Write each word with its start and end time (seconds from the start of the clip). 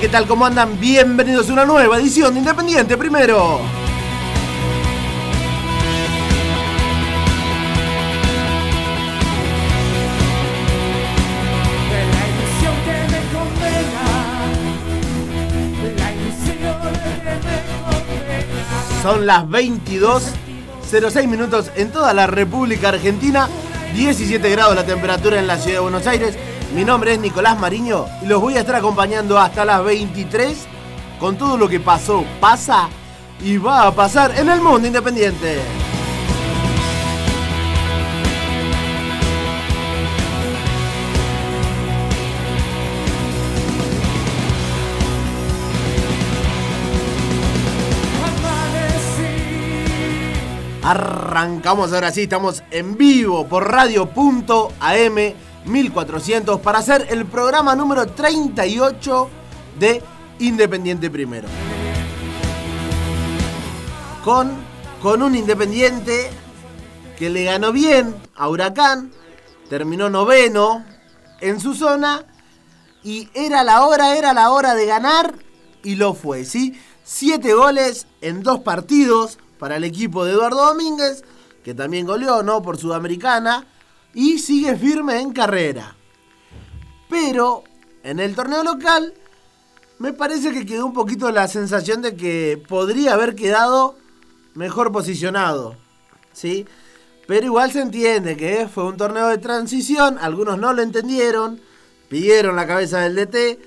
¿qué 0.00 0.08
tal? 0.08 0.26
¿Cómo 0.26 0.46
andan? 0.46 0.80
Bienvenidos 0.80 1.50
a 1.50 1.52
una 1.52 1.64
nueva 1.66 1.98
edición 1.98 2.32
de 2.32 2.40
Independiente 2.40 2.96
Primero. 2.96 3.60
Son 19.02 19.26
las 19.26 19.44
22.06 19.44 21.26
minutos 21.28 21.70
en 21.76 21.90
toda 21.90 22.14
la 22.14 22.26
República 22.26 22.88
Argentina, 22.88 23.48
17 23.94 24.48
grados 24.48 24.74
la 24.74 24.86
temperatura 24.86 25.38
en 25.38 25.46
la 25.46 25.58
ciudad 25.58 25.76
de 25.76 25.80
Buenos 25.80 26.06
Aires. 26.06 26.34
Mi 26.74 26.86
nombre 26.86 27.12
es 27.12 27.20
Nicolás 27.20 27.60
Mariño 27.60 28.06
y 28.22 28.26
los 28.26 28.40
voy 28.40 28.56
a 28.56 28.60
estar 28.60 28.76
acompañando 28.76 29.38
hasta 29.38 29.62
las 29.62 29.84
23 29.84 30.66
con 31.20 31.36
todo 31.36 31.58
lo 31.58 31.68
que 31.68 31.80
pasó, 31.80 32.24
pasa 32.40 32.88
y 33.42 33.58
va 33.58 33.86
a 33.86 33.94
pasar 33.94 34.38
en 34.38 34.48
el 34.48 34.62
mundo 34.62 34.86
independiente. 34.86 35.60
Arrancamos 50.82 51.92
ahora 51.92 52.10
sí, 52.10 52.22
estamos 52.22 52.64
en 52.70 52.96
vivo 52.96 53.46
por 53.46 53.70
radio.am 53.70 55.51
1400 55.64 56.60
para 56.60 56.78
hacer 56.78 57.06
el 57.10 57.26
programa 57.26 57.76
número 57.76 58.06
38 58.06 59.28
de 59.78 60.02
Independiente 60.38 61.10
Primero. 61.10 61.48
Con, 64.24 64.52
con 65.00 65.22
un 65.22 65.34
Independiente 65.34 66.30
que 67.18 67.30
le 67.30 67.44
ganó 67.44 67.72
bien 67.72 68.14
a 68.34 68.48
Huracán, 68.48 69.12
terminó 69.68 70.10
noveno 70.10 70.84
en 71.40 71.60
su 71.60 71.74
zona 71.74 72.24
y 73.02 73.28
era 73.34 73.64
la 73.64 73.86
hora, 73.86 74.16
era 74.16 74.32
la 74.32 74.50
hora 74.50 74.74
de 74.74 74.86
ganar 74.86 75.34
y 75.82 75.96
lo 75.96 76.14
fue, 76.14 76.44
¿sí? 76.44 76.78
Siete 77.04 77.54
goles 77.54 78.06
en 78.20 78.42
dos 78.42 78.60
partidos 78.60 79.38
para 79.58 79.76
el 79.76 79.84
equipo 79.84 80.24
de 80.24 80.32
Eduardo 80.32 80.66
Domínguez, 80.66 81.24
que 81.64 81.74
también 81.74 82.06
goleó, 82.06 82.42
¿no? 82.42 82.62
Por 82.62 82.78
Sudamericana 82.78 83.66
y 84.14 84.38
sigue 84.38 84.76
firme 84.76 85.20
en 85.20 85.32
carrera. 85.32 85.94
Pero 87.08 87.64
en 88.02 88.20
el 88.20 88.34
torneo 88.34 88.62
local 88.64 89.14
me 89.98 90.12
parece 90.12 90.52
que 90.52 90.66
quedó 90.66 90.86
un 90.86 90.92
poquito 90.92 91.30
la 91.30 91.48
sensación 91.48 92.02
de 92.02 92.16
que 92.16 92.62
podría 92.68 93.14
haber 93.14 93.34
quedado 93.34 93.96
mejor 94.54 94.92
posicionado. 94.92 95.76
¿Sí? 96.32 96.66
Pero 97.26 97.46
igual 97.46 97.70
se 97.70 97.80
entiende 97.80 98.36
que 98.36 98.68
fue 98.68 98.84
un 98.84 98.96
torneo 98.96 99.28
de 99.28 99.38
transición, 99.38 100.18
algunos 100.18 100.58
no 100.58 100.72
lo 100.72 100.82
entendieron, 100.82 101.60
pidieron 102.08 102.56
la 102.56 102.66
cabeza 102.66 103.00
del 103.00 103.14
DT, 103.14 103.60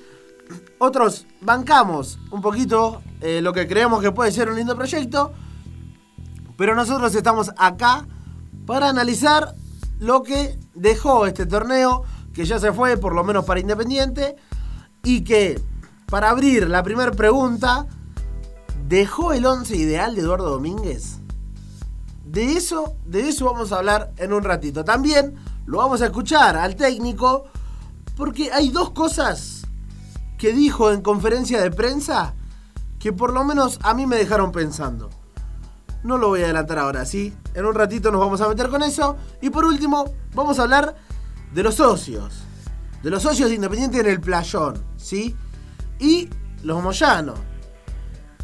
otros 0.78 1.26
bancamos 1.42 2.20
un 2.32 2.42
poquito 2.42 3.02
eh, 3.22 3.42
lo 3.42 3.54
que 3.54 3.68
creemos 3.68 4.02
que 4.02 4.12
puede 4.12 4.32
ser 4.32 4.50
un 4.50 4.58
lindo 4.58 4.76
proyecto, 4.76 5.34
pero 6.58 6.76
nosotros 6.76 7.16
estamos 7.16 7.52
acá 7.58 8.06
para 8.66 8.90
analizar 8.90 9.56
lo 10.00 10.24
que 10.24 10.60
dejó 10.74 11.26
este 11.26 11.46
torneo, 11.46 12.04
que 12.34 12.46
ya 12.46 12.60
se 12.60 12.74
fue 12.74 12.98
por 12.98 13.14
lo 13.14 13.24
menos 13.24 13.46
para 13.46 13.60
Independiente, 13.60 14.36
y 15.04 15.24
que, 15.24 15.62
para 16.08 16.30
abrir 16.30 16.70
la 16.70 16.84
primera 16.84 17.12
pregunta, 17.12 17.88
¿dejó 18.88 19.34
el 19.34 19.46
11 19.46 19.76
ideal 19.76 20.16
de 20.16 20.22
Eduardo 20.22 20.50
Domínguez? 20.50 21.20
De 22.26 22.54
eso, 22.58 22.96
de 23.06 23.30
eso 23.30 23.46
vamos 23.46 23.72
a 23.72 23.78
hablar 23.78 24.12
en 24.18 24.34
un 24.34 24.44
ratito. 24.44 24.84
También 24.84 25.36
lo 25.66 25.78
vamos 25.78 26.02
a 26.02 26.06
escuchar 26.06 26.58
al 26.58 26.76
técnico, 26.76 27.46
porque 28.18 28.52
hay 28.52 28.70
dos 28.70 28.92
cosas 28.92 29.62
que 30.38 30.52
dijo 30.52 30.92
en 30.92 31.02
conferencia 31.02 31.62
de 31.62 31.72
prensa 31.72 32.34
que 33.00 33.14
por 33.14 33.34
lo 33.34 33.44
menos 33.44 33.80
a 33.84 33.94
mí 33.94 34.06
me 34.06 34.16
dejaron 34.16 34.52
pensando. 34.52 35.10
No 36.04 36.18
lo 36.18 36.30
voy 36.30 36.42
a 36.42 36.46
adelantar 36.46 36.80
ahora, 36.80 37.06
¿sí? 37.06 37.36
En 37.54 37.66
un 37.66 37.74
ratito 37.74 38.12
nos 38.12 38.22
vamos 38.22 38.42
a 38.42 38.48
meter 38.48 38.70
con 38.70 38.84
eso. 38.84 39.18
Y 39.42 39.50
por 39.50 39.66
último, 39.66 40.14
vamos 40.34 40.60
a 40.60 40.64
hablar 40.64 40.96
de 41.54 41.64
los 41.64 41.76
socios. 41.76 42.44
De 43.02 43.10
los 43.10 43.24
socios 43.24 43.50
de 43.50 43.56
Independiente 43.56 44.00
en 44.00 44.08
el 44.08 44.22
playón, 44.22 44.84
¿sí? 44.98 45.36
Y 46.00 46.30
los 46.64 46.82
moyanos. 46.84 47.40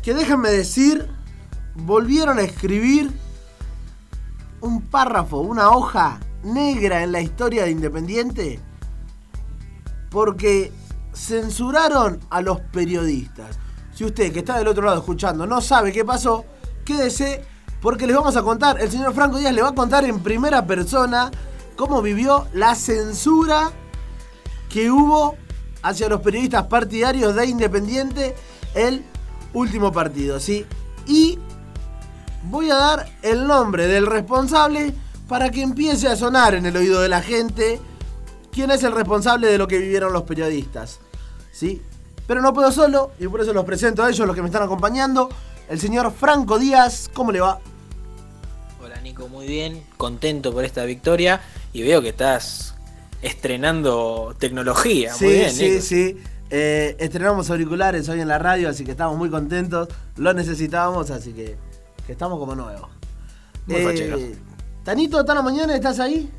Que 0.01 0.13
déjenme 0.13 0.49
decir, 0.49 1.07
volvieron 1.75 2.39
a 2.39 2.43
escribir 2.43 3.11
un 4.61 4.81
párrafo, 4.81 5.39
una 5.39 5.69
hoja 5.69 6.19
negra 6.43 7.03
en 7.03 7.11
la 7.11 7.21
historia 7.21 7.63
de 7.63 7.71
Independiente. 7.71 8.59
Porque 10.09 10.71
censuraron 11.13 12.19
a 12.29 12.41
los 12.41 12.59
periodistas. 12.59 13.57
Si 13.93 14.05
usted 14.05 14.31
que 14.31 14.39
está 14.39 14.57
del 14.57 14.67
otro 14.67 14.85
lado 14.85 14.99
escuchando 14.99 15.45
no 15.45 15.61
sabe 15.61 15.91
qué 15.91 16.05
pasó, 16.05 16.45
quédese 16.91 17.41
porque 17.81 18.05
les 18.05 18.15
vamos 18.15 18.35
a 18.35 18.43
contar, 18.43 18.79
el 18.79 18.91
señor 18.91 19.13
Franco 19.13 19.37
Díaz 19.37 19.53
le 19.53 19.61
va 19.61 19.69
a 19.69 19.75
contar 19.75 20.05
en 20.05 20.19
primera 20.19 20.65
persona 20.67 21.31
cómo 21.75 22.01
vivió 22.01 22.47
la 22.53 22.75
censura 22.75 23.71
que 24.69 24.91
hubo 24.91 25.35
hacia 25.81 26.09
los 26.09 26.21
periodistas 26.21 26.67
partidarios 26.67 27.33
de 27.33 27.47
Independiente 27.47 28.35
el 28.75 29.03
último 29.53 29.91
partido, 29.91 30.39
¿sí? 30.39 30.65
Y 31.07 31.39
voy 32.43 32.69
a 32.69 32.75
dar 32.75 33.09
el 33.23 33.47
nombre 33.47 33.87
del 33.87 34.05
responsable 34.05 34.93
para 35.27 35.49
que 35.49 35.61
empiece 35.61 36.07
a 36.07 36.15
sonar 36.15 36.53
en 36.53 36.65
el 36.65 36.77
oído 36.77 37.01
de 37.01 37.09
la 37.09 37.21
gente 37.21 37.79
quién 38.51 38.69
es 38.69 38.83
el 38.83 38.91
responsable 38.91 39.47
de 39.47 39.57
lo 39.57 39.67
que 39.67 39.79
vivieron 39.79 40.13
los 40.13 40.23
periodistas, 40.23 40.99
¿sí? 41.51 41.81
Pero 42.27 42.41
no 42.41 42.53
puedo 42.53 42.71
solo 42.71 43.11
y 43.17 43.27
por 43.27 43.41
eso 43.41 43.53
los 43.53 43.65
presento 43.65 44.03
a 44.03 44.09
ellos, 44.09 44.27
los 44.27 44.35
que 44.35 44.41
me 44.41 44.49
están 44.49 44.63
acompañando. 44.63 45.29
El 45.71 45.79
señor 45.79 46.11
Franco 46.11 46.59
Díaz, 46.59 47.09
¿cómo 47.13 47.31
le 47.31 47.39
va? 47.39 47.61
Nico, 49.03 49.29
muy 49.29 49.47
bien, 49.47 49.81
contento 49.95 50.51
por 50.51 50.65
esta 50.65 50.83
victoria 50.83 51.41
y 51.71 51.81
veo 51.81 52.01
que 52.01 52.09
estás 52.09 52.75
estrenando 53.21 54.35
tecnología. 54.37 55.13
Sí, 55.13 55.23
muy 55.23 55.33
bien, 55.33 55.51
sí, 55.51 55.81
sí. 55.81 56.17
Eh, 56.49 56.97
estrenamos 56.99 57.49
auriculares 57.49 58.09
hoy 58.09 58.19
en 58.19 58.27
la 58.27 58.37
radio, 58.37 58.67
así 58.67 58.83
que 58.83 58.91
estamos 58.91 59.17
muy 59.17 59.29
contentos. 59.29 59.87
Lo 60.17 60.33
necesitábamos, 60.33 61.09
así 61.09 61.31
que, 61.31 61.55
estamos 62.09 62.37
como 62.37 62.53
nuevos. 62.53 62.89
Muy 63.65 63.77
eh, 63.77 64.35
Tanito, 64.83 65.23
¿tan 65.23 65.41
mañana 65.43 65.73
estás 65.73 65.99
ahí? 65.99 66.29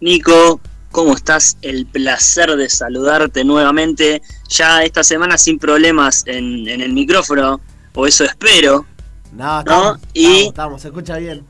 Nico, 0.00 0.60
¿cómo 0.90 1.14
estás? 1.14 1.56
El 1.62 1.86
placer 1.86 2.56
de 2.56 2.68
saludarte 2.68 3.42
nuevamente. 3.42 4.20
Ya 4.50 4.84
esta 4.84 5.02
semana 5.02 5.38
sin 5.38 5.58
problemas 5.58 6.24
en, 6.26 6.68
en 6.68 6.82
el 6.82 6.92
micrófono, 6.92 7.60
o 7.94 8.06
eso 8.06 8.24
espero. 8.24 8.86
No, 9.32 9.60
estamos, 9.60 9.98
y 10.12 10.46
estamos, 10.46 10.82
se 10.82 10.88
escucha 10.88 11.16
bien. 11.16 11.46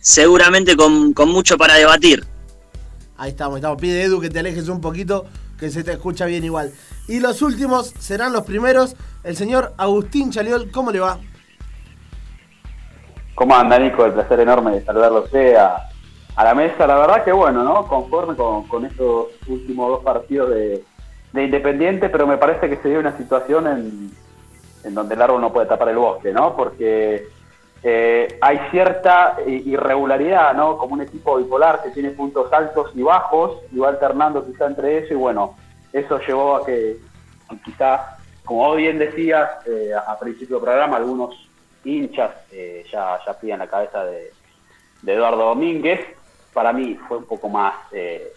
Seguramente 0.00 0.76
con, 0.76 1.14
mucho 1.28 1.56
para 1.56 1.74
debatir. 1.74 2.24
Ahí 3.16 3.30
estamos, 3.30 3.56
estamos. 3.56 3.80
Pide 3.80 4.02
Edu 4.02 4.20
que 4.20 4.30
te 4.30 4.40
alejes 4.40 4.68
un 4.68 4.80
poquito, 4.80 5.26
que 5.58 5.70
se 5.70 5.84
te 5.84 5.92
escucha 5.92 6.26
bien 6.26 6.44
igual. 6.44 6.72
Y 7.06 7.20
los 7.20 7.40
últimos 7.42 7.94
serán 8.00 8.32
los 8.32 8.42
primeros. 8.42 8.96
El 9.22 9.36
señor 9.36 9.74
Agustín 9.76 10.30
Chaliol, 10.30 10.72
¿cómo 10.72 10.90
le 10.90 10.98
va? 10.98 11.18
¿Cómo 13.36 13.54
anda, 13.54 13.78
Nico? 13.78 14.04
El 14.04 14.12
placer 14.12 14.40
enorme 14.40 14.72
de 14.72 14.84
saludarlo 14.84 15.24
a, 15.58 15.88
a 16.34 16.44
la 16.44 16.54
mesa. 16.54 16.86
La 16.86 16.96
verdad 16.96 17.24
que 17.24 17.30
bueno, 17.30 17.62
¿no? 17.62 17.86
Conforme 17.86 18.34
con, 18.34 18.84
estos 18.84 19.28
últimos 19.46 19.88
dos 19.88 20.04
partidos 20.04 20.50
de, 20.50 20.84
de 21.32 21.44
Independiente, 21.44 22.08
pero 22.08 22.26
me 22.26 22.38
parece 22.38 22.68
que 22.68 22.76
se 22.78 22.88
dio 22.88 22.98
una 22.98 23.16
situación 23.16 23.68
en, 23.68 24.21
en 24.84 24.94
donde 24.94 25.14
el 25.14 25.22
árbol 25.22 25.40
no 25.40 25.52
puede 25.52 25.66
tapar 25.66 25.88
el 25.88 25.96
bosque, 25.96 26.32
¿no? 26.32 26.56
Porque 26.56 27.28
eh, 27.82 28.38
hay 28.40 28.60
cierta 28.70 29.36
irregularidad, 29.46 30.54
¿no? 30.54 30.78
Como 30.78 30.94
un 30.94 31.02
equipo 31.02 31.36
bipolar 31.36 31.82
que 31.82 31.90
tiene 31.90 32.10
puntos 32.10 32.52
altos 32.52 32.90
y 32.94 33.02
bajos 33.02 33.58
y 33.72 33.78
va 33.78 33.88
alternando 33.88 34.46
quizá 34.46 34.66
entre 34.66 34.98
eso 34.98 35.14
y 35.14 35.16
bueno, 35.16 35.56
eso 35.92 36.18
llevó 36.20 36.56
a 36.56 36.66
que 36.66 36.96
quizá, 37.64 38.18
como 38.44 38.74
bien 38.74 38.98
decías 38.98 39.66
eh, 39.66 39.90
a 39.94 40.18
principio 40.18 40.56
del 40.56 40.64
programa, 40.64 40.96
algunos 40.96 41.48
hinchas 41.84 42.30
eh, 42.50 42.84
ya, 42.90 43.18
ya 43.24 43.38
piden 43.38 43.58
la 43.58 43.66
cabeza 43.66 44.04
de, 44.04 44.32
Eduardo 45.04 45.46
Domínguez. 45.46 46.00
Para 46.52 46.72
mí 46.72 46.94
fue 47.08 47.18
un 47.18 47.24
poco 47.24 47.48
más 47.48 47.74
eh, 47.92 48.32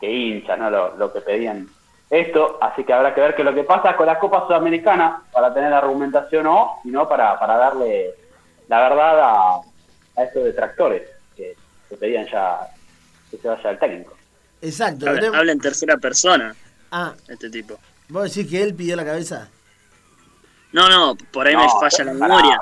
que 0.00 0.10
hinchas, 0.10 0.58
¿no? 0.58 0.70
Lo, 0.70 1.12
que 1.12 1.20
pedían 1.20 1.68
esto, 2.10 2.58
así 2.60 2.82
que 2.82 2.92
habrá 2.92 3.14
que 3.14 3.20
ver 3.20 3.36
qué 3.36 3.42
es 3.42 3.46
lo 3.46 3.54
que 3.54 3.62
pasa 3.62 3.96
con 3.96 4.06
la 4.06 4.18
Copa 4.18 4.46
Sudamericana 4.46 5.22
para 5.32 5.54
tener 5.54 5.72
argumentación 5.72 6.46
o, 6.48 6.80
y 6.84 6.88
no 6.88 7.08
para, 7.08 7.38
para 7.38 7.56
darle 7.56 8.14
la 8.68 8.80
verdad 8.80 9.20
a, 9.20 9.60
a 10.16 10.22
estos 10.24 10.42
detractores 10.44 11.08
que, 11.36 11.56
que 11.88 11.96
pedían 11.96 12.26
ya 12.26 12.68
que 13.30 13.38
se 13.38 13.48
vaya 13.48 13.70
el 13.70 13.78
técnico. 13.78 14.14
Exacto. 14.60 15.08
Habla, 15.08 15.52
en 15.52 15.60
tercera 15.60 15.96
persona. 15.96 16.54
Ah. 16.90 17.14
Este 17.28 17.48
tipo. 17.48 17.78
¿Vos 18.08 18.34
decís 18.34 18.50
que 18.50 18.60
él 18.60 18.74
pidió 18.74 18.96
la 18.96 19.04
cabeza? 19.04 19.48
No, 20.72 20.88
no, 20.88 21.16
por 21.32 21.46
ahí 21.46 21.56
me 21.56 21.68
falla 21.80 22.04
la 22.04 22.12
memoria. 22.12 22.60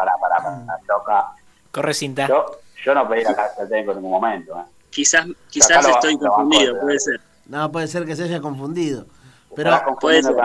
Corre 1.70 1.94
cinta. 1.94 2.26
Yo, 2.26 2.60
yo 2.84 2.94
no 2.94 3.08
pedí 3.08 3.24
la 3.24 3.34
cabeza 3.34 3.60
del 3.60 3.68
técnico 3.70 3.92
en 3.92 3.96
ningún 3.96 4.12
momento. 4.12 4.58
¿eh? 4.58 4.64
Quizás, 4.90 5.26
quizás 5.48 5.86
estoy 5.88 6.18
confundido, 6.18 6.78
puede 6.80 6.98
ser. 6.98 7.20
No, 7.46 7.72
puede 7.72 7.86
ser 7.88 8.04
que 8.04 8.14
se 8.14 8.24
haya 8.24 8.40
confundido. 8.40 9.06
Pero 9.54 9.70
puede 10.00 10.22
ser. 10.22 10.36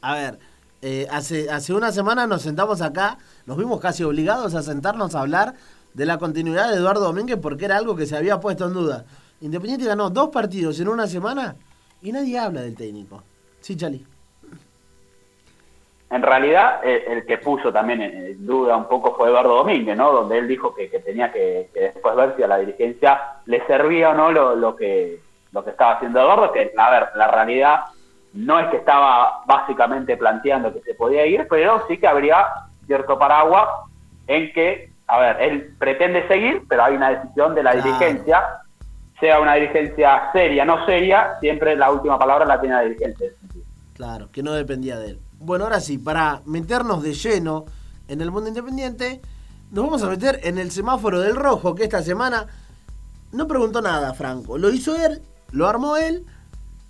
A 0.00 0.14
ver, 0.14 0.38
eh, 0.82 1.06
hace, 1.10 1.50
hace 1.50 1.72
una 1.72 1.92
semana 1.92 2.26
nos 2.26 2.42
sentamos 2.42 2.82
acá, 2.82 3.18
nos 3.46 3.56
vimos 3.56 3.80
casi 3.80 4.04
obligados 4.04 4.54
a 4.54 4.62
sentarnos 4.62 5.14
a 5.14 5.20
hablar 5.20 5.54
de 5.94 6.06
la 6.06 6.18
continuidad 6.18 6.70
de 6.70 6.76
Eduardo 6.76 7.04
Domínguez 7.04 7.38
porque 7.40 7.64
era 7.64 7.76
algo 7.76 7.96
que 7.96 8.06
se 8.06 8.16
había 8.16 8.40
puesto 8.40 8.66
en 8.66 8.74
duda. 8.74 9.04
Independiente 9.40 9.86
ganó 9.86 10.10
dos 10.10 10.28
partidos 10.28 10.78
en 10.80 10.88
una 10.88 11.06
semana 11.06 11.56
y 12.02 12.12
nadie 12.12 12.38
habla 12.38 12.62
del 12.62 12.76
técnico. 12.76 13.22
Sí, 13.60 13.76
Chali. 13.76 14.04
En 16.10 16.22
realidad, 16.22 16.80
eh, 16.84 17.04
el, 17.08 17.26
que 17.26 17.38
puso 17.38 17.72
también 17.72 18.02
en 18.02 18.46
duda 18.46 18.76
un 18.76 18.86
poco 18.86 19.16
fue 19.16 19.28
Eduardo 19.28 19.56
Domínguez, 19.56 19.96
¿no? 19.96 20.12
Donde 20.12 20.38
él 20.38 20.46
dijo 20.46 20.74
que, 20.74 20.86
tenía 21.00 21.32
que, 21.32 21.70
después 21.74 22.14
ver 22.14 22.36
si 22.36 22.42
a 22.42 22.46
la 22.46 22.58
dirigencia 22.58 23.20
le 23.46 23.66
servía 23.66 24.10
o 24.10 24.14
no 24.14 24.30
lo, 24.54 24.76
que, 24.76 25.20
lo 25.54 25.64
que 25.64 25.70
estaba 25.70 25.92
haciendo 25.94 26.20
Eduardo, 26.20 26.52
que, 26.52 26.72
a 26.76 26.90
ver, 26.90 27.08
la 27.14 27.28
realidad 27.28 27.84
no 28.34 28.58
es 28.58 28.66
que 28.66 28.76
estaba 28.78 29.44
básicamente 29.46 30.16
planteando 30.16 30.74
que 30.74 30.80
se 30.80 30.94
podía 30.94 31.24
ir, 31.24 31.46
pero 31.48 31.86
sí 31.88 31.96
que 31.96 32.06
habría 32.06 32.44
cierto 32.86 33.18
paraguas 33.18 33.68
en 34.26 34.52
que, 34.52 34.90
a 35.06 35.18
ver, 35.18 35.40
él 35.40 35.74
pretende 35.78 36.26
seguir, 36.28 36.64
pero 36.68 36.84
hay 36.84 36.96
una 36.96 37.10
decisión 37.10 37.54
de 37.54 37.62
la 37.62 37.74
dirigencia 37.74 38.60
sea 39.20 39.40
una 39.40 39.54
dirigencia 39.54 40.30
seria, 40.32 40.64
no 40.64 40.84
seria, 40.86 41.38
siempre 41.40 41.76
la 41.76 41.90
última 41.90 42.18
palabra 42.18 42.44
la 42.44 42.60
tiene 42.60 42.74
la 42.74 42.82
dirigencia. 42.82 43.30
Claro, 43.94 44.28
que 44.30 44.42
no 44.42 44.52
dependía 44.52 44.98
de 44.98 45.10
él. 45.10 45.20
Bueno, 45.38 45.64
ahora 45.64 45.80
sí, 45.80 45.98
para 45.98 46.42
meternos 46.46 47.02
de 47.02 47.14
lleno 47.14 47.64
en 48.08 48.20
el 48.20 48.30
mundo 48.30 48.48
independiente, 48.48 49.20
nos 49.70 49.84
vamos 49.84 50.02
a 50.02 50.08
meter 50.08 50.40
en 50.42 50.58
el 50.58 50.70
semáforo 50.70 51.20
del 51.20 51.36
rojo, 51.36 51.74
que 51.74 51.84
esta 51.84 52.02
semana 52.02 52.46
no 53.32 53.46
preguntó 53.46 53.80
nada, 53.80 54.14
Franco. 54.14 54.58
Lo 54.58 54.70
hizo 54.70 54.96
él, 54.96 55.22
lo 55.52 55.68
armó 55.68 55.96
él, 55.96 56.24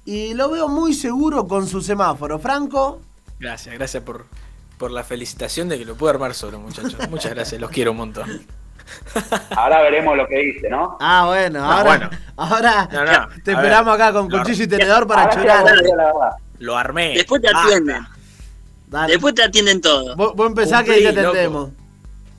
y 0.04 0.34
lo 0.34 0.50
veo 0.50 0.68
muy 0.68 0.94
seguro 0.94 1.46
con 1.46 1.66
su 1.66 1.80
semáforo. 1.80 2.38
Franco. 2.38 3.00
Gracias, 3.38 3.74
gracias 3.74 4.02
por, 4.02 4.26
por 4.78 4.90
la 4.90 5.04
felicitación 5.04 5.68
de 5.68 5.78
que 5.78 5.84
lo 5.84 5.94
puedo 5.94 6.10
armar 6.12 6.34
solo, 6.34 6.58
muchachos. 6.58 6.96
Muchas 7.10 7.32
gracias, 7.34 7.60
los 7.60 7.70
quiero 7.70 7.92
un 7.92 7.98
montón. 7.98 8.46
Ahora 9.56 9.80
veremos 9.82 10.16
lo 10.16 10.26
que 10.26 10.36
dice, 10.38 10.68
¿no? 10.68 10.98
Ah, 11.00 11.24
bueno, 11.26 11.64
ahora, 11.64 12.10
ahora 12.36 13.28
te 13.42 13.52
esperamos 13.52 13.94
acá 13.94 14.12
con 14.12 14.28
cuchillo 14.28 14.64
y 14.64 14.68
tenedor 14.68 15.06
para 15.06 15.30
churar. 15.30 15.64
Lo 16.58 16.76
armé. 16.76 17.14
Después 17.14 17.40
te 17.40 17.48
atienden. 17.48 18.06
Después 19.08 19.34
te 19.34 19.42
atienden 19.42 19.80
todo. 19.80 20.14
Vos, 20.16 20.34
vos 20.34 20.46
empezás 20.48 20.84
que 20.84 21.00
te 21.00 21.08
atendemos. 21.08 21.70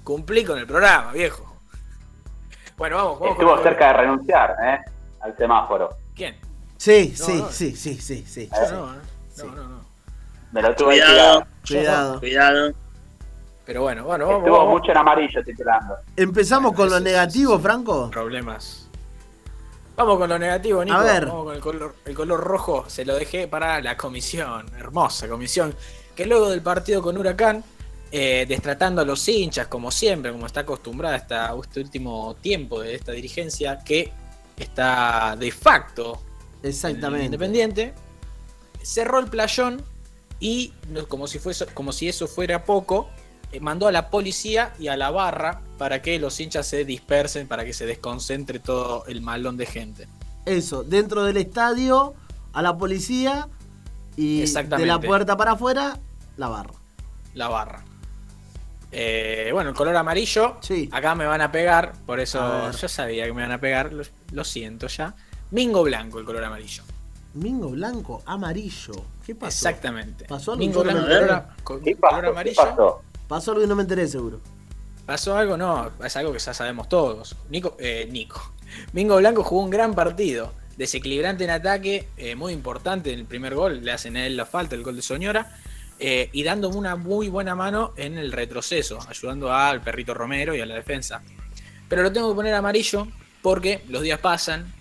Cumplí 0.04 0.46
con 0.46 0.60
el 0.60 0.68
programa, 0.68 1.12
viejo. 1.12 1.58
Bueno, 2.78 2.98
vamos. 2.98 3.20
vamos 3.20 3.40
Estuvo 3.40 3.64
cerca 3.64 3.88
de 3.88 3.94
renunciar, 3.94 4.56
¿eh? 4.64 4.80
Al 5.22 5.36
semáforo. 5.36 5.98
¿Quién? 6.16 6.36
Sí, 6.78 7.14
sí, 7.16 7.44
sí, 7.52 7.76
sí, 7.76 7.96
sí, 7.98 8.24
sí, 8.26 8.50
No, 8.72 9.46
no, 9.46 9.68
no, 9.68 9.86
Me 10.52 10.62
lo 10.62 10.76
tuve 10.76 11.00
cuidado, 11.02 11.48
cuidado. 11.68 12.20
Cuidado. 12.20 12.74
Pero 13.66 13.82
bueno, 13.82 14.04
bueno, 14.06 14.28
vamos. 14.28 14.44
Estuvo 14.44 14.66
mucho 14.68 14.92
en 14.92 14.98
amarillo 14.98 15.44
titulando. 15.44 15.96
¿Empezamos 16.16 16.74
con 16.74 16.90
lo 16.90 17.00
negativo, 17.00 17.60
Franco? 17.60 18.10
Problemas. 18.12 18.88
Vamos 19.96 20.18
con 20.18 20.30
lo 20.30 20.38
negativo, 20.38 20.86
Nico. 20.86 20.98
A 20.98 21.04
ver. 21.04 21.26
Vamos 21.26 21.46
con 21.46 21.56
el 21.56 21.62
color, 21.62 21.96
el 22.06 22.16
color 22.16 22.40
rojo. 22.42 22.86
Se 22.88 23.06
lo 23.06 23.16
dejé 23.16 23.48
para 23.48 23.82
la 23.82 23.98
comisión. 23.98 24.68
Hermosa 24.78 25.28
comisión. 25.28 25.74
Que 26.16 26.26
luego 26.26 26.50
del 26.50 26.62
partido 26.62 27.02
con 27.02 27.18
Huracán, 27.18 27.64
eh, 28.12 28.46
destratando 28.48 29.02
a 29.02 29.06
los 29.06 29.28
hinchas, 29.28 29.68
como 29.68 29.90
siempre, 29.90 30.32
como 30.32 30.46
está 30.46 30.62
acostumbrada 30.62 31.16
hasta 31.16 31.54
este 31.62 31.80
último 31.80 32.36
tiempo 32.40 32.82
de 32.82 32.96
esta 32.96 33.14
dirigencia, 33.14 33.80
que 33.80 34.12
está 34.58 35.36
de 35.36 35.52
facto 35.52 36.22
Exactamente. 36.64 37.26
independiente, 37.26 37.94
cerró 38.82 39.20
el 39.20 39.28
playón 39.28 39.84
y, 40.40 40.74
como 41.08 41.28
si, 41.28 41.40
fuese, 41.40 41.66
como 41.68 41.92
si 41.92 42.08
eso 42.08 42.28
fuera 42.28 42.66
poco, 42.66 43.10
eh, 43.52 43.60
mandó 43.60 43.88
a 43.88 43.92
la 43.92 44.10
policía 44.10 44.74
y 44.80 44.88
a 44.88 44.98
la 44.98 45.12
barra 45.12 45.62
para 45.78 46.02
que 46.02 46.20
los 46.20 46.40
hinchas 46.40 46.68
se 46.68 46.84
dispersen, 46.86 47.48
para 47.48 47.64
que 47.64 47.74
se 47.74 47.86
desconcentre 47.86 48.60
todo 48.60 49.06
el 49.06 49.22
malón 49.22 49.58
de 49.58 49.66
gente. 49.66 50.08
Eso, 50.46 50.84
dentro 50.84 51.24
del 51.24 51.38
estadio, 51.38 52.16
a 52.54 52.62
la 52.62 52.78
policía 52.78 53.48
y 54.18 54.42
de 54.42 54.86
la 54.86 55.00
puerta 55.00 55.38
para 55.38 55.52
afuera, 55.52 56.00
la 56.38 56.48
barra. 56.48 56.74
La 57.34 57.48
barra. 57.48 57.85
Eh, 58.98 59.50
bueno, 59.52 59.72
el 59.72 59.76
color 59.76 59.94
amarillo, 59.98 60.56
sí. 60.62 60.88
acá 60.90 61.16
me 61.16 61.26
van 61.26 61.42
a 61.42 61.52
pegar, 61.52 61.92
por 62.06 62.22
eso 62.22 62.72
yo 62.72 62.88
sabía 62.88 63.26
que 63.26 63.34
me 63.34 63.42
van 63.42 63.52
a 63.52 63.60
pegar, 63.60 63.92
lo, 63.92 64.44
siento 64.46 64.88
ya. 64.88 65.14
Mingo 65.52 65.84
blanco, 65.84 66.18
el 66.18 66.24
color 66.24 66.46
amarillo. 66.46 66.84
Mingo 67.34 67.72
blanco, 67.72 68.24
amarillo. 68.26 68.94
¿Qué 69.26 69.36
pasó? 69.36 69.68
Exactamente. 69.68 70.24
¿Pasó 70.24 70.54
algo? 70.54 70.60
Mingo 70.64 70.82
blanco, 70.82 71.82
color, 71.92 72.26
amarillo. 72.26 73.02
Pasó 73.28 73.52
algo 73.52 73.66
y 73.66 73.68
no 73.68 73.76
me 73.76 73.82
enteré 73.82 74.08
seguro. 74.08 74.40
¿Pasó 75.06 75.36
algo? 75.36 75.58
No, 75.58 75.92
es 76.02 76.16
algo 76.16 76.32
que 76.32 76.40
ya 76.40 76.54
sabemos 76.54 76.88
todos. 76.88 77.36
Nico, 77.50 77.76
eh, 77.78 78.08
Nico. 78.10 78.54
Mingo 78.94 79.18
Blanco 79.18 79.44
jugó 79.44 79.62
un 79.62 79.72
gran 79.72 79.94
partido. 79.94 80.54
Desequilibrante 80.78 81.44
en 81.44 81.50
ataque, 81.50 82.08
eh, 82.16 82.36
muy 82.36 82.54
importante 82.54 83.12
en 83.12 83.20
el 83.20 83.26
primer 83.26 83.56
gol. 83.56 83.84
Le 83.84 83.92
hacen 83.92 84.16
a 84.16 84.26
él 84.26 84.38
la 84.38 84.46
falta, 84.46 84.74
el 84.74 84.84
gol 84.84 84.96
de 84.96 85.02
Soñora. 85.02 85.58
Eh, 85.98 86.30
y 86.34 86.44
dando 86.44 86.70
una 86.70 86.96
muy 86.96 87.30
buena 87.30 87.56
mano 87.56 87.94
en 87.96 88.18
el 88.18 88.32
retroceso, 88.32 89.00
ayudando 89.08 89.54
al 89.54 89.82
perrito 89.82 90.14
Romero 90.14 90.54
y 90.56 90.62
a 90.62 90.66
la 90.66 90.76
defensa. 90.76 91.22
Pero 91.88 92.04
lo 92.04 92.12
tengo 92.12 92.30
que 92.30 92.36
poner 92.36 92.54
amarillo 92.54 93.08
porque 93.42 93.82
los 93.90 94.02
días 94.02 94.20
pasan 94.20 94.74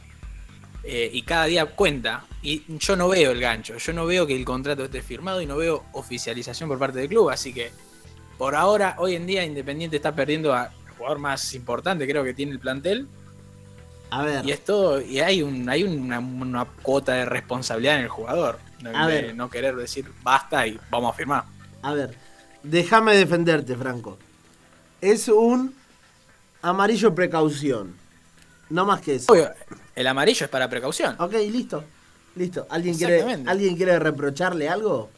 y 0.87 1.23
cada 1.23 1.47
día 1.47 1.65
cuenta. 1.67 2.25
Y 2.43 2.63
yo 2.79 2.95
no 2.97 3.09
veo 3.09 3.31
el 3.31 3.41
gancho, 3.41 3.79
yo 3.79 3.93
no 3.93 4.05
veo 4.05 4.27
que 4.27 4.37
el 4.37 4.45
contrato 4.45 4.85
esté 4.85 5.01
firmado 5.03 5.41
y 5.41 5.47
no 5.47 5.57
veo 5.57 5.85
oficialización 5.93 6.69
por 6.69 6.79
parte 6.79 6.99
del 6.99 7.09
club. 7.09 7.31
Así 7.31 7.55
que 7.55 7.71
por 8.39 8.55
ahora, 8.55 8.97
hoy 8.99 9.15
en 9.15 9.27
día, 9.27 9.45
Independiente 9.45 9.97
está 9.97 10.15
perdiendo 10.15 10.53
al 10.53 10.71
jugador 10.97 11.19
más 11.19 11.55
importante, 11.55 12.07
creo 12.07 12.25
que 12.25 12.35
tiene 12.35 12.53
el 12.53 12.59
plantel. 12.59 13.07
A 14.11 14.23
ver. 14.23 14.47
Y 14.47 14.53
esto, 14.53 15.01
y 15.01 15.21
hay 15.21 15.43
un, 15.43 15.69
hay 15.69 15.83
una, 15.85 16.65
cuota 16.83 17.15
de 17.15 17.25
responsabilidad 17.25 17.97
en 17.97 18.03
el 18.03 18.09
jugador. 18.09 18.59
A 18.93 19.07
ver. 19.07 19.35
no 19.35 19.49
querer 19.49 19.77
decir 19.77 20.11
basta 20.23 20.67
y 20.67 20.79
vamos 20.91 21.13
a 21.13 21.17
firmar. 21.17 21.45
A 21.83 21.93
ver, 21.93 22.15
déjame 22.63 23.17
defenderte, 23.17 23.77
Franco. 23.77 24.19
Es 25.01 25.29
un 25.29 25.75
amarillo 26.63 27.15
precaución. 27.15 27.95
No 28.71 28.85
más 28.87 29.01
que 29.01 29.17
eso. 29.17 29.35
el 29.95 30.07
amarillo 30.07 30.45
es 30.45 30.51
para 30.51 30.69
precaución. 30.69 31.15
Ok, 31.19 31.35
listo. 31.51 31.85
Listo. 32.37 32.67
¿Alguien 32.71 32.97
quiere, 32.97 33.23
¿alguien 33.47 33.77
quiere 33.77 33.99
reprocharle 33.99 34.69
algo? 34.69 35.11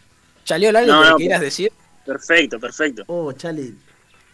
¿Chaleó 0.45 0.77
algo 0.77 1.17
que 1.17 1.25
quieras 1.25 1.41
decir? 1.41 1.73
Perfecto, 2.05 2.61
perfecto. 2.61 3.03
Oh, 3.07 3.33
Chali. 3.33 3.77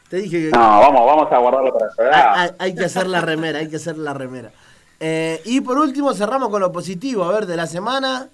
Te 0.09 0.19
dije 0.19 0.45
que. 0.45 0.51
No, 0.51 0.59
vamos, 0.59 1.07
vamos 1.07 1.33
a 1.33 1.39
guardarlo 1.39 1.73
para 1.73 2.51
el 2.51 2.55
Hay, 2.59 2.75
que 2.75 2.85
hacer 2.85 3.07
la 3.07 3.23
remera, 3.23 3.61
hay 3.61 3.69
que 3.69 3.77
hacer 3.77 3.97
la 3.97 4.12
remera. 4.12 4.53
Eh, 5.01 5.41
y 5.47 5.62
por 5.62 5.79
último, 5.79 6.12
cerramos 6.12 6.51
con 6.51 6.61
lo 6.61 6.71
positivo, 6.71 7.25
a 7.25 7.33
ver, 7.33 7.47
de 7.47 7.57
la 7.57 7.67
semana. 7.67 8.29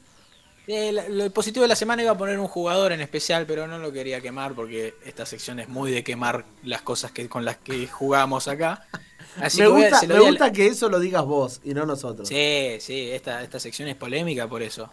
Eh, 0.71 0.93
lo 1.09 1.31
positivo 1.31 1.63
de 1.63 1.69
la 1.69 1.77
semana 1.77 2.03
iba 2.03 2.11
a 2.13 2.19
poner 2.19 2.39
un 2.39 2.47
jugador 2.47 2.93
en 2.93 3.01
especial, 3.01 3.47
pero 3.47 3.67
no 3.67 3.79
lo 3.79 3.91
quería 3.91 4.21
quemar 4.21 4.53
porque 4.53 4.95
esta 5.07 5.25
sección 5.25 5.61
es 5.61 5.69
muy 5.69 5.91
de 5.91 6.05
quemar 6.05 6.45
las 6.63 6.83
cosas 6.83 7.11
que, 7.11 7.27
con 7.27 7.47
las 7.47 7.57
que 7.57 7.87
jugamos 7.87 8.49
acá. 8.49 8.87
me 9.57 9.67
gusta, 9.67 10.03
me 10.07 10.21
gusta 10.21 10.53
que 10.53 10.67
eso 10.67 10.91
lo 10.91 11.01
digas 11.01 11.25
vos 11.25 11.63
y 11.65 11.73
no 11.73 11.87
nosotros. 11.87 12.29
Sí, 12.29 12.77
sí, 12.81 13.11
esta, 13.11 13.43
esta 13.43 13.59
sección 13.59 13.89
es 13.89 13.97
polémica 13.97 14.47
por 14.47 14.63
eso. 14.63 14.91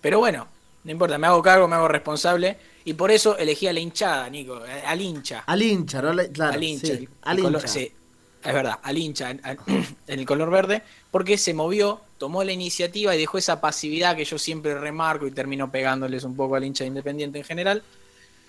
Pero 0.00 0.20
bueno, 0.20 0.46
no 0.84 0.92
importa, 0.92 1.18
me 1.18 1.26
hago 1.26 1.42
cargo, 1.42 1.66
me 1.66 1.74
hago 1.74 1.88
responsable 1.88 2.56
Y 2.84 2.92
por 2.92 3.10
eso 3.10 3.36
elegí 3.36 3.66
a 3.66 3.72
la 3.72 3.80
hinchada, 3.80 4.30
Nico, 4.30 4.64
eh, 4.64 4.82
al 4.86 5.00
hincha. 5.00 5.42
Al 5.44 5.60
hincha, 5.60 6.00
¿no? 6.02 6.12
Claro, 6.32 6.52
al 6.52 6.62
hincha. 6.62 6.86
sí, 6.86 7.08
al 7.22 7.38
el 7.38 7.42
color- 7.42 7.62
hincha. 7.62 7.66
sí, 7.72 7.92
es 8.44 8.54
verdad, 8.54 8.78
al 8.80 8.96
hincha 8.96 9.30
en 9.32 9.40
el 10.06 10.24
color 10.24 10.50
verde, 10.50 10.84
porque 11.10 11.36
se 11.36 11.52
movió, 11.52 12.00
tomó 12.18 12.42
la 12.44 12.52
iniciativa 12.52 13.14
y 13.14 13.18
dejó 13.18 13.38
esa 13.38 13.60
pasividad 13.60 14.16
que 14.16 14.24
yo 14.24 14.38
siempre 14.38 14.74
remarco 14.78 15.26
y 15.26 15.30
termino 15.30 15.70
pegándoles 15.70 16.24
un 16.24 16.34
poco 16.36 16.56
al 16.56 16.64
hincha 16.64 16.84
de 16.84 16.88
Independiente 16.88 17.38
en 17.38 17.44
general. 17.44 17.82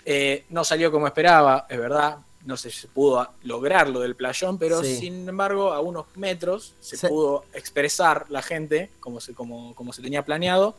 Eh, 0.04 0.44
no 0.50 0.64
salió 0.64 0.90
como 0.90 1.06
esperaba, 1.06 1.66
es 1.68 1.78
verdad, 1.78 2.18
no 2.46 2.56
se 2.56 2.70
pudo 2.88 3.28
lograr 3.42 3.90
lo 3.90 4.00
del 4.00 4.16
playón, 4.16 4.58
pero 4.58 4.82
Sí. 4.82 4.96
sin 4.96 5.28
embargo 5.28 5.72
a 5.72 5.80
unos 5.80 6.06
metros 6.16 6.74
se 6.80 6.96
Se- 6.96 7.08
pudo 7.08 7.44
expresar 7.52 8.24
la 8.30 8.40
gente 8.40 8.90
como 9.00 9.20
se, 9.20 9.34
como, 9.34 9.74
como 9.74 9.92
se 9.92 10.00
tenía 10.02 10.24
planeado. 10.24 10.76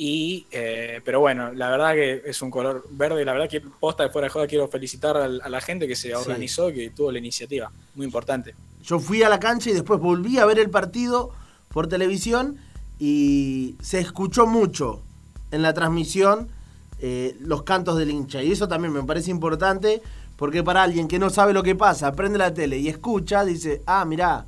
Y, 0.00 0.46
eh, 0.52 1.00
pero 1.04 1.18
bueno, 1.18 1.52
la 1.52 1.70
verdad 1.70 1.92
que 1.94 2.22
es 2.24 2.40
un 2.40 2.50
color 2.52 2.86
verde. 2.90 3.24
La 3.24 3.32
verdad 3.32 3.48
que 3.48 3.60
posta 3.60 4.04
de 4.04 4.10
fuera 4.10 4.26
de 4.26 4.30
joda 4.30 4.46
quiero 4.46 4.68
felicitar 4.68 5.16
a, 5.16 5.26
la 5.28 5.60
gente 5.60 5.88
que 5.88 5.96
se 5.96 6.14
organizó, 6.14 6.72
que 6.72 6.90
tuvo 6.90 7.10
la 7.10 7.18
iniciativa. 7.18 7.70
Muy 7.96 8.06
importante. 8.06 8.54
Yo 8.82 9.00
fui 9.00 9.24
a 9.24 9.28
la 9.28 9.40
cancha 9.40 9.70
y 9.70 9.72
después 9.72 9.98
volví 9.98 10.38
a 10.38 10.46
ver 10.46 10.60
el 10.60 10.70
partido 10.70 11.32
por 11.68 11.88
televisión 11.88 12.56
y 12.98 13.76
se 13.80 14.00
escuchó 14.00 14.46
mucho 14.46 15.02
en 15.50 15.62
la 15.62 15.74
transmisión 15.74 16.48
eh, 17.00 17.36
los 17.40 17.62
cantos 17.62 17.96
del 17.96 18.10
hincha. 18.10 18.42
Y 18.42 18.52
eso 18.52 18.68
también 18.68 18.92
me 18.92 19.02
parece 19.04 19.30
importante 19.30 20.02
porque 20.36 20.62
para 20.62 20.82
alguien 20.82 21.08
que 21.08 21.18
no 21.18 21.30
sabe 21.30 21.52
lo 21.52 21.62
que 21.62 21.74
pasa, 21.74 22.12
prende 22.12 22.38
la 22.38 22.54
tele 22.54 22.78
y 22.78 22.88
escucha, 22.88 23.44
dice, 23.44 23.82
ah, 23.86 24.04
mirá, 24.04 24.46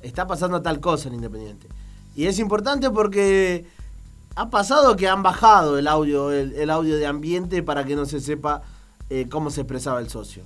está 0.00 0.26
pasando 0.26 0.62
tal 0.62 0.80
cosa 0.80 1.08
en 1.08 1.14
Independiente. 1.14 1.68
Y 2.14 2.26
es 2.26 2.38
importante 2.38 2.90
porque 2.90 3.66
ha 4.36 4.50
pasado 4.50 4.96
que 4.96 5.08
han 5.08 5.22
bajado 5.22 5.78
el 5.78 5.88
audio, 5.88 6.30
el, 6.30 6.70
audio 6.70 6.96
de 6.96 7.06
ambiente 7.06 7.62
para 7.62 7.84
que 7.84 7.96
no 7.96 8.06
se 8.06 8.20
sepa 8.20 8.62
eh, 9.10 9.26
cómo 9.30 9.50
se 9.50 9.62
expresaba 9.62 9.98
el 10.00 10.08
socio. 10.08 10.44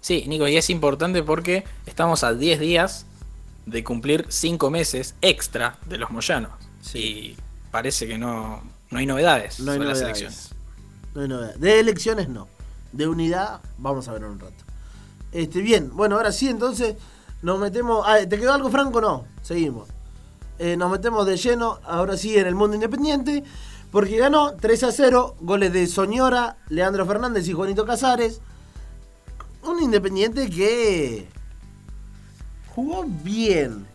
Sí, 0.00 0.24
Nico, 0.28 0.46
y 0.46 0.56
es 0.56 0.68
importante 0.70 1.22
porque 1.22 1.64
estamos 1.86 2.24
a 2.24 2.34
10 2.34 2.60
días 2.60 3.06
de 3.66 3.84
cumplir 3.84 4.26
5 4.28 4.70
meses 4.70 5.14
extra 5.20 5.78
de 5.86 5.98
los 5.98 6.10
Moyanos. 6.10 6.52
Sí. 6.80 6.98
Y 6.98 7.36
parece 7.70 8.06
que 8.06 8.18
no, 8.18 8.62
no 8.90 8.98
hay 8.98 9.06
novedades 9.06 9.60
No 9.60 9.72
hay 9.72 9.78
sobre 9.78 9.88
las 9.88 10.00
elecciones. 10.00 10.50
No 11.14 11.22
hay 11.22 11.28
novedades. 11.28 11.60
De 11.60 11.80
elecciones 11.80 12.28
no. 12.28 12.48
De 12.92 13.08
unidad, 13.08 13.60
vamos 13.78 14.06
a 14.08 14.12
ver 14.12 14.22
en 14.22 14.28
un 14.30 14.40
rato. 14.40 14.64
Este, 15.32 15.60
bien, 15.60 15.90
bueno, 15.94 16.16
ahora 16.16 16.30
sí, 16.30 16.48
entonces 16.48 16.94
nos 17.42 17.58
metemos. 17.58 18.04
ah, 18.06 18.18
¿Te 18.28 18.38
quedó 18.38 18.52
algo, 18.52 18.70
Franco? 18.70 19.00
No, 19.00 19.24
seguimos. 19.42 19.88
Eh, 20.60 20.76
nos 20.76 20.90
metemos 20.90 21.26
de 21.26 21.36
lleno, 21.36 21.80
ahora 21.84 22.16
sí, 22.16 22.38
en 22.38 22.46
el 22.46 22.54
mundo 22.54 22.76
independiente, 22.76 23.42
porque 23.90 24.16
ganó 24.16 24.54
3 24.54 24.84
a 24.84 24.92
0, 24.92 25.36
goles 25.40 25.72
de 25.72 25.88
Soñora, 25.88 26.58
Leandro 26.68 27.04
Fernández 27.04 27.48
y 27.48 27.52
Juanito 27.52 27.84
Casares. 27.84 28.40
Un 29.64 29.82
independiente 29.82 30.48
que 30.48 31.28
jugó 32.74 33.04
bien. 33.04 33.86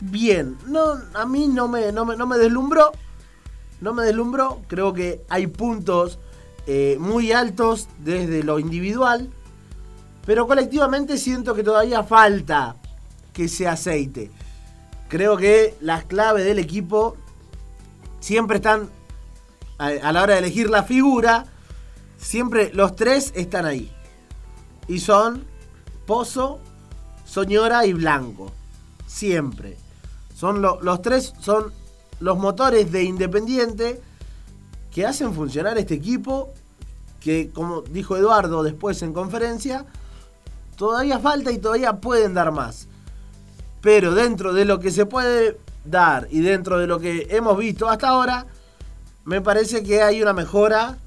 Bien. 0.00 0.56
No, 0.66 0.94
a 1.14 1.26
mí 1.26 1.48
no 1.48 1.68
me, 1.68 1.92
no 1.92 2.04
me, 2.04 2.16
no 2.16 2.26
me 2.26 2.38
deslumbró 2.38 2.92
no 3.80 3.92
me 3.94 4.04
deslumbró. 4.04 4.62
Creo 4.68 4.92
que 4.92 5.22
hay 5.28 5.46
puntos 5.46 6.18
eh, 6.66 6.96
muy 6.98 7.32
altos 7.32 7.88
desde 7.98 8.42
lo 8.42 8.58
individual. 8.58 9.30
Pero 10.24 10.46
colectivamente 10.46 11.18
siento 11.18 11.54
que 11.54 11.62
todavía 11.62 12.02
falta 12.02 12.76
que 13.32 13.48
se 13.48 13.68
aceite. 13.68 14.30
Creo 15.08 15.36
que 15.36 15.76
las 15.80 16.04
claves 16.04 16.44
del 16.44 16.58
equipo 16.58 17.16
siempre 18.18 18.56
están 18.56 18.90
a, 19.78 19.86
a 19.86 20.12
la 20.12 20.22
hora 20.22 20.34
de 20.34 20.40
elegir 20.40 20.68
la 20.68 20.82
figura. 20.82 21.46
Siempre 22.18 22.72
los 22.72 22.96
tres 22.96 23.32
están 23.36 23.66
ahí. 23.66 23.92
Y 24.88 25.00
son 25.00 25.44
Pozo, 26.06 26.60
Soñora 27.26 27.84
y 27.86 27.92
Blanco. 27.92 28.52
Siempre. 29.06 29.76
Son 30.34 30.62
lo- 30.62 30.80
los 30.80 31.02
tres 31.02 31.34
son 31.40 31.72
los 32.20 32.38
motores 32.38 32.90
de 32.92 33.02
Independiente 33.04 34.00
que 34.94 35.04
hacen 35.06 35.34
funcionar 35.34 35.76
este 35.78 35.94
equipo. 35.94 36.52
Que, 37.20 37.50
como 37.50 37.82
dijo 37.82 38.16
Eduardo 38.16 38.62
después 38.62 39.02
en 39.02 39.12
conferencia, 39.12 39.84
todavía 40.76 41.18
falta 41.18 41.50
y 41.50 41.58
todavía 41.58 41.94
pueden 42.00 42.34
dar 42.34 42.52
más. 42.52 42.86
Pero 43.80 44.14
dentro 44.14 44.52
de 44.52 44.64
lo 44.64 44.78
que 44.78 44.90
se 44.92 45.06
puede 45.06 45.58
dar 45.84 46.28
y 46.30 46.40
dentro 46.40 46.78
de 46.78 46.86
lo 46.86 47.00
que 47.00 47.26
hemos 47.30 47.58
visto 47.58 47.88
hasta 47.88 48.08
ahora, 48.10 48.46
me 49.24 49.40
parece 49.40 49.82
que 49.82 50.02
hay 50.02 50.22
una 50.22 50.32
mejora 50.34 50.98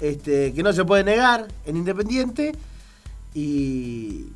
este, 0.00 0.52
que 0.52 0.62
no 0.64 0.72
se 0.72 0.84
puede 0.84 1.04
negar 1.04 1.46
en 1.64 1.76
Independiente. 1.76 2.52
Y, 3.34 4.26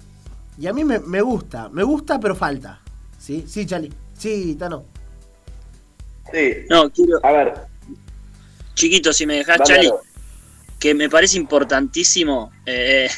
y 0.58 0.66
a 0.66 0.72
mí 0.72 0.84
me, 0.84 0.98
me 1.00 1.20
gusta, 1.22 1.68
me 1.68 1.82
gusta, 1.82 2.20
pero 2.20 2.34
falta. 2.34 2.80
¿Sí? 3.18 3.44
Sí, 3.46 3.66
Chali. 3.66 3.92
Sí, 4.16 4.54
Tano. 4.56 4.84
Sí, 6.32 6.66
No, 6.70 6.90
quiero, 6.90 7.18
a 7.24 7.32
ver. 7.32 7.54
chiquito, 8.74 9.12
si 9.12 9.26
me 9.26 9.36
dejás, 9.36 9.58
dale, 9.58 9.88
Chali, 9.88 9.90
que 10.78 10.94
me 10.94 11.08
parece 11.08 11.36
importantísimo 11.36 12.50
eh, 12.66 13.08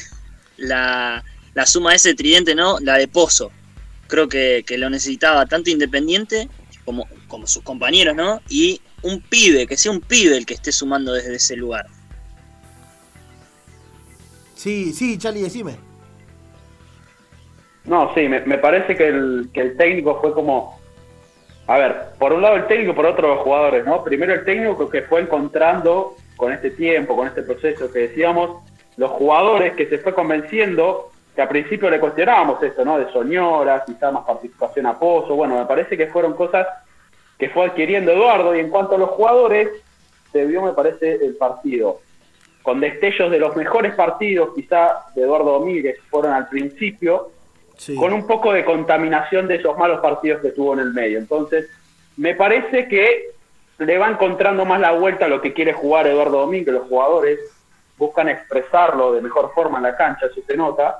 la, 0.57 1.23
la 1.53 1.65
suma 1.65 1.91
de 1.91 1.95
ese 1.97 2.13
tridente, 2.15 2.55
¿no? 2.55 2.79
La 2.79 2.97
de 2.97 3.07
Pozo. 3.07 3.51
Creo 4.07 4.27
que, 4.27 4.63
que 4.67 4.77
lo 4.77 4.89
necesitaba 4.89 5.45
tanto 5.47 5.69
Independiente 5.69 6.47
como, 6.83 7.07
como 7.27 7.47
sus 7.47 7.63
compañeros, 7.63 8.15
¿no? 8.15 8.41
Y 8.49 8.81
un 9.01 9.21
pibe, 9.21 9.65
que 9.67 9.77
sea 9.77 9.91
un 9.91 10.01
pibe 10.01 10.37
el 10.37 10.45
que 10.45 10.53
esté 10.55 10.71
sumando 10.71 11.13
desde 11.13 11.35
ese 11.35 11.55
lugar. 11.55 11.87
Sí, 14.55 14.93
sí, 14.93 15.17
Chali, 15.17 15.41
decime. 15.41 15.77
No, 17.85 18.13
sí, 18.15 18.27
me, 18.27 18.41
parece 18.57 18.95
que 18.95 19.07
el, 19.07 19.49
que 19.53 19.61
el 19.61 19.77
técnico 19.77 20.19
fue 20.21 20.33
como. 20.33 20.79
A 21.67 21.77
ver, 21.77 21.95
por 22.19 22.33
un 22.33 22.41
lado 22.41 22.55
el 22.55 22.67
técnico, 22.67 22.93
por 22.93 23.05
otro 23.05 23.27
los 23.27 23.39
jugadores, 23.39 23.85
¿no? 23.85 24.03
Primero 24.03 24.33
el 24.33 24.45
técnico 24.45 24.89
que 24.89 25.01
fue 25.03 25.21
encontrando 25.21 26.15
con 26.35 26.51
este 26.51 26.71
tiempo, 26.71 27.15
con 27.15 27.27
este 27.27 27.41
proceso 27.41 27.91
que 27.91 27.99
decíamos, 27.99 28.63
los 28.97 29.11
jugadores 29.11 29.73
que 29.73 29.87
se 29.87 29.97
fue 29.97 30.13
convenciendo, 30.13 31.09
que 31.35 31.41
al 31.41 31.47
principio 31.47 31.89
le 31.89 31.99
cuestionábamos 31.99 32.61
esto, 32.61 32.85
¿no? 32.85 32.99
De 32.99 33.11
Soñora, 33.11 33.83
quizá 33.85 34.11
más 34.11 34.25
participación 34.25 34.85
a 34.85 34.97
Pozo, 34.99 35.35
bueno, 35.35 35.57
me 35.57 35.65
parece 35.65 35.97
que 35.97 36.07
fueron 36.07 36.33
cosas 36.33 36.67
que 37.37 37.49
fue 37.49 37.65
adquiriendo 37.65 38.11
Eduardo 38.11 38.55
y 38.55 38.59
en 38.59 38.69
cuanto 38.69 38.95
a 38.95 38.99
los 38.99 39.09
jugadores, 39.11 39.69
se 40.31 40.45
vio, 40.45 40.61
me 40.61 40.73
parece, 40.73 41.15
el 41.15 41.35
partido 41.35 41.99
con 42.65 42.79
destellos 42.79 43.29
de 43.29 43.37
los 43.37 43.55
mejores 43.55 43.93
partidos, 43.93 44.49
quizá 44.55 45.05
de 45.13 45.21
Eduardo 45.21 45.59
Domínguez, 45.59 45.99
fueron 46.09 46.33
al 46.33 46.49
principio, 46.49 47.29
Con 47.97 48.13
un 48.13 48.25
poco 48.25 48.53
de 48.53 48.63
contaminación 48.63 49.47
de 49.47 49.55
esos 49.55 49.77
malos 49.77 49.99
partidos 49.99 50.41
que 50.41 50.51
tuvo 50.51 50.73
en 50.73 50.79
el 50.79 50.93
medio. 50.93 51.17
Entonces, 51.17 51.69
me 52.17 52.35
parece 52.35 52.87
que 52.87 53.31
le 53.79 53.97
va 53.97 54.09
encontrando 54.09 54.65
más 54.65 54.79
la 54.79 54.91
vuelta 54.91 55.25
a 55.25 55.27
lo 55.27 55.41
que 55.41 55.53
quiere 55.53 55.73
jugar 55.73 56.07
Eduardo 56.07 56.39
Domínguez. 56.39 56.73
Los 56.73 56.87
jugadores 56.87 57.39
buscan 57.97 58.29
expresarlo 58.29 59.13
de 59.13 59.21
mejor 59.21 59.51
forma 59.53 59.77
en 59.77 59.83
la 59.83 59.95
cancha, 59.95 60.27
eso 60.27 60.41
se 60.45 60.57
nota, 60.57 60.99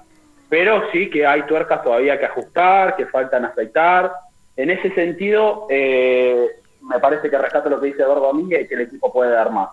pero 0.50 0.90
sí 0.92 1.10
que 1.10 1.26
hay 1.26 1.44
tuercas 1.44 1.84
todavía 1.84 2.20
que 2.20 2.26
ajustar, 2.26 2.96
que 2.96 3.06
faltan 3.06 3.46
aceitar. 3.46 4.12
En 4.56 4.70
ese 4.70 4.94
sentido, 4.94 5.68
eh, 5.70 6.48
me 6.82 7.00
parece 7.00 7.30
que 7.30 7.38
rescato 7.38 7.70
lo 7.70 7.80
que 7.80 7.88
dice 7.88 8.04
Eduardo 8.04 8.28
Domínguez 8.28 8.64
y 8.64 8.68
que 8.68 8.76
el 8.76 8.82
equipo 8.82 9.12
puede 9.12 9.32
dar 9.32 9.52
más. 9.52 9.70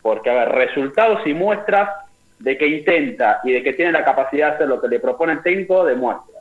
Porque, 0.00 0.30
a 0.30 0.34
ver, 0.34 0.48
resultados 0.50 1.26
y 1.26 1.34
muestras 1.34 1.90
de 2.38 2.58
que 2.58 2.66
intenta 2.66 3.40
y 3.44 3.52
de 3.52 3.62
que 3.62 3.72
tiene 3.72 3.92
la 3.92 4.04
capacidad 4.04 4.48
de 4.50 4.54
hacer 4.54 4.68
lo 4.68 4.80
que 4.80 4.88
le 4.88 5.00
propone 5.00 5.32
el 5.34 5.42
técnico, 5.42 5.84
demuestra. 5.84 6.40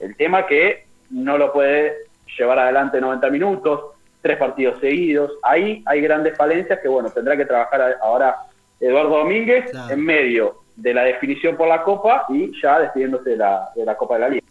El 0.00 0.16
tema 0.16 0.46
que 0.46 0.86
no 1.10 1.38
lo 1.38 1.52
puede 1.52 1.94
llevar 2.38 2.58
adelante 2.58 3.00
90 3.00 3.30
minutos, 3.30 3.80
tres 4.22 4.36
partidos 4.38 4.80
seguidos. 4.80 5.32
Ahí 5.42 5.82
hay 5.86 6.00
grandes 6.00 6.36
falencias 6.36 6.80
que, 6.80 6.88
bueno, 6.88 7.10
tendrá 7.10 7.36
que 7.36 7.44
trabajar 7.44 7.98
ahora 8.02 8.36
Eduardo 8.80 9.18
Domínguez 9.18 9.70
Claro. 9.70 9.92
en 9.92 10.00
medio 10.04 10.60
de 10.76 10.92
la 10.94 11.04
definición 11.04 11.56
por 11.56 11.68
la 11.68 11.82
Copa 11.82 12.24
y 12.28 12.50
ya 12.60 12.80
despidiéndose 12.80 13.30
de 13.30 13.36
la, 13.36 13.68
de 13.76 13.84
la 13.84 13.96
Copa 13.96 14.14
de 14.14 14.20
la 14.20 14.28
Liga. 14.30 14.46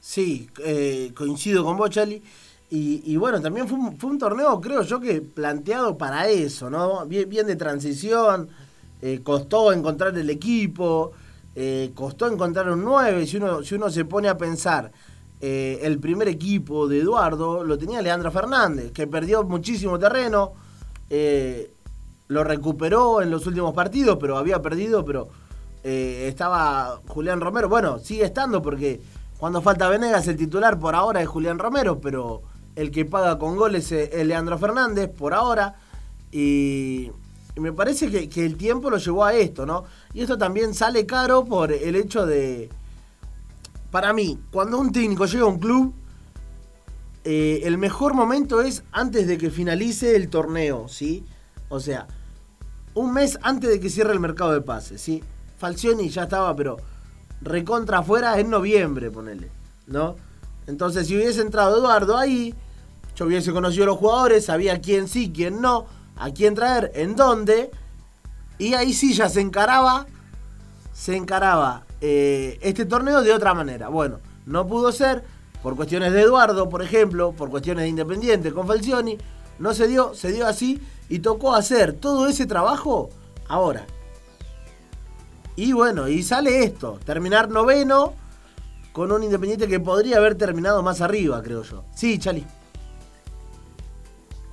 Sí, 0.00 0.48
eh, 0.64 1.10
coincido 1.16 1.64
con 1.64 1.76
vos. 1.76 1.90
Y, 2.68 3.02
y 3.04 3.16
bueno, 3.16 3.40
también 3.40 3.68
fue 3.68 3.78
un, 3.78 3.96
fue 3.96 4.10
un 4.10 4.18
torneo, 4.18 4.60
creo 4.60 4.82
yo, 4.82 5.00
que 5.00 5.20
planteado 5.22 5.96
para 5.96 6.28
eso, 6.28 6.68
¿no? 6.68 7.06
Bien, 7.06 7.28
bien 7.28 7.46
de 7.46 7.54
transición, 7.56 8.48
eh, 9.02 9.20
costó 9.22 9.72
encontrar 9.72 10.16
el 10.16 10.30
equipo, 10.30 11.12
eh, 11.54 11.90
costó 11.94 12.26
encontrar 12.26 12.70
un 12.70 12.82
9. 12.82 13.26
Si 13.26 13.36
uno, 13.36 13.62
si 13.62 13.74
uno 13.74 13.90
se 13.90 14.04
pone 14.04 14.28
a 14.28 14.38
pensar, 14.38 14.90
eh, 15.40 15.80
el 15.82 15.98
primer 15.98 16.28
equipo 16.28 16.88
de 16.88 17.00
Eduardo 17.00 17.62
lo 17.62 17.76
tenía 17.76 18.00
Leandro 18.00 18.30
Fernández, 18.30 18.92
que 18.92 19.06
perdió 19.06 19.44
muchísimo 19.44 19.98
terreno, 19.98 20.52
lo 22.28 22.42
recuperó 22.42 23.22
en 23.22 23.30
los 23.30 23.46
últimos 23.46 23.72
partidos, 23.72 24.16
pero 24.20 24.38
había 24.38 24.60
perdido, 24.60 25.04
pero 25.04 25.28
estaba 25.84 27.00
Julián 27.06 27.40
Romero. 27.40 27.68
Bueno, 27.68 28.00
sigue 28.00 28.24
estando 28.24 28.60
porque 28.60 29.00
cuando 29.38 29.62
falta 29.62 29.88
Venegas, 29.88 30.26
el 30.26 30.36
titular 30.36 30.80
por 30.80 30.96
ahora 30.96 31.22
es 31.22 31.28
Julián 31.28 31.60
Romero, 31.60 32.00
pero 32.00 32.42
el 32.74 32.90
que 32.90 33.04
paga 33.04 33.38
con 33.38 33.56
goles 33.56 33.92
es 33.92 34.26
Leandro 34.26 34.58
Fernández 34.58 35.08
por 35.10 35.32
ahora. 35.32 35.76
Y 36.32 37.12
me 37.56 37.72
parece 37.72 38.10
que, 38.10 38.28
que 38.28 38.44
el 38.44 38.56
tiempo 38.56 38.90
lo 38.90 38.98
llevó 38.98 39.24
a 39.24 39.34
esto, 39.34 39.64
¿no? 39.66 39.84
Y 40.12 40.22
esto 40.22 40.36
también 40.36 40.74
sale 40.74 41.06
caro 41.06 41.44
por 41.44 41.72
el 41.72 41.96
hecho 41.96 42.26
de... 42.26 42.68
Para 43.90 44.12
mí, 44.12 44.38
cuando 44.50 44.78
un 44.78 44.92
técnico 44.92 45.26
llega 45.26 45.44
a 45.44 45.48
un 45.48 45.58
club, 45.58 45.94
eh, 47.28 47.62
el 47.64 47.76
mejor 47.76 48.14
momento 48.14 48.60
es 48.60 48.84
antes 48.92 49.26
de 49.26 49.36
que 49.36 49.50
finalice 49.50 50.14
el 50.14 50.28
torneo, 50.28 50.86
¿sí? 50.86 51.24
O 51.68 51.80
sea, 51.80 52.06
un 52.94 53.12
mes 53.12 53.38
antes 53.42 53.68
de 53.68 53.80
que 53.80 53.90
cierre 53.90 54.12
el 54.12 54.20
mercado 54.20 54.52
de 54.52 54.60
pases, 54.60 55.00
¿sí? 55.00 55.24
Falcioni 55.58 56.08
ya 56.08 56.24
estaba, 56.24 56.54
pero 56.54 56.76
recontra 57.40 57.98
afuera 57.98 58.38
en 58.38 58.48
noviembre, 58.50 59.10
ponele, 59.10 59.50
¿no? 59.86 60.14
Entonces, 60.68 61.08
si 61.08 61.16
hubiese 61.16 61.40
entrado 61.40 61.78
Eduardo 61.78 62.16
ahí, 62.16 62.54
yo 63.16 63.26
hubiese 63.26 63.52
conocido 63.52 63.84
a 63.84 63.86
los 63.86 63.96
jugadores, 63.96 64.44
sabía 64.44 64.80
quién 64.80 65.08
sí, 65.08 65.32
quién 65.34 65.60
no, 65.60 65.86
a 66.16 66.30
quién 66.30 66.54
traer, 66.54 66.92
en 66.94 67.16
dónde, 67.16 67.70
y 68.58 68.74
ahí 68.74 68.92
sí 68.92 69.12
ya 69.12 69.28
se 69.28 69.40
encaraba, 69.40 70.06
se 70.92 71.16
encaraba 71.16 71.84
eh, 72.00 72.58
este 72.62 72.86
torneo 72.86 73.22
de 73.22 73.32
otra 73.32 73.54
manera. 73.54 73.88
Bueno, 73.88 74.20
no 74.46 74.66
pudo 74.66 74.92
ser, 74.92 75.24
por 75.62 75.76
cuestiones 75.76 76.12
de 76.12 76.22
Eduardo, 76.22 76.68
por 76.68 76.82
ejemplo, 76.82 77.32
por 77.32 77.50
cuestiones 77.50 77.84
de 77.84 77.88
Independiente 77.88 78.52
con 78.52 78.66
Falcioni, 78.66 79.18
no 79.58 79.74
se 79.74 79.88
dio, 79.88 80.14
se 80.14 80.32
dio 80.32 80.46
así 80.46 80.80
y 81.08 81.20
tocó 81.20 81.54
hacer 81.54 81.92
todo 81.92 82.28
ese 82.28 82.46
trabajo 82.46 83.10
ahora. 83.48 83.86
Y 85.56 85.72
bueno, 85.72 86.08
y 86.08 86.22
sale 86.22 86.64
esto, 86.64 86.98
terminar 87.04 87.48
noveno 87.48 88.12
con 88.92 89.10
un 89.12 89.22
Independiente 89.22 89.68
que 89.68 89.80
podría 89.80 90.18
haber 90.18 90.36
terminado 90.36 90.82
más 90.82 91.00
arriba, 91.00 91.42
creo 91.42 91.62
yo. 91.62 91.84
Sí, 91.94 92.18
Chali. 92.18 92.46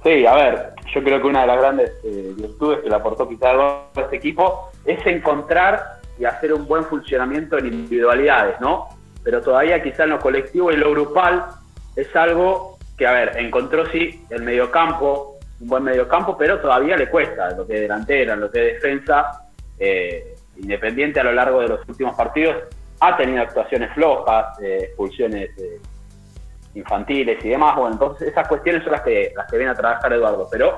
Sí, 0.03 0.25
a 0.25 0.35
ver, 0.35 0.73
yo 0.93 1.01
creo 1.01 1.21
que 1.21 1.27
una 1.27 1.41
de 1.41 1.47
las 1.47 1.57
grandes 1.57 1.91
eh, 2.03 2.33
virtudes 2.35 2.79
que 2.79 2.89
le 2.89 2.95
aportó 2.95 3.27
quizás 3.27 3.55
a 3.55 4.01
este 4.01 4.17
equipo 4.17 4.69
es 4.85 5.05
encontrar 5.07 6.01
y 6.19 6.25
hacer 6.25 6.53
un 6.53 6.67
buen 6.67 6.83
funcionamiento 6.83 7.57
en 7.57 7.67
individualidades, 7.67 8.59
¿no? 8.59 8.89
Pero 9.23 9.41
todavía 9.41 9.81
quizá 9.81 10.03
en 10.03 10.11
lo 10.11 10.19
colectivo 10.19 10.71
y 10.71 10.75
lo 10.75 10.91
grupal 10.91 11.45
es 11.95 12.13
algo 12.15 12.77
que, 12.97 13.07
a 13.07 13.13
ver, 13.13 13.37
encontró 13.37 13.85
sí 13.87 14.25
el 14.29 14.43
mediocampo, 14.43 15.39
un 15.61 15.67
buen 15.67 15.83
mediocampo, 15.83 16.37
pero 16.37 16.59
todavía 16.59 16.97
le 16.97 17.09
cuesta, 17.09 17.51
lo 17.51 17.65
que 17.65 17.75
es 17.75 17.81
delantera, 17.81 18.35
lo 18.35 18.51
que 18.51 18.67
es 18.67 18.73
defensa, 18.81 19.47
eh, 19.79 20.35
independiente 20.57 21.21
a 21.21 21.23
lo 21.23 21.31
largo 21.31 21.61
de 21.61 21.69
los 21.69 21.87
últimos 21.87 22.15
partidos, 22.15 22.57
ha 22.99 23.15
tenido 23.15 23.41
actuaciones 23.41 23.93
flojas, 23.93 24.59
eh, 24.61 24.79
expulsiones 24.83 25.49
eh, 25.57 25.79
infantiles 26.75 27.43
y 27.43 27.49
demás. 27.49 27.75
Bueno, 27.75 27.93
entonces 27.93 28.29
esas 28.29 28.47
cuestiones 28.47 28.83
son 28.83 28.93
las 28.93 29.01
que, 29.01 29.31
las 29.35 29.49
que 29.49 29.57
viene 29.57 29.71
a 29.71 29.75
trabajar 29.75 30.13
Eduardo, 30.13 30.47
pero 30.51 30.77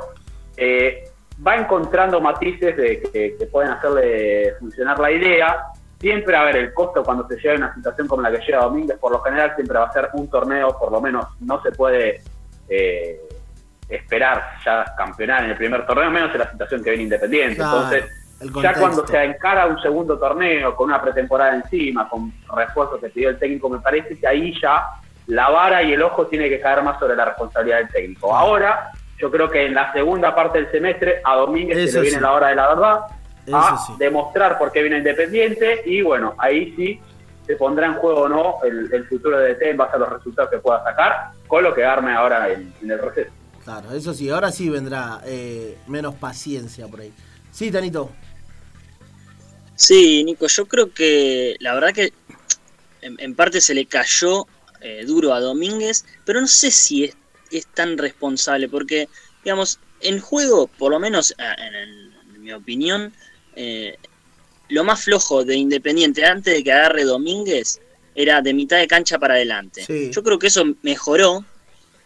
eh, 0.58 1.10
va 1.46 1.56
encontrando 1.56 2.22
matices 2.22 2.76
de 2.78 3.02
que, 3.02 3.46
pueden 3.52 3.72
hacerle 3.72 4.54
funcionar 4.60 5.00
la 5.00 5.12
idea. 5.12 5.58
Siempre, 6.00 6.36
a 6.36 6.44
ver, 6.44 6.58
el 6.58 6.74
costo 6.74 7.04
cuando 7.04 7.28
se 7.28 7.36
llega 7.38 7.54
a 7.54 7.58
una 7.58 7.74
situación 7.74 8.08
como 8.08 8.22
la 8.22 8.32
que 8.32 8.46
llega 8.46 8.64
Domínguez, 8.64 8.98
por 9.00 9.12
lo 9.12 9.22
general 9.22 9.54
siempre 9.56 9.78
va 9.78 9.86
a 9.86 9.94
ser 9.94 10.10
un 10.14 10.30
torneo, 10.30 10.78
por 10.78 10.92
lo 10.92 11.02
menos 11.02 11.26
no 11.40 11.62
se 11.62 11.72
puede 11.72 12.22
esperar 13.88 14.58
ya 14.66 14.86
campeonar 14.98 15.44
en 15.44 15.52
el 15.52 15.58
primer 15.58 15.86
torneo, 15.86 16.10
menos 16.10 16.32
en 16.34 16.40
la 16.40 16.52
situación 16.52 16.84
que 16.84 16.90
viene 16.92 17.04
Independiente. 17.04 17.62
Entonces, 17.62 18.06
ya 18.62 18.74
cuando 18.74 19.06
se 19.08 19.24
encara 19.24 19.68
un 19.68 19.80
segundo 19.82 20.18
torneo 20.18 20.76
con 20.76 20.90
una 20.90 21.02
pretemporada 21.02 21.56
encima, 21.56 22.08
con 22.10 22.34
refuerzos 22.54 23.00
que 23.00 23.10
pidió 23.10 23.30
el 23.30 23.40
técnico, 23.40 23.70
me 23.70 23.80
parece 23.80 24.18
que 24.18 24.28
ahí 24.28 24.54
ya 24.62 24.86
la 25.28 25.50
vara 25.50 25.84
y 25.84 25.94
el 25.94 26.02
ojo 26.02 26.28
tiene 26.28 26.50
que 26.50 26.60
caer 26.60 26.84
más 26.84 27.00
sobre 27.00 27.16
la 27.16 27.26
responsabilidad 27.26 27.78
del 27.78 27.90
técnico. 27.90 28.36
Ahora, 28.36 28.92
yo 29.20 29.32
creo 29.32 29.50
que 29.50 29.66
en 29.66 29.74
la 29.74 29.92
segunda 29.94 30.36
parte 30.36 30.60
del 30.60 30.72
semestre 30.72 31.22
a 31.24 31.36
Domínguez 31.36 31.92
se 31.92 31.98
le 31.98 32.04
viene 32.04 32.22
la 32.22 32.32
hora 32.34 32.48
de 32.50 32.56
la 32.56 32.68
verdad, 32.68 33.00
a 33.52 33.96
demostrar 33.98 34.58
por 34.58 34.72
qué 34.72 34.82
viene 34.82 34.98
Independiente 34.98 35.84
y 35.86 36.02
bueno, 36.02 36.34
ahí 36.38 36.74
sí 36.76 37.00
se 37.46 37.56
pondrá 37.56 37.88
en 37.88 37.94
juego 37.96 38.22
o 38.22 38.30
no 38.30 38.56
el, 38.64 39.06
futuro 39.08 39.38
de 39.38 39.54
DT 39.54 39.70
en 39.70 39.78
base 39.78 39.96
a 39.96 40.00
los 40.00 40.10
resultados 40.10 40.50
que 40.50 40.58
pueda 40.58 40.84
sacar, 40.84 41.32
con 41.48 41.64
lo 41.64 41.74
que 41.74 41.86
arme 41.86 42.14
ahora 42.14 42.50
en, 42.52 42.74
el 42.82 43.00
proceso. 43.00 43.32
Claro, 43.64 43.92
eso 43.94 44.14
sí, 44.14 44.30
ahora 44.30 44.52
sí 44.52 44.70
vendrá 44.70 45.22
eh, 45.26 45.78
menos 45.88 46.16
paciencia 46.16 46.88
por 46.88 47.02
ahí. 47.02 47.14
Sí, 47.52 47.72
Tanito. 47.72 48.12
Sí, 49.76 50.24
Nico, 50.24 50.48
yo 50.48 50.66
creo 50.66 50.92
que 50.92 51.56
la 51.60 51.74
verdad 51.74 51.94
que 51.94 52.14
en, 53.02 53.36
parte 53.36 53.62
se 53.62 53.74
le 53.74 53.86
cayó 53.86 54.48
eh, 54.86 55.04
duro 55.06 55.34
a 55.34 55.40
Domínguez, 55.40 56.06
pero 56.26 56.40
no 56.40 56.48
sé 56.48 56.72
si 56.72 57.06
es, 57.06 57.68
tan 57.74 57.98
responsable, 57.98 58.68
porque, 58.70 59.08
digamos, 59.44 59.80
en 60.02 60.20
juego, 60.20 60.68
por 60.68 60.92
lo 60.92 61.00
menos 61.00 61.32
eh, 61.32 61.56
en, 62.36 62.42
mi 62.44 62.52
opinión, 62.52 63.14
eh, 63.56 63.98
lo 64.70 64.84
más 64.84 65.04
flojo 65.04 65.44
de 65.44 65.56
Independiente 65.56 66.26
antes 66.26 66.54
de 66.54 66.64
que 66.64 66.72
agarre 66.72 67.04
Domínguez 67.04 67.82
era 68.14 68.42
de 68.42 68.54
mitad 68.54 68.78
de 68.78 68.88
cancha 68.88 69.18
para 69.18 69.36
adelante. 69.36 69.86
Yo 70.12 70.24
creo 70.24 70.38
que 70.38 70.48
eso 70.48 70.64
mejoró 70.84 71.44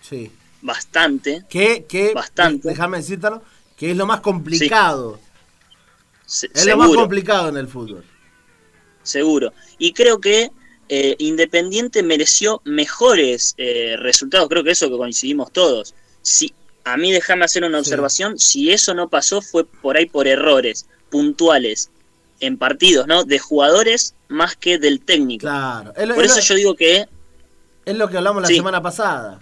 sí. 0.02 0.32
bastante. 0.62 1.44
¿Qué? 1.50 1.86
¿Qué? 1.88 2.14
Bastante. 2.14 2.70
Déjame 2.70 2.98
decírtelo, 2.98 3.44
que 3.76 3.92
es 3.92 3.98
lo 3.98 4.06
más 4.06 4.22
complicado 4.22 5.20
es 6.30 6.66
lo 6.66 6.78
más 6.78 6.90
complicado 6.90 7.50
en 7.50 7.58
el 7.58 7.68
fútbol. 7.68 8.04
Seguro. 9.02 9.54
Y 9.78 9.94
creo 9.94 10.20
que 10.22 10.52
eh, 10.90 11.16
Independiente 11.20 12.02
mereció 12.02 12.62
mejores 12.66 13.54
eh, 13.58 13.96
resultados. 14.00 14.50
Creo 14.50 14.64
que 14.64 14.72
eso 14.72 14.90
que 14.90 14.98
coincidimos 14.98 15.52
todos. 15.52 15.94
Si, 16.22 16.54
a 16.84 16.98
mí 16.98 17.12
déjame 17.12 17.46
hacer 17.46 17.64
una 17.64 17.80
observación. 17.80 18.40
Si 18.40 18.72
eso 18.72 18.94
no 18.96 19.08
pasó 19.08 19.42
fue 19.42 19.66
por 19.66 19.98
ahí 19.98 20.08
por 20.08 20.28
errores 20.28 20.88
puntuales 21.10 21.92
en 22.40 22.58
partidos, 22.58 23.06
¿no? 23.06 23.24
De 23.24 23.38
jugadores 23.38 24.16
más 24.28 24.56
que 24.56 24.80
del 24.80 25.02
técnico. 25.02 25.42
Claro. 25.42 25.94
por 25.94 26.26
eso 26.26 26.40
yo 26.40 26.56
digo 26.56 26.76
que... 26.76 27.08
Es 27.86 27.96
lo 27.96 28.10
que 28.10 28.18
hablamos 28.18 28.42
la 28.42 28.48
semana 28.48 28.82
pasada. 28.82 29.42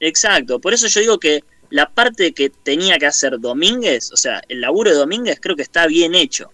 Exacto. 0.00 0.60
Por 0.60 0.74
eso 0.74 0.86
yo 0.86 1.00
digo 1.00 1.18
que 1.18 1.42
la 1.70 1.88
parte 1.88 2.32
que 2.32 2.50
tenía 2.50 2.98
que 2.98 3.06
hacer 3.06 3.40
Domínguez, 3.40 4.12
o 4.12 4.16
sea, 4.16 4.42
el 4.48 4.60
laburo 4.60 4.90
de 4.90 4.96
Domínguez 4.96 5.38
creo 5.40 5.56
que 5.56 5.62
está 5.62 5.86
bien 5.86 6.14
hecho. 6.14 6.50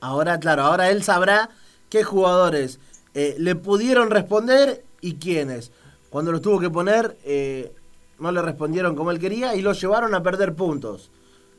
Ahora, 0.00 0.38
claro, 0.40 0.62
ahora 0.62 0.90
él 0.90 1.02
sabrá 1.02 1.50
qué 1.92 2.04
jugadores 2.04 2.80
eh, 3.12 3.36
le 3.38 3.54
pudieron 3.54 4.08
responder 4.10 4.82
y 5.02 5.16
quiénes. 5.16 5.72
Cuando 6.08 6.32
los 6.32 6.40
tuvo 6.40 6.58
que 6.58 6.70
poner, 6.70 7.18
eh, 7.22 7.70
no 8.18 8.32
le 8.32 8.40
respondieron 8.40 8.96
como 8.96 9.10
él 9.10 9.18
quería 9.18 9.54
y 9.54 9.60
lo 9.60 9.74
llevaron 9.74 10.14
a 10.14 10.22
perder 10.22 10.54
puntos. 10.54 11.10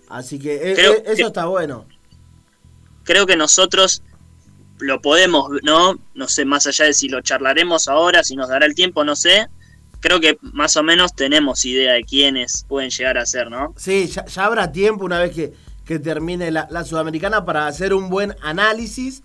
Así 0.10 0.40
que 0.40 0.72
eh, 0.72 1.04
eso 1.06 1.28
está 1.28 1.46
bueno. 1.46 1.86
Creo 3.04 3.28
que 3.28 3.38
nosotros 3.38 4.02
lo 4.80 5.02
podemos, 5.02 5.52
¿no? 5.62 6.00
No 6.16 6.28
sé, 6.28 6.46
más 6.46 6.66
allá 6.66 6.86
de 6.86 6.94
si 6.94 7.10
lo 7.10 7.22
charlaremos 7.22 7.88
ahora, 7.88 8.24
si 8.24 8.36
nos 8.36 8.50
dará 8.50 8.66
el 8.66 8.74
tiempo, 8.74 9.04
no 9.04 9.16
sé 9.16 9.48
creo 10.00 10.20
que 10.20 10.38
más 10.42 10.76
o 10.76 10.84
menos 10.84 11.16
tenemos 11.16 11.64
idea 11.64 11.94
de 11.94 12.04
quiénes 12.04 12.66
pueden 12.68 12.90
llegar 12.90 13.18
a 13.18 13.26
ser, 13.26 13.50
¿no? 13.50 13.74
Sí, 13.78 14.08
ya, 14.08 14.26
habrá 14.44 14.70
tiempo 14.70 15.06
una 15.06 15.18
vez 15.18 15.32
que, 15.34 15.54
termine 16.00 16.52
la, 16.52 16.84
Sudamericana 16.84 17.46
para 17.46 17.68
hacer 17.68 17.94
un 17.94 18.10
buen 18.10 18.36
análisis 18.42 19.24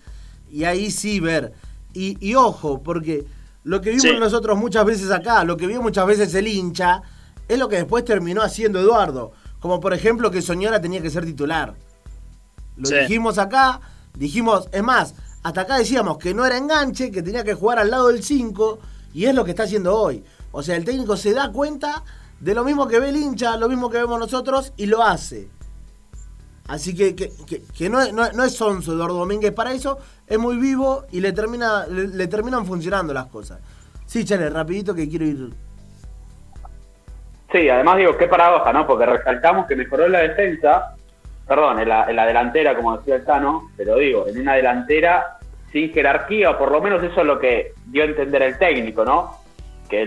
y 0.50 0.64
ahí 0.64 0.90
sí 0.90 1.20
ver. 1.20 1.52
Y, 1.94 2.34
ojo, 2.34 2.82
porque 2.82 3.26
lo 3.64 3.80
que 3.80 3.90
vimos 3.90 4.20
nosotros 4.20 4.56
muchas 4.56 4.84
veces 4.84 5.10
acá, 5.10 5.42
lo 5.42 5.56
que 5.56 5.66
vio 5.66 5.82
muchas 5.82 6.06
veces 6.06 6.32
el 6.34 6.46
hincha, 6.46 7.02
es 7.48 7.58
lo 7.58 7.68
que 7.68 7.76
después 7.76 8.04
terminó 8.04 8.42
haciendo 8.42 8.78
Eduardo. 8.78 9.32
Como 9.58 9.80
por 9.80 9.92
ejemplo 9.92 10.30
que 10.30 10.40
Soñora 10.40 10.80
tenía 10.80 11.02
que 11.02 11.10
ser 11.10 11.24
titular. 11.24 11.74
Lo 12.76 12.88
dijimos 12.88 13.38
acá, 13.38 13.80
dijimos, 14.14 14.68
es 14.70 14.82
más, 14.84 15.14
hasta 15.42 15.62
acá 15.62 15.78
decíamos 15.78 16.18
que 16.18 16.34
no 16.34 16.46
era 16.46 16.56
enganche, 16.56 17.10
que 17.10 17.22
tenía 17.22 17.42
que 17.42 17.54
jugar 17.54 17.80
al 17.80 17.90
lado 17.90 18.08
del 18.08 18.22
5, 18.22 18.78
y 19.14 19.24
es 19.24 19.34
lo 19.34 19.44
que 19.44 19.50
está 19.50 19.64
haciendo 19.64 19.96
hoy. 19.96 20.22
O 20.52 20.62
sea, 20.62 20.76
el 20.76 20.84
técnico 20.84 21.16
se 21.16 21.32
da 21.32 21.50
cuenta 21.50 22.04
de 22.38 22.54
lo 22.54 22.62
mismo 22.62 22.86
que 22.86 23.00
ve 23.00 23.08
el 23.08 23.16
hincha, 23.16 23.56
lo 23.56 23.68
mismo 23.68 23.90
que 23.90 23.98
vemos 23.98 24.20
nosotros 24.20 24.72
y 24.76 24.86
lo 24.86 25.02
hace. 25.02 25.48
Así 26.68 26.94
que, 26.94 27.16
que, 27.16 27.90
no, 27.90 28.00
no, 28.12 28.44
es 28.44 28.54
sonso 28.54 28.92
Eduardo 28.92 29.18
Domínguez 29.18 29.52
para 29.52 29.72
eso, 29.72 29.98
es 30.26 30.38
muy 30.38 30.56
vivo 30.56 31.04
y 31.10 31.20
le, 31.20 31.32
termina, 31.32 31.86
le, 31.86 32.26
terminan 32.28 32.66
funcionando 32.66 33.12
las 33.14 33.26
cosas. 33.26 33.58
Sí, 34.06 34.24
Chale, 34.24 34.50
rapidito 34.50 34.94
que 34.94 35.08
quiero 35.08 35.24
ir. 35.24 35.50
Sí, 37.50 37.68
además 37.68 37.96
digo, 37.96 38.16
qué 38.16 38.28
paradoja, 38.28 38.72
¿no? 38.72 38.86
Porque 38.86 39.06
resaltamos 39.06 39.66
que 39.66 39.76
mejoró 39.76 40.08
la 40.08 40.20
defensa, 40.20 40.94
perdón, 41.46 41.80
en 41.80 41.88
la, 41.88 42.26
delantera, 42.26 42.76
como 42.76 42.98
decía 42.98 43.16
el 43.16 43.24
Tano, 43.24 43.70
pero 43.76 43.96
digo, 43.96 44.26
en 44.28 44.38
una 44.38 44.54
delantera 44.54 45.38
sin 45.72 45.90
jerarquía, 45.90 46.50
o 46.50 46.58
por 46.58 46.70
lo 46.70 46.82
menos 46.82 47.02
eso 47.02 47.20
es 47.20 47.26
lo 47.26 47.38
que 47.38 47.72
dio 47.86 48.02
a 48.02 48.06
entender 48.06 48.42
el 48.42 48.58
técnico, 48.58 49.04
¿no? 49.04 49.38
que, 49.88 50.06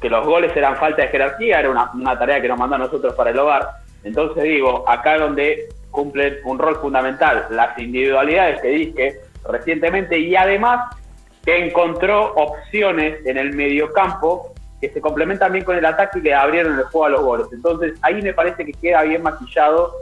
que 0.00 0.10
los 0.10 0.26
goles 0.26 0.54
eran 0.56 0.76
falta 0.76 1.02
de 1.02 1.08
jerarquía, 1.08 1.60
era 1.60 1.70
una, 1.70 2.18
tarea 2.18 2.40
que 2.40 2.48
nos 2.48 2.58
mandó 2.58 2.76
a 2.76 2.78
nosotros 2.78 3.14
para 3.14 3.30
el 3.30 3.38
hogar. 3.38 3.81
Entonces 4.04 4.42
digo, 4.44 4.88
acá 4.88 5.18
donde 5.18 5.68
cumplen 5.90 6.38
un 6.44 6.58
rol 6.58 6.76
fundamental 6.80 7.46
las 7.50 7.78
individualidades 7.78 8.60
que 8.60 8.68
dije 8.68 9.20
recientemente 9.48 10.18
y 10.18 10.34
además 10.34 10.96
que 11.44 11.66
encontró 11.66 12.34
opciones 12.34 13.24
en 13.26 13.36
el 13.36 13.52
mediocampo 13.54 14.52
que 14.80 14.90
se 14.90 15.00
complementan 15.00 15.52
bien 15.52 15.64
con 15.64 15.76
el 15.76 15.84
ataque 15.84 16.18
y 16.18 16.22
le 16.22 16.34
abrieron 16.34 16.78
el 16.78 16.84
juego 16.84 17.04
a 17.04 17.08
los 17.10 17.22
goles. 17.22 17.46
Entonces 17.52 17.94
ahí 18.02 18.20
me 18.20 18.32
parece 18.34 18.64
que 18.64 18.72
queda 18.72 19.02
bien 19.02 19.22
maquillado 19.22 19.92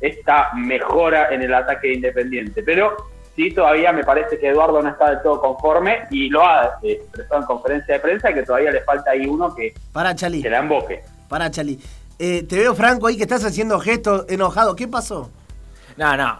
esta 0.00 0.50
mejora 0.54 1.32
en 1.32 1.42
el 1.42 1.52
ataque 1.52 1.88
de 1.88 1.94
Independiente. 1.94 2.62
Pero 2.62 2.96
sí, 3.34 3.50
todavía 3.50 3.92
me 3.92 4.04
parece 4.04 4.38
que 4.38 4.48
Eduardo 4.48 4.80
no 4.80 4.90
está 4.90 5.10
del 5.10 5.22
todo 5.22 5.40
conforme 5.40 6.06
y 6.10 6.28
lo 6.28 6.44
ha 6.46 6.78
eh, 6.82 6.92
expresado 6.92 7.40
en 7.40 7.46
conferencia 7.46 7.94
de 7.94 8.00
prensa 8.00 8.32
que 8.32 8.42
todavía 8.42 8.70
le 8.70 8.80
falta 8.82 9.10
ahí 9.10 9.26
uno 9.26 9.54
que, 9.54 9.74
Para, 9.92 10.14
Chali. 10.14 10.42
que 10.42 10.50
la 10.50 10.58
emboque. 10.58 11.02
Para, 11.28 11.50
Chali. 11.50 11.78
Eh, 12.18 12.42
te 12.42 12.56
veo, 12.56 12.74
Franco, 12.74 13.06
ahí 13.06 13.16
que 13.16 13.22
estás 13.22 13.44
haciendo 13.44 13.78
gestos 13.80 14.24
enojado. 14.28 14.74
¿Qué 14.74 14.88
pasó? 14.88 15.30
No, 15.96 16.16
no. 16.16 16.38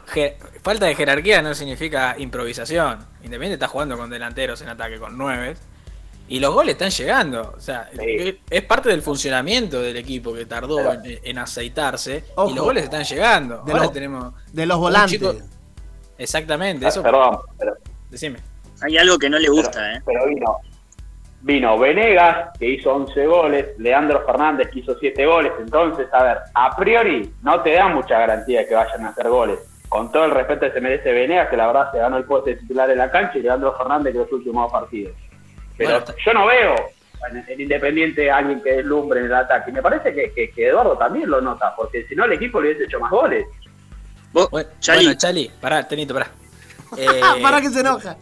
falta 0.63 0.87
de 0.87 0.95
jerarquía 0.95 1.43
no 1.43 1.55
significa 1.55 2.15
improvisación. 2.19 2.99
Independiente 3.25 3.55
está 3.55 3.69
jugando 3.69 3.97
con 3.97 4.09
delanteros 4.11 4.61
en 4.63 4.69
ataque 4.69 4.99
con 4.99 5.17
nueve. 5.19 5.57
Y 6.29 6.41
los 6.41 6.53
goles 6.53 6.73
están 6.75 6.91
llegando. 6.91 7.55
O 7.57 7.61
sea, 7.61 7.89
Sí. 7.99 8.39
es 8.51 8.63
parte 8.65 8.91
del 8.91 9.03
funcionamiento 9.03 9.81
del 9.81 9.97
equipo 9.97 10.35
que 10.35 10.47
tardó 10.47 10.77
Pero- 10.77 10.93
en, 10.93 11.19
en 11.25 11.39
aceitarse. 11.39 12.25
Ojo. 12.37 12.51
y 12.51 12.55
los 12.55 12.65
goles 12.65 12.85
están 12.85 13.03
llegando. 13.05 13.63
De 13.65 13.73
Ahora 13.73 13.85
los- 13.85 13.93
tenemos. 13.93 14.35
De 14.53 14.67
los 14.67 14.77
un 14.77 14.83
volantes. 14.83 15.13
chico- 15.19 15.35
Exactamente, 16.19 16.87
eso. 16.87 17.03
Perdón, 17.03 17.39
pero, 17.59 17.75
Decime. 18.11 18.39
Hay 18.81 18.97
algo 18.97 19.19
que 19.19 19.29
no 19.31 19.39
le 19.39 19.49
gusta, 19.49 19.73
pero, 19.73 19.97
¿eh? 19.97 20.03
pero 20.07 20.27
vino, 20.27 20.57
vino 21.41 21.79
Venegas, 21.79 22.51
que 22.59 22.69
hizo 22.71 22.93
11 22.95 23.27
goles, 23.27 23.67
Leandro 23.79 24.25
Fernández, 24.27 24.69
que 24.73 24.81
hizo 24.81 24.97
7 24.99 25.25
goles. 25.27 25.53
Entonces, 25.61 26.07
a 26.13 26.23
ver, 26.23 26.39
a 26.55 26.75
priori 26.77 27.31
no 27.43 27.61
te 27.63 27.73
da 27.75 27.89
mucha 27.89 28.19
garantía 28.19 28.61
de 28.61 28.67
que 28.69 28.75
vayan 28.75 29.05
a 29.05 29.09
hacer 29.11 29.29
goles. 29.29 29.59
Con 29.89 30.13
todo 30.13 30.25
el 30.27 30.33
respeto 30.33 30.67
que 30.67 30.73
se 30.73 30.81
merece 30.81 31.13
Venegas, 31.13 31.49
que 31.49 31.57
la 31.57 31.67
verdad 31.69 31.91
se 31.93 31.99
ganó 31.99 32.17
el 32.19 32.25
puesto 32.25 32.51
de 32.51 32.57
titular 32.57 32.91
en 32.91 32.99
la 32.99 33.11
cancha, 33.11 33.39
y 33.39 33.43
Leandro 33.43 33.75
Fernández 33.77 34.13
que 34.13 34.19
los 34.19 34.33
últimos 34.33 34.65
dos 34.65 34.73
partidos. 34.73 35.15
Pero 35.77 35.91
Bueno, 36.01 36.15
yo 36.27 36.35
no 36.35 36.47
veo 36.47 36.75
en, 37.31 37.45
en 37.49 37.61
Independiente 37.61 38.31
a 38.31 38.37
alguien 38.39 38.61
que 38.63 38.73
deslumbre 38.73 39.21
en 39.21 39.27
el 39.27 39.35
ataque. 39.35 39.71
Y 39.71 39.75
me 39.75 39.81
parece 39.83 40.13
que, 40.13 40.33
que- 40.33 40.51
que 40.51 40.69
Eduardo 40.69 40.99
también 40.99 41.31
lo 41.31 41.41
nota, 41.41 41.73
porque 41.77 42.05
si 42.07 42.15
no 42.15 42.25
el 42.27 42.33
equipo 42.33 42.61
le 42.61 42.69
hubiese 42.71 42.85
hecho 42.85 43.01
más 43.01 43.11
goles. 43.11 43.47
Bueno, 44.33 44.69
Chali, 44.81 45.05
bueno, 45.07 45.19
Chali, 45.19 45.51
pará, 45.61 45.87
Tenito, 45.87 46.13
pará. 46.15 46.29
Eh, 46.97 47.21
Para 47.43 47.61
que 47.61 47.69
se 47.69 47.81
enoja. 47.81 48.17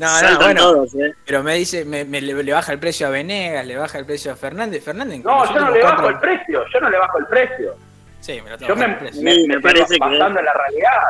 No, 0.00 0.06
no, 0.06 0.18
saltan 0.18 0.38
bueno. 0.40 0.60
todos, 0.62 0.94
¿eh? 0.94 1.14
Pero 1.26 1.42
me 1.42 1.54
dice, 1.56 1.84
me, 1.84 2.04
me- 2.04 2.20
le, 2.22 2.42
le 2.42 2.52
baja 2.52 2.72
el 2.72 2.78
precio 2.78 3.06
a 3.06 3.10
Venegas, 3.10 3.66
le 3.66 3.76
baja 3.76 3.98
el 3.98 4.06
precio 4.06 4.32
a 4.32 4.36
Fernández. 4.36 4.82
Fernández 4.82 5.22
No, 5.22 5.44
yo 5.54 5.60
no 5.60 5.70
le 5.70 5.82
bajo 5.82 6.08
el 6.08 6.18
precio, 6.18 6.64
yo 6.72 6.80
no 6.80 6.88
le 6.90 6.98
bajo 6.98 7.18
el 7.18 7.26
precio. 7.26 7.74
Sí, 8.20 8.40
me 8.42 8.50
lo 8.50 8.56
Yo 8.58 8.74
tengo 8.74 8.98
precio. 8.98 9.22
me, 9.22 9.34
Sí, 9.34 9.40
me 9.42 9.48
me 9.48 9.54
estoy 9.56 9.62
parece 9.62 9.94
que- 9.94 10.00
basando 10.00 10.40
en 10.40 10.44
la 10.46 10.52
realidad, 10.54 11.00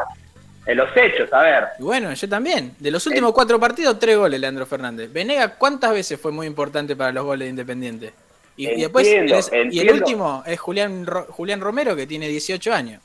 en 0.66 0.76
los 0.76 0.96
hechos, 0.96 1.33
a 1.33 1.42
ver. 1.42 1.64
Y 1.79 1.83
bueno, 1.85 2.12
yo 2.12 2.29
también. 2.29 2.74
De 2.79 2.90
los 2.90 3.07
últimos 3.07 3.33
cuatro 3.33 3.59
partidos, 3.61 3.98
tres 3.98 4.16
goles, 4.16 4.38
Leandro 4.40 4.66
Fernández. 4.66 5.12
Venegas, 5.12 5.53
¿cuántas 5.57 5.92
veces 5.92 6.20
fue 6.20 6.33
muy 6.33 6.46
importante 6.46 6.94
para 6.96 7.12
los 7.12 7.24
goles 7.24 7.46
de 7.46 7.50
Independiente? 7.50 8.12
Y, 8.57 8.68
y 8.68 8.81
después, 8.83 9.07
Entiendo, 9.07 9.38
y 9.72 9.81
el 9.81 9.90
último 9.92 10.42
es 10.46 10.59
Julián, 10.61 11.07
Julián 11.29 11.61
Romero, 11.61 11.96
que 11.96 12.07
tiene 12.07 12.29
18 12.29 12.72
años. 12.74 13.00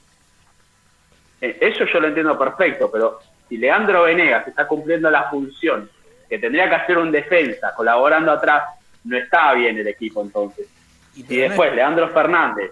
Eh, 1.42 1.58
Eso 1.62 1.86
yo 1.94 2.00
lo 2.00 2.08
entiendo 2.08 2.38
perfecto, 2.38 2.90
pero 2.92 3.20
si 3.50 3.58
Leandro 3.58 4.04
Venegas 4.04 4.48
está 4.48 4.68
cumpliendo 4.68 5.10
la 5.10 5.24
función 5.30 5.90
que 6.30 6.40
tendría 6.40 6.68
que 6.70 6.76
hacer 6.76 6.98
un 6.98 7.12
defensa, 7.12 7.74
colaborando 7.76 8.32
atrás, 8.32 8.64
no 9.04 9.16
está 9.18 9.54
bien 9.54 9.78
el 9.78 9.88
equipo 9.88 10.22
entonces. 10.22 10.68
Y, 11.16 11.24
después 11.24 11.70
es- 11.70 11.76
Leandro 11.76 12.10
Fernández 12.10 12.72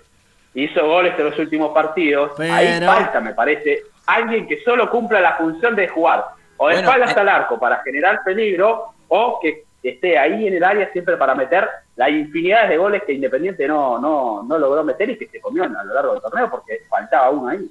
hizo 0.56 0.86
goles 0.88 1.14
en 1.18 1.26
los 1.26 1.40
últimos 1.40 1.72
partidos, 1.74 2.32
Pero- 2.38 2.54
ahí 2.54 2.80
falta, 2.82 3.20
me 3.22 3.34
parece, 3.34 3.84
alguien 4.08 4.48
que 4.48 4.62
solo 4.64 4.90
cumpla 4.90 5.20
la 5.22 5.34
función 5.36 5.76
de 5.76 5.88
jugar, 5.88 6.26
o 6.58 6.68
de 6.68 6.76
Bueno, 6.76 6.80
espaldas 6.90 7.16
eh. 7.16 7.20
al 7.20 7.30
arco 7.30 7.60
para 7.60 7.78
generar 7.84 8.22
peligro, 8.24 8.94
o 9.08 9.40
que 9.42 9.64
esté 9.84 10.18
ahí 10.18 10.48
en 10.48 10.56
el 10.56 10.64
área 10.64 10.92
siempre 10.92 11.18
para 11.18 11.36
meter 11.36 11.68
la 11.96 12.10
infinidad 12.10 12.68
de 12.70 12.78
goles 12.78 13.04
que 13.04 13.14
Independiente 13.14 13.68
no, 13.68 14.00
no, 14.00 14.42
no 14.44 14.58
logró 14.58 14.84
meter 14.84 15.10
y 15.12 15.18
que 15.18 15.28
se 15.28 15.40
comió 15.42 15.64
a 15.64 15.68
lo 15.68 15.94
largo 15.94 16.14
del 16.14 16.22
torneo 16.22 16.50
porque 16.50 16.80
faltaba 16.90 17.30
uno 17.30 17.50
ahí. 17.50 17.70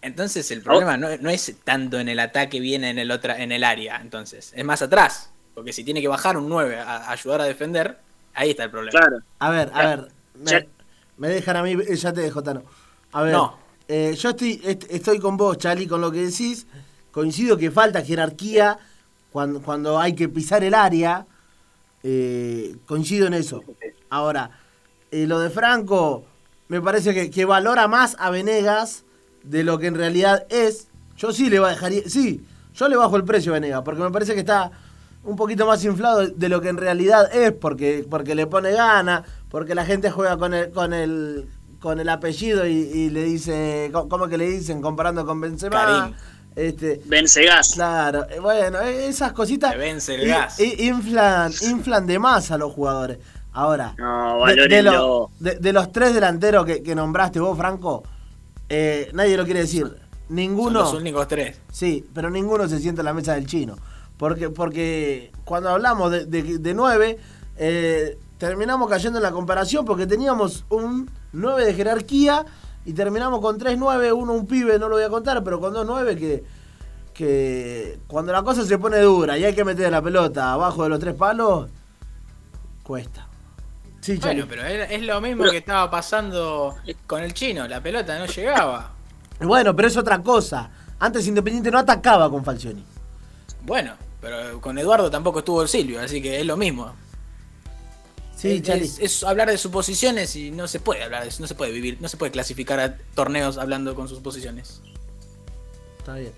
Entonces 0.00 0.50
el 0.50 0.62
problema 0.62 0.96
no, 0.96 1.08
no 1.18 1.28
es 1.30 1.52
tanto 1.64 1.98
en 1.98 2.08
el 2.08 2.20
ataque, 2.20 2.60
viene 2.60 2.90
en 2.90 2.98
el 2.98 3.10
otra, 3.10 3.42
en 3.42 3.50
el 3.52 3.64
área, 3.64 3.96
entonces. 4.00 4.52
Es 4.54 4.64
más 4.64 4.80
atrás. 4.82 5.30
Porque 5.54 5.72
si 5.72 5.82
tiene 5.82 6.00
que 6.00 6.08
bajar 6.08 6.36
un 6.36 6.48
9 6.48 6.78
a, 6.78 6.96
a 6.98 7.10
ayudar 7.12 7.40
a 7.40 7.44
defender, 7.44 7.98
ahí 8.34 8.50
está 8.50 8.64
el 8.64 8.70
problema. 8.70 8.90
Claro. 8.98 9.18
A 9.40 9.50
ver, 9.50 9.70
a 9.74 9.86
ver. 9.86 10.08
Me, 10.34 10.68
me 11.16 11.28
dejan 11.28 11.56
a 11.56 11.62
mí, 11.64 11.74
ya 11.96 12.12
te 12.12 12.20
dejo, 12.20 12.42
Tano. 12.42 12.62
A 13.12 13.22
ver, 13.22 13.32
No. 13.32 13.58
eh, 13.88 14.14
yo 14.16 14.30
estoy, 14.30 14.60
est- 14.64 14.86
estoy 14.88 15.18
con 15.18 15.36
vos, 15.36 15.58
Chali, 15.58 15.86
con 15.88 16.00
lo 16.00 16.12
que 16.12 16.26
decís. 16.26 16.66
Coincido 17.10 17.56
que 17.56 17.72
falta 17.72 18.02
jerarquía 18.04 18.78
cuando, 19.32 19.60
cuando 19.62 19.98
hay 19.98 20.14
que 20.14 20.28
pisar 20.28 20.62
el 20.62 20.74
área. 20.74 21.26
Eh, 22.04 22.76
coincido 22.86 23.26
en 23.26 23.34
eso. 23.34 23.64
Ahora, 24.10 24.50
eh, 25.10 25.26
lo 25.26 25.40
de 25.40 25.50
Franco, 25.50 26.24
me 26.68 26.80
parece 26.80 27.12
que, 27.12 27.30
que 27.30 27.44
valora 27.44 27.88
más 27.88 28.14
a 28.20 28.30
Venegas 28.30 29.04
de 29.48 29.64
lo 29.64 29.78
que 29.78 29.86
en 29.86 29.94
realidad 29.94 30.44
es. 30.50 30.88
Yo 31.16 31.32
sí 31.32 31.50
le 31.50 31.58
bajaría, 31.58 32.02
sí, 32.06 32.42
yo 32.74 32.88
le 32.88 32.96
bajo 32.96 33.16
el 33.16 33.24
precio 33.24 33.52
a 33.52 33.54
Venegas, 33.54 33.82
porque 33.84 34.02
me 34.02 34.10
parece 34.10 34.34
que 34.34 34.40
está 34.40 34.70
un 35.24 35.34
poquito 35.36 35.66
más 35.66 35.84
inflado 35.84 36.26
de 36.28 36.48
lo 36.48 36.60
que 36.60 36.68
en 36.68 36.76
realidad 36.76 37.28
es, 37.34 37.52
porque, 37.52 38.06
porque 38.08 38.34
le 38.34 38.46
pone 38.46 38.70
gana, 38.72 39.24
porque 39.50 39.74
la 39.74 39.84
gente 39.84 40.10
juega 40.10 40.36
con 40.36 40.54
el, 40.54 40.70
con 40.70 40.92
el, 40.92 41.46
con 41.80 41.98
el 41.98 42.08
apellido 42.08 42.66
y, 42.66 42.72
y 42.72 43.10
le 43.10 43.24
dice, 43.24 43.90
¿cómo 43.92 44.28
que 44.28 44.38
le 44.38 44.48
dicen? 44.48 44.80
Comparando 44.80 45.26
con 45.26 45.40
Benzema. 45.40 45.76
Karim. 45.84 46.14
Este, 46.56 47.00
Vencegas. 47.04 47.72
Claro, 47.74 48.26
eh, 48.30 48.40
bueno, 48.40 48.80
eh, 48.80 49.06
esas 49.08 49.32
cositas 49.32 49.76
vence 49.76 50.14
el 50.16 50.26
gas. 50.28 50.58
inflan, 50.60 51.52
inflan 51.62 52.06
de 52.06 52.18
más 52.18 52.50
a 52.50 52.58
los 52.58 52.72
jugadores. 52.72 53.18
Ahora, 53.52 53.94
No, 53.98 54.44
de, 54.46 54.54
de 54.54 54.60
valórenlo. 54.82 54.92
lo- 54.92 55.30
de- 55.40 55.56
de 55.56 55.72
los 55.72 55.90
tres 55.92 56.14
delanteros 56.14 56.64
que, 56.64 56.82
que 56.82 56.94
nombraste 56.94 57.38
vos, 57.40 57.56
Franco, 57.56 58.02
eh, 58.68 59.10
nadie 59.12 59.36
lo 59.36 59.44
quiere 59.44 59.60
decir. 59.60 59.86
Son 59.86 59.96
Ninguno. 60.28 60.80
los 60.80 60.94
únicos 60.94 61.26
tres. 61.28 61.60
Sí, 61.72 62.04
pero 62.12 62.30
ninguno 62.30 62.68
se 62.68 62.78
sienta 62.80 63.00
en 63.00 63.06
la 63.06 63.14
mesa 63.14 63.34
del 63.34 63.46
chino. 63.46 63.76
Porque, 64.18 64.50
porque 64.50 65.30
cuando 65.44 65.70
hablamos 65.70 66.10
de, 66.10 66.26
de, 66.26 67.18
eh, 67.56 68.18
terminamos 68.36 68.88
cayendo 68.88 69.18
en 69.18 69.22
la 69.22 69.30
comparación 69.30 69.84
porque 69.84 70.06
teníamos 70.06 70.64
un 70.70 71.10
9 71.32 71.64
de 71.64 71.74
jerarquía 71.74 72.44
y 72.84 72.92
terminamos 72.94 73.40
con 73.40 73.58
tres 73.58 73.78
9, 73.78 74.12
uno 74.12 74.32
un 74.32 74.46
pibe, 74.46 74.78
no 74.78 74.88
lo 74.88 74.96
voy 74.96 75.04
a 75.04 75.08
contar, 75.08 75.42
pero 75.44 75.60
con 75.60 75.72
dos 75.72 75.86
9 75.86 76.16
que, 76.16 76.44
que 77.14 78.00
cuando 78.06 78.32
la 78.32 78.42
cosa 78.42 78.64
se 78.64 78.78
pone 78.78 78.98
dura 79.00 79.38
y 79.38 79.44
hay 79.44 79.54
que 79.54 79.64
meter 79.64 79.90
la 79.90 80.02
pelota 80.02 80.52
abajo 80.52 80.82
de 80.82 80.88
los 80.88 80.98
tres 80.98 81.14
palos, 81.14 81.68
cuesta. 82.82 83.27
Sí. 84.00 84.16
Bueno, 84.16 84.46
pero 84.48 84.64
es, 84.64 85.02
lo 85.02 85.20
mismo 85.20 85.38
Pero- 85.42 85.50
que 85.52 85.58
estaba 85.58 85.90
pasando 85.90 86.76
con 87.06 87.22
el 87.22 87.34
chino. 87.34 87.66
La 87.66 87.82
pelota 87.82 88.18
no 88.18 88.26
llegaba. 88.26 88.92
Bueno, 89.40 89.74
pero 89.74 89.88
es 89.88 89.96
otra 89.96 90.22
cosa. 90.22 90.70
Antes 91.00 91.26
Independiente 91.26 91.70
no 91.70 91.78
atacaba 91.78 92.30
con 92.30 92.44
Falcioni. 92.44 92.84
Bueno, 93.62 93.94
pero 94.20 94.60
con 94.60 94.78
Eduardo 94.78 95.10
tampoco 95.10 95.40
estuvo 95.40 95.62
el 95.62 95.68
Silvio, 95.68 96.00
así 96.00 96.22
que 96.22 96.40
es 96.40 96.46
lo 96.46 96.56
mismo. 96.56 96.92
Sí, 98.36 98.62
es, 98.64 98.68
es- 98.68 98.98
es 99.00 99.24
hablar 99.24 99.50
de 99.50 99.58
suposiciones 99.58 100.34
y 100.36 100.50
no 100.52 100.68
se 100.68 100.78
puede 100.80 101.02
hablar 101.02 101.22
de 101.24 101.28
eso, 101.30 101.42
no 101.42 101.48
se 101.48 101.54
puede 101.56 101.72
vivir, 101.72 101.98
no 102.00 102.08
se 102.08 102.16
puede 102.16 102.30
clasificar 102.32 102.78
a 102.78 102.96
torneos 103.14 103.58
hablando 103.58 103.94
con 103.96 104.08
sus 104.08 104.20
posiciones. 104.20 104.80
Está 105.98 106.14
bien. 106.14 106.32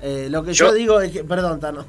Eh, 0.00 0.28
lo 0.30 0.44
que 0.44 0.54
yo, 0.54 0.68
Yo- 0.68 0.74
digo 0.74 1.00
es 1.00 1.10
que. 1.10 1.24
Perdón, 1.24 1.58
Tano. 1.58 1.86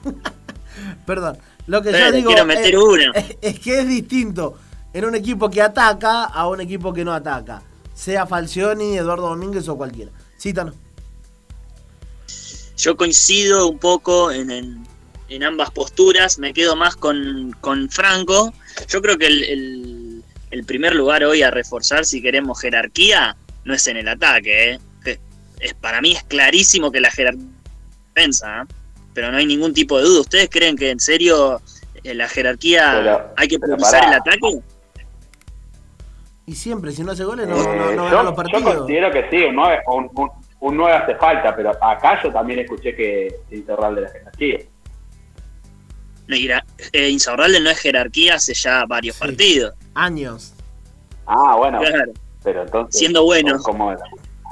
perdón. 1.06 1.38
Lo 1.68 1.82
que 1.84 1.92
yo 1.92 2.12
digo 2.12 2.30
quiero 2.30 2.46
meter 2.46 2.74
es, 2.74 2.82
uno. 2.82 3.14
es- 3.14 3.38
es 3.42 3.60
que 3.60 3.80
es 3.82 3.88
distinto 3.88 4.58
en 4.94 5.06
un 5.06 5.16
equipo 5.16 5.50
que 5.50 5.62
ataca 5.62 6.24
a 6.26 6.48
un 6.48 6.62
equipo 6.62 6.94
que 6.94 7.04
no 7.06 7.14
ataca. 7.14 7.62
Sea 7.94 8.26
Falcioni, 8.26 8.98
Eduardo 8.98 9.28
Domínguez 9.30 9.68
o 9.68 9.78
cualquiera. 9.78 10.12
Sí, 10.38 10.54
Tano. 10.54 10.74
Yo 12.78 12.96
coincido 12.96 13.68
un 13.68 13.78
poco 13.78 14.32
en, 14.32 14.52
en- 14.52 14.88
en 15.28 15.44
ambas 15.44 15.70
posturas, 15.70 16.40
me 16.40 16.54
quedo 16.54 16.76
más 16.76 16.96
con, 16.96 17.56
con 17.62 17.90
Franco. 17.90 18.52
Yo 18.88 19.02
creo 19.02 19.18
que 19.18 19.28
el, 19.28 19.44
el- 19.44 20.24
el 20.52 20.64
primer 20.66 20.96
lugar 20.96 21.24
hoy 21.24 21.44
a 21.44 21.52
reforzar, 21.52 22.06
si 22.06 22.22
queremos 22.22 22.60
jerarquía, 22.62 23.36
no 23.66 23.74
es 23.76 23.86
en 23.88 23.98
el 23.98 24.08
ataque. 24.08 24.72
¿eh? 24.74 24.80
Es, 25.60 25.74
para 25.76 26.02
mí 26.02 26.14
es 26.14 26.24
clarísimo 26.24 26.90
que 26.92 27.02
la 27.02 27.12
jerarquía 27.12 27.44
es 27.46 28.16
defensa, 28.16 28.62
¿eh? 28.64 28.74
pero 29.14 29.30
no 29.32 29.38
hay 29.38 29.46
ningún 29.46 29.74
tipo 29.74 29.98
de 30.00 30.06
duda. 30.06 30.22
¿Ustedes 30.22 30.50
creen 30.50 30.76
que 30.78 30.90
en 30.90 31.00
serio 31.02 31.62
eh, 32.04 32.14
la 32.16 32.28
jerarquía 32.30 32.94
Pero- 32.96 33.34
hay 33.36 33.48
que 33.50 33.60
priorizar 33.60 34.06
el 34.08 34.14
ataque? 34.14 34.40
Y 36.50 36.56
siempre, 36.56 36.92
si 36.92 37.04
no 37.04 37.12
hace 37.12 37.24
goles, 37.24 37.48
no, 37.48 37.56
Eh, 37.56 37.76
no, 37.78 37.86
no 37.92 37.92
yo, 37.92 38.04
gana 38.06 38.24
los 38.24 38.32
yo 38.32 38.36
partidos. 38.36 38.76
considero 38.78 39.12
que 39.12 39.30
sí, 39.30 39.44
un 39.46 39.56
9, 39.56 39.82
un, 39.86 40.10
un, 40.16 40.30
un 40.62 40.78
9 40.78 40.94
hace 40.98 41.16
falta, 41.18 41.56
pero 41.56 41.70
acá 41.80 42.20
yo 42.24 42.32
también 42.32 42.62
escuché 42.62 42.96
que 42.96 43.36
se 43.48 43.58
hizo 43.58 43.76
rol 43.76 43.94
de 43.94 44.02
la 44.02 44.10
jerarquía. 44.10 44.58
No, 46.28 46.36
Ira- 46.36 46.66
eh, 46.92 47.10
Insaurralde 47.10 47.60
no 47.60 47.70
es 47.70 47.78
jerarquía 47.80 48.34
hace 48.36 48.56
ya 48.56 48.84
varios 48.88 49.16
Sí. 49.18 49.22
partidos. 49.28 49.76
Años. 49.94 50.56
Ah, 51.28 51.56
bueno, 51.56 51.78
Claro. 51.82 52.14
pero 52.44 52.64
entonces... 52.64 52.98
Siendo 53.00 53.24
bueno. 53.26 53.60
¿cómo 53.62 53.92
era? 53.92 54.02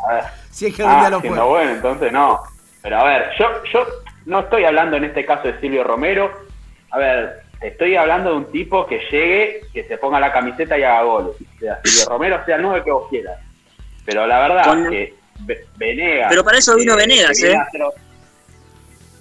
A 0.08 0.14
ver, 0.14 0.24
Si 0.52 0.68
es 0.68 0.76
que 0.76 0.84
ah, 0.84 1.10
lo 1.10 1.20
siendo 1.20 1.40
fue. 1.42 1.50
bueno, 1.50 1.72
entonces 1.72 2.12
no. 2.12 2.40
Pero 2.84 3.00
a 3.00 3.04
ver, 3.06 3.24
yo, 3.40 3.46
yo 3.74 3.88
no 4.28 4.42
estoy 4.42 4.66
hablando 4.66 4.98
en 4.98 5.06
este 5.06 5.26
caso 5.26 5.48
de 5.48 5.60
Silvio 5.60 5.84
Romero. 5.84 6.32
A 6.92 7.00
ver, 7.00 7.42
te 7.60 7.68
estoy 7.70 7.96
hablando 7.96 8.32
de 8.32 8.36
un 8.38 8.52
tipo 8.52 8.86
que 8.86 9.00
llegue, 9.12 9.62
que 9.74 9.84
se 9.86 9.98
ponga 9.98 10.20
la 10.20 10.32
camiseta 10.32 10.78
y 10.78 10.84
haga 10.84 11.04
goles. 11.04 11.36
O 11.56 11.60
sea, 11.60 11.80
si 11.84 12.06
Romero 12.06 12.44
sea 12.46 12.56
el 12.58 12.62
9 12.62 12.84
que 12.84 12.92
vos 12.92 13.08
quieras. 13.10 13.40
Pero 14.06 14.26
la 14.28 14.40
verdad 14.40 14.64
Con- 14.66 14.90
que 14.90 15.16
Ve- 15.42 15.66
Venegas. 15.78 16.28
Pero 16.30 16.44
para 16.44 16.58
eso 16.58 16.76
vino 16.76 16.94
eh, 16.94 16.98
Venegas, 16.98 17.42
¿eh? 17.44 17.56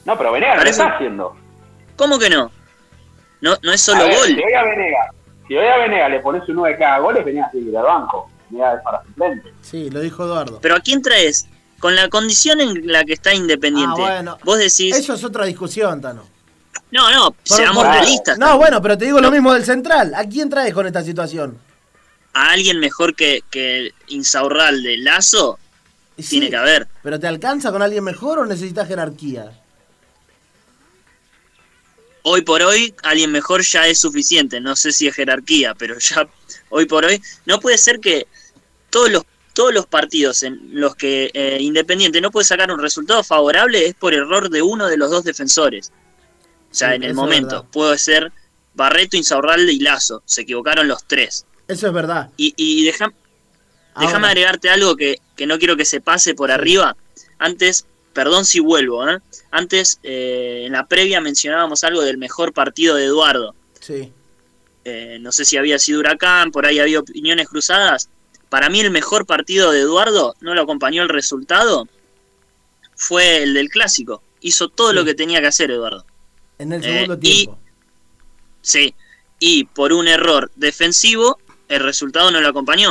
No, 0.04 0.16
pero 0.16 0.32
Venegas 0.32 0.62
lo 0.62 0.70
está 0.70 0.94
haciendo. 0.94 1.36
¿Cómo 1.96 2.18
que 2.18 2.30
no? 2.30 2.50
No, 3.40 3.56
no 3.62 3.72
es 3.72 3.88
A 3.88 3.92
solo 3.92 4.04
ver, 4.06 4.16
gol. 4.16 4.26
Si 4.28 4.42
hoy 4.42 4.52
a 4.54 4.62
Venegas, 4.64 5.10
si 5.48 5.56
hoy 5.56 5.66
a 5.66 5.76
Venegas 5.78 6.10
le 6.10 6.20
pones 6.20 6.48
un 6.48 6.56
9 6.56 6.76
que 6.78 6.84
haga 6.84 6.98
goles, 7.00 7.24
Venegas 7.24 7.50
tiene 7.52 7.66
que 7.66 7.72
ir 7.72 7.78
al 7.78 7.84
banco. 7.84 8.30
Venegas 8.48 8.76
es 8.78 8.82
para 8.82 9.02
suplente. 9.02 9.52
Sí, 9.62 9.90
lo 9.90 10.00
dijo 10.00 10.24
Eduardo. 10.24 10.58
Pero 10.62 10.76
¿a 10.76 10.80
quién 10.80 11.02
traes? 11.02 11.48
Con 11.80 11.94
la 11.94 12.08
condición 12.08 12.60
en 12.60 12.90
la 12.90 13.04
que 13.04 13.12
está 13.12 13.34
Independiente. 13.34 14.00
Ah, 14.02 14.14
bueno. 14.14 14.38
Vos 14.44 14.58
decís, 14.58 14.96
Eso 14.96 15.12
es 15.14 15.24
otra 15.24 15.44
discusión, 15.44 16.00
Tano. 16.00 16.24
No, 16.90 17.10
no, 17.10 17.36
seamos 17.42 17.84
por- 17.84 17.92
realistas. 17.92 18.38
No, 18.38 18.56
bueno, 18.58 18.80
pero 18.80 18.96
te 18.96 19.04
digo 19.06 19.20
lo 19.20 19.30
mismo 19.30 19.52
del 19.52 19.64
central. 19.64 20.14
¿A 20.14 20.24
quién 20.24 20.48
traes 20.48 20.72
con 20.72 20.86
esta 20.86 21.02
situación? 21.02 21.58
A 22.32 22.50
alguien 22.50 22.78
mejor 22.78 23.14
que, 23.14 23.42
que 23.50 23.92
Insaurralde, 24.08 24.96
Lazo, 24.98 25.58
Y 26.16 26.22
sí, 26.22 26.30
tiene 26.30 26.50
que 26.50 26.56
haber. 26.56 26.86
¿Pero 27.02 27.18
te 27.18 27.26
alcanza 27.26 27.72
con 27.72 27.82
alguien 27.82 28.04
mejor 28.04 28.38
o 28.38 28.46
necesitas 28.46 28.86
jerarquía? 28.88 29.50
Hoy 32.22 32.42
por 32.42 32.60
hoy, 32.62 32.92
alguien 33.04 33.30
mejor 33.30 33.62
ya 33.62 33.86
es 33.86 33.98
suficiente. 33.98 34.60
No 34.60 34.74
sé 34.76 34.92
si 34.92 35.06
es 35.06 35.14
jerarquía, 35.14 35.74
pero 35.74 35.98
ya 35.98 36.26
hoy 36.70 36.86
por 36.86 37.04
hoy. 37.04 37.22
No 37.44 37.60
puede 37.60 37.78
ser 37.78 38.00
que 38.00 38.26
todos 38.90 39.10
los, 39.10 39.22
todos 39.52 39.72
los 39.72 39.86
partidos 39.86 40.42
en 40.42 40.58
los 40.72 40.96
que 40.96 41.30
eh, 41.34 41.58
Independiente 41.60 42.20
no 42.20 42.30
puede 42.30 42.44
sacar 42.44 42.70
un 42.72 42.80
resultado 42.80 43.22
favorable 43.22 43.86
es 43.86 43.94
por 43.94 44.12
error 44.12 44.50
de 44.50 44.60
uno 44.62 44.86
de 44.88 44.96
los 44.96 45.10
dos 45.10 45.24
defensores. 45.24 45.92
O 46.76 46.78
sea, 46.78 46.94
en 46.94 47.02
el 47.04 47.12
eso 47.12 47.20
momento. 47.20 47.66
Puede 47.72 47.96
ser 47.96 48.32
Barreto, 48.74 49.16
Insaurralde 49.16 49.72
y 49.72 49.78
Lazo. 49.80 50.22
Se 50.26 50.42
equivocaron 50.42 50.86
los 50.86 51.04
tres. 51.06 51.46
Eso 51.68 51.86
es 51.86 51.92
verdad. 51.94 52.30
Y, 52.36 52.52
y 52.56 52.84
deja- 52.84 53.12
déjame 53.98 54.26
agregarte 54.28 54.68
algo 54.68 54.94
que, 54.94 55.16
que 55.36 55.46
no 55.46 55.58
quiero 55.58 55.76
que 55.76 55.86
se 55.86 56.02
pase 56.02 56.34
por 56.34 56.50
arriba. 56.50 56.94
Antes, 57.38 57.86
perdón 58.12 58.44
si 58.44 58.60
vuelvo, 58.60 59.08
¿eh? 59.08 59.18
antes 59.50 60.00
eh, 60.02 60.64
en 60.66 60.72
la 60.72 60.86
previa 60.86 61.20
mencionábamos 61.22 61.82
algo 61.82 62.02
del 62.02 62.18
mejor 62.18 62.52
partido 62.52 62.94
de 62.96 63.04
Eduardo. 63.06 63.54
Sí. 63.80 64.12
Eh, 64.84 65.16
no 65.20 65.32
sé 65.32 65.46
si 65.46 65.56
había 65.56 65.78
sido 65.78 66.00
Huracán, 66.00 66.50
por 66.52 66.66
ahí 66.66 66.78
había 66.78 67.00
opiniones 67.00 67.48
cruzadas. 67.48 68.10
Para 68.50 68.68
mí 68.68 68.80
el 68.80 68.90
mejor 68.90 69.24
partido 69.24 69.70
de 69.72 69.80
Eduardo, 69.80 70.34
no 70.40 70.54
lo 70.54 70.60
acompañó 70.62 71.02
el 71.02 71.08
resultado, 71.08 71.88
fue 72.94 73.42
el 73.42 73.54
del 73.54 73.68
clásico. 73.70 74.22
Hizo 74.40 74.68
todo 74.68 74.90
Sí. 74.90 74.94
lo 74.96 75.04
que 75.06 75.14
tenía 75.14 75.40
que 75.40 75.46
hacer 75.48 75.70
Eduardo. 75.70 76.04
En 76.58 76.72
el 76.72 76.84
Eh, 76.84 76.92
segundo 76.92 77.14
y- 77.14 77.18
tiempo. 77.20 77.58
Sí. 78.62 78.94
Y 79.38 79.64
por 79.64 79.92
un 79.92 80.08
error 80.08 80.50
defensivo, 80.56 81.38
el 81.68 81.80
resultado 81.82 82.30
no 82.30 82.40
lo 82.40 82.48
acompañó. 82.48 82.90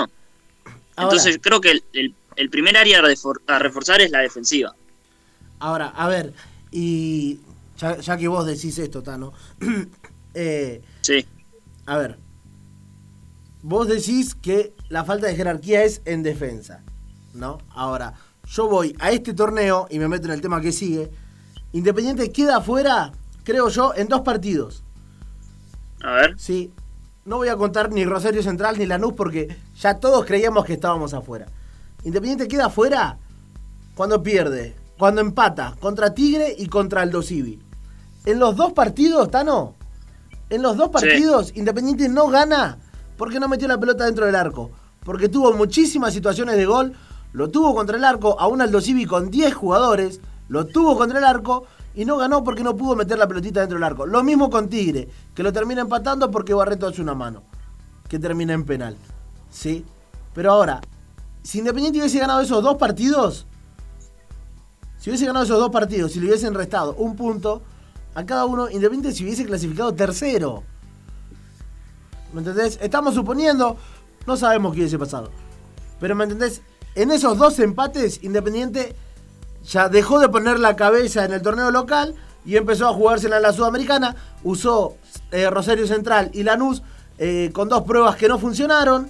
Ahora, 0.96 1.12
Entonces 1.16 1.40
creo 1.42 1.60
que 1.62 1.72
el, 1.72 1.84
el- 1.94 2.16
el 2.36 2.50
primer 2.50 2.78
área 2.78 3.00
a 3.00 3.02
refor- 3.02 3.42
a 3.48 3.60
reforzar 3.60 4.02
es 4.02 4.12
la 4.12 4.20
defensiva. 4.20 4.76
ahora, 5.60 5.88
a 5.88 6.08
ver, 6.10 6.34
y 6.72 7.40
ya, 7.78 7.98
ya 8.00 8.18
que 8.18 8.28
vos 8.28 8.46
decís 8.46 8.78
esto, 8.78 9.02
Tano, 9.02 9.34
eh, 10.34 10.82
Sí, 11.02 11.26
a 11.86 11.98
ver, 11.98 12.18
vos 13.62 13.88
decís 13.88 14.36
que 14.36 14.74
la 14.90 15.04
falta 15.06 15.28
de 15.28 15.36
jerarquía 15.36 15.84
es 15.84 16.02
en 16.06 16.24
defensa, 16.24 16.84
¿no? 17.34 17.58
Ahora, 17.70 18.14
yo 18.48 18.68
voy 18.68 18.96
a 19.00 19.12
este 19.12 19.34
torneo 19.34 19.88
y 19.90 19.98
me 20.00 20.08
meto 20.08 20.26
en 20.28 20.34
el 20.34 20.42
tema 20.42 20.62
que 20.62 20.72
sigue. 20.72 21.10
Independiente 21.74 22.32
queda 22.32 22.58
afuera, 22.58 23.12
creo 23.46 23.70
yo, 23.70 23.94
en 23.96 24.08
dos 24.10 24.22
partidos. 24.22 24.84
a 26.04 26.12
ver. 26.12 26.36
Sí, 26.38 26.72
no 27.24 27.38
voy 27.38 27.48
a 27.48 27.56
contar 27.56 27.92
ni 27.92 28.04
Rosario 28.06 28.44
Central 28.44 28.78
ni 28.78 28.86
Lanús 28.86 29.14
porque 29.14 29.56
ya 29.80 29.96
todos 30.00 30.26
creíamos 30.26 30.66
que 30.66 30.74
estábamos 30.74 31.14
afuera. 31.14 31.48
Independiente 32.04 32.48
queda 32.48 32.66
afuera 32.68 33.18
cuando 33.96 34.22
pierde, 34.22 34.76
cuando 35.00 35.22
empata 35.22 35.76
contra 35.80 36.14
Tigre 36.14 36.54
y 36.58 36.68
contra 36.68 37.02
Aldo 37.02 37.22
Civi. 37.24 37.60
En 38.26 38.40
los 38.40 38.56
dos 38.56 38.74
partidos, 38.74 39.32
Tano, 39.32 39.76
en 40.50 40.62
los 40.62 40.78
dos 40.78 40.88
Sí. 40.88 40.92
partidos, 40.94 41.52
Independiente 41.56 42.08
no 42.10 42.28
gana 42.28 42.78
porque 43.18 43.40
no 43.40 43.48
metió 43.48 43.68
la 43.68 43.80
pelota 43.80 44.06
dentro 44.06 44.26
del 44.26 44.36
arco. 44.36 44.70
Porque 45.04 45.30
tuvo 45.30 45.54
muchísimas 45.54 46.14
situaciones 46.14 46.58
de 46.58 46.66
gol, 46.66 46.94
lo 47.34 47.50
tuvo 47.50 47.74
contra 47.74 47.98
el 47.98 48.04
arco, 48.04 48.40
a 48.40 48.48
un 48.48 48.62
Aldo 48.62 48.82
Civi 48.82 49.06
con 49.06 49.32
10 49.32 49.54
jugadores, 49.54 50.20
lo 50.50 50.66
tuvo 50.68 50.98
contra 50.98 51.18
el 51.20 51.26
arco 51.26 51.66
y 51.96 52.06
no 52.06 52.18
ganó 52.18 52.44
porque 52.44 52.64
no 52.64 52.76
pudo 52.76 52.96
meter 52.96 53.18
la 53.18 53.28
pelotita 53.28 53.62
dentro 53.62 53.78
del 53.78 53.84
arco. 53.84 54.06
Lo 54.06 54.24
mismo 54.24 54.50
con 54.50 54.70
Tigre, 54.70 55.08
que 55.34 55.44
lo 55.44 55.54
termina 55.54 55.82
empatando 55.82 56.30
porque 56.30 56.54
Barreto 56.54 56.88
hace 56.88 57.02
una 57.02 57.16
mano, 57.16 57.44
que 58.10 58.20
termina 58.20 58.54
en 58.54 58.66
penal. 58.66 58.98
¿Sí? 59.50 59.86
Pero 60.34 60.52
ahora, 60.52 60.82
si 61.42 61.60
Independiente 61.60 62.00
hubiese 62.00 62.20
ganado 62.20 62.42
esos 62.42 62.62
dos 62.62 62.76
partidos, 62.76 63.48
si 65.00 65.10
hubiese 65.10 65.26
ganado 65.26 65.46
esos 65.46 65.60
dos 65.60 65.70
partidos, 65.70 66.12
si 66.12 66.20
le 66.20 66.28
hubiesen 66.28 66.54
restado 66.54 66.96
un 66.96 67.16
punto 67.16 67.62
a 68.14 68.26
cada 68.26 68.46
uno, 68.46 68.70
Independiente 68.70 69.18
se 69.18 69.24
hubiese 69.24 69.46
clasificado 69.46 69.94
tercero. 69.94 70.64
¿Me 72.34 72.40
entendés? 72.40 72.78
Estamos 72.82 73.16
suponiendo, 73.16 73.78
no 74.28 74.36
sabemos 74.36 74.74
qué 74.74 74.80
hubiese 74.80 75.00
pasado. 75.00 75.32
Pero 76.02 76.16
¿me 76.16 76.26
entendés? 76.26 76.62
En 76.96 77.12
esos 77.12 77.38
dos 77.38 77.58
empates, 77.60 78.22
Independiente 78.24 78.96
ya 79.68 79.90
dejó 79.90 80.20
de 80.20 80.30
poner 80.30 80.60
la 80.60 80.76
cabeza 80.76 81.26
en 81.26 81.34
el 81.34 81.42
torneo 81.42 81.72
local 81.72 82.16
y 82.46 82.56
empezó 82.56 82.88
a 82.88 82.94
jugársela 82.94 83.38
en 83.38 83.44
la 83.44 83.54
Sudamericana. 83.54 84.16
Usó 84.44 84.98
eh, 85.32 85.50
Rosario 85.50 85.88
Central 85.88 86.30
y 86.34 86.44
Lanús 86.44 86.84
eh, 87.18 87.50
con 87.54 87.70
dos 87.70 87.84
pruebas 87.84 88.16
que 88.16 88.28
no 88.28 88.38
funcionaron. 88.38 89.10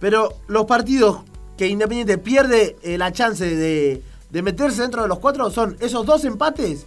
Pero 0.00 0.34
los 0.48 0.66
partidos 0.66 1.20
que 1.56 1.68
Independiente 1.68 2.18
pierde 2.18 2.76
eh, 2.82 2.98
la 2.98 3.12
chance 3.12 3.44
de, 3.44 4.02
de 4.30 4.42
meterse 4.42 4.82
dentro 4.82 5.02
de 5.02 5.08
los 5.08 5.20
cuatro 5.20 5.50
son 5.50 5.76
esos 5.80 6.04
dos 6.04 6.24
empates 6.24 6.86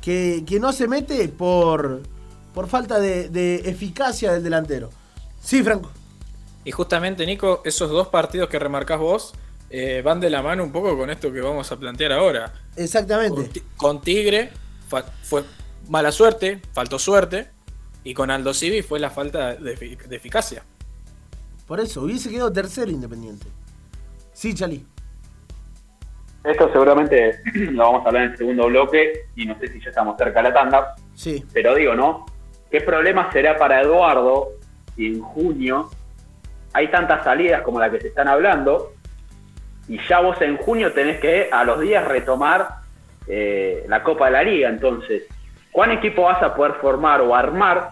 que, 0.00 0.44
que 0.46 0.58
no 0.58 0.72
se 0.72 0.88
mete 0.88 1.28
por, 1.28 2.02
por 2.54 2.68
falta 2.68 3.00
de, 3.00 3.28
de 3.28 3.56
eficacia 3.68 4.32
del 4.32 4.44
delantero. 4.44 4.90
Sí, 5.42 5.62
Franco. 5.62 5.90
Y 6.64 6.70
justamente, 6.70 7.26
Nico, 7.26 7.60
esos 7.64 7.90
dos 7.90 8.08
partidos 8.08 8.48
que 8.48 8.58
remarcás 8.58 9.00
vos 9.00 9.34
eh, 9.72 10.02
van 10.02 10.20
de 10.20 10.28
la 10.30 10.42
mano 10.42 10.62
un 10.62 10.70
poco 10.70 10.96
con 10.96 11.08
esto 11.10 11.32
que 11.32 11.40
vamos 11.40 11.72
a 11.72 11.76
plantear 11.78 12.12
ahora. 12.12 12.52
Exactamente. 12.76 13.62
Con 13.76 14.00
Tigre 14.02 14.50
fa- 14.88 15.02
fue 15.22 15.42
mala 15.88 16.12
suerte, 16.12 16.60
faltó 16.72 16.98
suerte, 16.98 17.48
y 18.04 18.14
con 18.14 18.30
Aldo 18.30 18.52
Civi 18.52 18.82
fue 18.82 19.00
la 19.00 19.10
falta 19.10 19.54
de 19.54 19.72
eficacia. 20.10 20.62
Por 21.66 21.80
eso, 21.80 22.02
hubiese 22.02 22.28
quedado 22.30 22.52
tercero 22.52 22.90
Independiente. 22.90 23.46
Sí, 24.32 24.54
Chali. 24.54 24.84
Esto 26.44 26.70
seguramente 26.72 27.40
lo 27.54 27.84
vamos 27.84 28.04
a 28.04 28.08
hablar 28.08 28.24
en 28.24 28.30
el 28.32 28.36
segundo 28.36 28.66
bloque 28.66 29.26
y 29.36 29.46
no 29.46 29.58
sé 29.60 29.68
si 29.68 29.80
ya 29.80 29.90
estamos 29.90 30.16
cerca 30.18 30.42
de 30.42 30.48
la 30.48 30.54
tanda, 30.54 30.94
Sí. 31.14 31.44
pero 31.52 31.74
digo, 31.74 31.94
¿no? 31.94 32.26
¿Qué 32.70 32.80
problema 32.80 33.30
será 33.32 33.56
para 33.56 33.80
Eduardo 33.80 34.48
si 34.96 35.06
en 35.06 35.20
junio 35.22 35.88
hay 36.72 36.90
tantas 36.90 37.22
salidas 37.22 37.62
como 37.62 37.78
la 37.78 37.90
que 37.90 38.00
se 38.00 38.08
están 38.08 38.28
hablando 38.28 38.92
y 39.88 39.98
ya 40.08 40.20
vos 40.20 40.40
en 40.40 40.56
junio 40.56 40.92
tenés 40.92 41.20
que 41.20 41.48
a 41.50 41.64
los 41.64 41.80
días 41.80 42.06
retomar 42.06 42.68
eh, 43.26 43.84
la 43.88 44.02
Copa 44.02 44.26
de 44.26 44.32
la 44.32 44.42
Liga? 44.42 44.68
Entonces, 44.68 45.24
¿cuán 45.70 45.90
equipo 45.90 46.22
vas 46.22 46.42
a 46.42 46.54
poder 46.54 46.74
formar 46.74 47.20
o 47.20 47.34
armar 47.34 47.90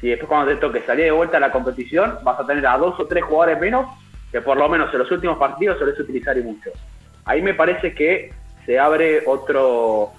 si 0.00 0.08
después 0.08 0.28
cuando 0.28 0.52
te 0.52 0.56
toque 0.56 0.82
salir 0.82 1.06
de 1.06 1.10
vuelta 1.10 1.38
a 1.38 1.40
la 1.40 1.52
competición 1.52 2.18
vas 2.22 2.38
a 2.38 2.46
tener 2.46 2.66
a 2.66 2.76
dos 2.78 2.98
o 2.98 3.06
tres 3.06 3.24
jugadores 3.24 3.60
menos 3.60 3.86
que 4.30 4.40
por 4.40 4.56
lo 4.56 4.68
menos 4.68 4.92
en 4.92 4.98
los 4.98 5.10
últimos 5.10 5.38
partidos 5.38 5.78
solés 5.78 5.98
utilizar 5.98 6.36
y 6.36 6.42
mucho? 6.42 6.70
Ahí 7.24 7.42
me 7.42 7.54
parece 7.54 7.94
que 7.94 8.32
se 8.64 8.78
abre 8.78 9.22
otro 9.26 10.12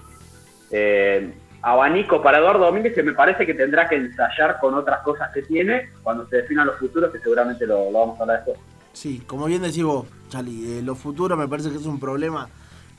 eh, 0.71 1.33
abanico 1.61 2.21
para 2.21 2.37
Eduardo 2.37 2.65
Domínguez 2.65 2.93
que 2.93 3.03
me 3.03 3.13
parece 3.13 3.45
que 3.45 3.53
tendrá 3.53 3.87
que 3.87 3.95
ensayar 3.95 4.59
con 4.59 4.73
otras 4.73 5.01
cosas 5.01 5.31
que 5.33 5.41
tiene 5.41 5.89
cuando 6.03 6.27
se 6.27 6.37
definan 6.37 6.67
los 6.67 6.77
futuros, 6.77 7.11
que 7.11 7.19
seguramente 7.19 7.65
lo, 7.65 7.91
lo 7.91 7.99
vamos 7.99 8.19
a 8.19 8.23
hablar 8.23 8.45
después. 8.45 8.76
Sí, 8.97 9.21
como 9.27 9.45
bien 9.45 9.61
decís 9.61 9.83
vos, 9.83 10.07
Chali, 10.29 10.79
eh, 10.79 10.81
lo 10.81 10.95
futuro 10.95 11.37
me 11.37 11.47
parece 11.47 11.69
que 11.69 11.75
es 11.77 11.85
un 11.85 11.99
problema 11.99 12.49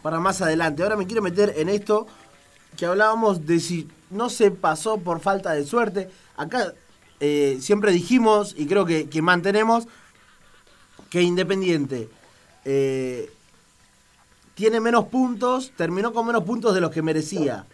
para 0.00 0.20
más 0.20 0.40
adelante. 0.40 0.84
Ahora 0.84 0.94
me 0.96 1.06
quiero 1.08 1.22
meter 1.22 1.54
en 1.56 1.68
esto 1.68 2.06
que 2.76 2.86
hablábamos 2.86 3.46
de 3.46 3.58
si 3.58 3.88
no 4.10 4.30
se 4.30 4.52
pasó 4.52 4.98
por 4.98 5.18
falta 5.18 5.50
de 5.54 5.64
suerte. 5.64 6.08
Acá 6.36 6.72
eh, 7.18 7.58
siempre 7.60 7.90
dijimos, 7.90 8.54
y 8.56 8.66
creo 8.66 8.86
que, 8.86 9.08
que 9.08 9.22
mantenemos, 9.22 9.88
que 11.10 11.20
Independiente 11.20 12.08
eh, 12.64 13.32
tiene 14.54 14.78
menos 14.78 15.06
puntos, 15.06 15.72
terminó 15.76 16.12
con 16.12 16.26
menos 16.28 16.44
puntos 16.44 16.74
de 16.76 16.80
los 16.80 16.92
que 16.92 17.02
merecía. 17.02 17.66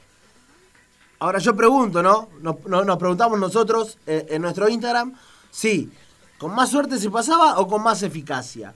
Ahora 1.18 1.40
yo 1.40 1.54
pregunto, 1.54 2.02
¿no? 2.02 2.30
Nos, 2.40 2.64
no- 2.64 2.84
nos 2.84 2.96
preguntamos 2.96 3.38
nosotros 3.38 3.98
eh, 4.06 4.28
en 4.30 4.40
nuestro 4.40 4.66
Instagram, 4.66 5.12
sí, 5.50 5.90
¿con 6.38 6.54
más 6.54 6.70
suerte 6.70 6.98
se 6.98 7.10
pasaba 7.10 7.58
o 7.58 7.68
con 7.68 7.82
más 7.82 8.02
eficacia? 8.02 8.74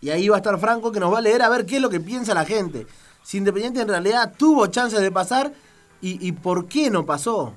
Y 0.00 0.10
ahí 0.10 0.28
va 0.28 0.36
a 0.36 0.38
estar 0.38 0.58
Franco 0.58 0.92
que 0.92 1.00
nos 1.00 1.12
va 1.12 1.18
a 1.18 1.22
leer 1.22 1.42
a 1.42 1.48
ver 1.48 1.66
qué 1.66 1.76
es 1.76 1.82
lo 1.82 1.90
que 1.90 2.00
piensa 2.00 2.34
la 2.34 2.44
gente. 2.44 2.86
Si 3.22 3.36
Independiente 3.36 3.80
en 3.80 3.88
realidad 3.88 4.32
tuvo 4.36 4.66
chances 4.68 5.00
de 5.00 5.10
pasar 5.12 5.52
y, 6.00 6.26
y 6.26 6.32
por 6.32 6.66
qué 6.66 6.90
no 6.90 7.04
pasó. 7.04 7.54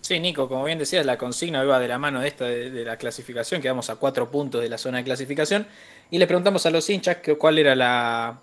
Sí, 0.00 0.20
Nico, 0.20 0.48
como 0.48 0.64
bien 0.64 0.78
decías, 0.78 1.04
la 1.04 1.18
consigna 1.18 1.64
iba 1.64 1.78
de 1.80 1.88
la 1.88 1.98
mano 1.98 2.20
de 2.20 2.28
esta 2.28 2.44
de, 2.44 2.70
de 2.70 2.84
la 2.84 2.96
clasificación, 2.96 3.60
quedamos 3.60 3.90
a 3.90 3.96
cuatro 3.96 4.30
puntos 4.30 4.60
de 4.62 4.68
la 4.68 4.78
zona 4.78 4.98
de 4.98 5.04
clasificación, 5.04 5.66
y 6.12 6.18
le 6.18 6.26
preguntamos 6.28 6.64
a 6.64 6.70
los 6.70 6.88
hinchas 6.88 7.16
que, 7.16 7.36
cuál 7.36 7.58
era 7.58 7.74
la, 7.74 8.38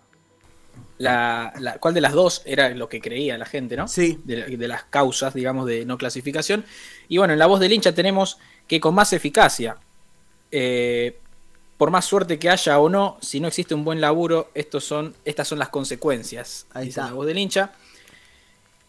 la, 0.98 1.54
la- 1.60 1.78
cuál 1.78 1.94
de 1.94 2.02
las 2.02 2.12
dos 2.12 2.42
era 2.46 2.70
lo 2.72 2.90
que 2.90 3.00
creía 3.00 3.38
la 3.38 3.46
gente, 3.46 3.78
¿no? 3.78 3.88
Sí. 3.88 4.20
De, 4.26 4.58
de 4.58 4.68
las 4.68 4.84
causas, 4.84 5.34
digamos, 5.34 5.66
de 5.66 5.86
no 5.86 5.98
clasificación. 5.98 6.66
Y 7.08 7.18
bueno, 7.18 7.32
en 7.32 7.40
la 7.40 7.46
voz 7.46 7.62
del 7.62 7.72
hincha 7.72 7.96
tenemos 7.96 8.40
que 8.74 8.80
con 8.80 8.96
más 8.96 9.14
eficacia, 9.14 9.78
eh, 10.52 11.20
por 11.78 11.92
más 11.92 12.06
suerte 12.06 12.40
que 12.40 12.50
haya 12.50 12.80
o 12.80 12.90
no, 12.90 13.18
si 13.22 13.40
no 13.40 13.48
existe 13.48 13.76
un 13.76 13.84
buen 13.86 14.02
laburo, 14.02 14.50
estos 14.56 14.84
son, 14.84 15.14
estas 15.26 15.48
son 15.48 15.60
las 15.60 15.70
consecuencias. 15.70 16.66
Ahí 16.74 16.90
está. 16.90 17.06
la 17.06 17.14
voz 17.14 17.28
del 17.28 17.38
hincha. 17.38 17.72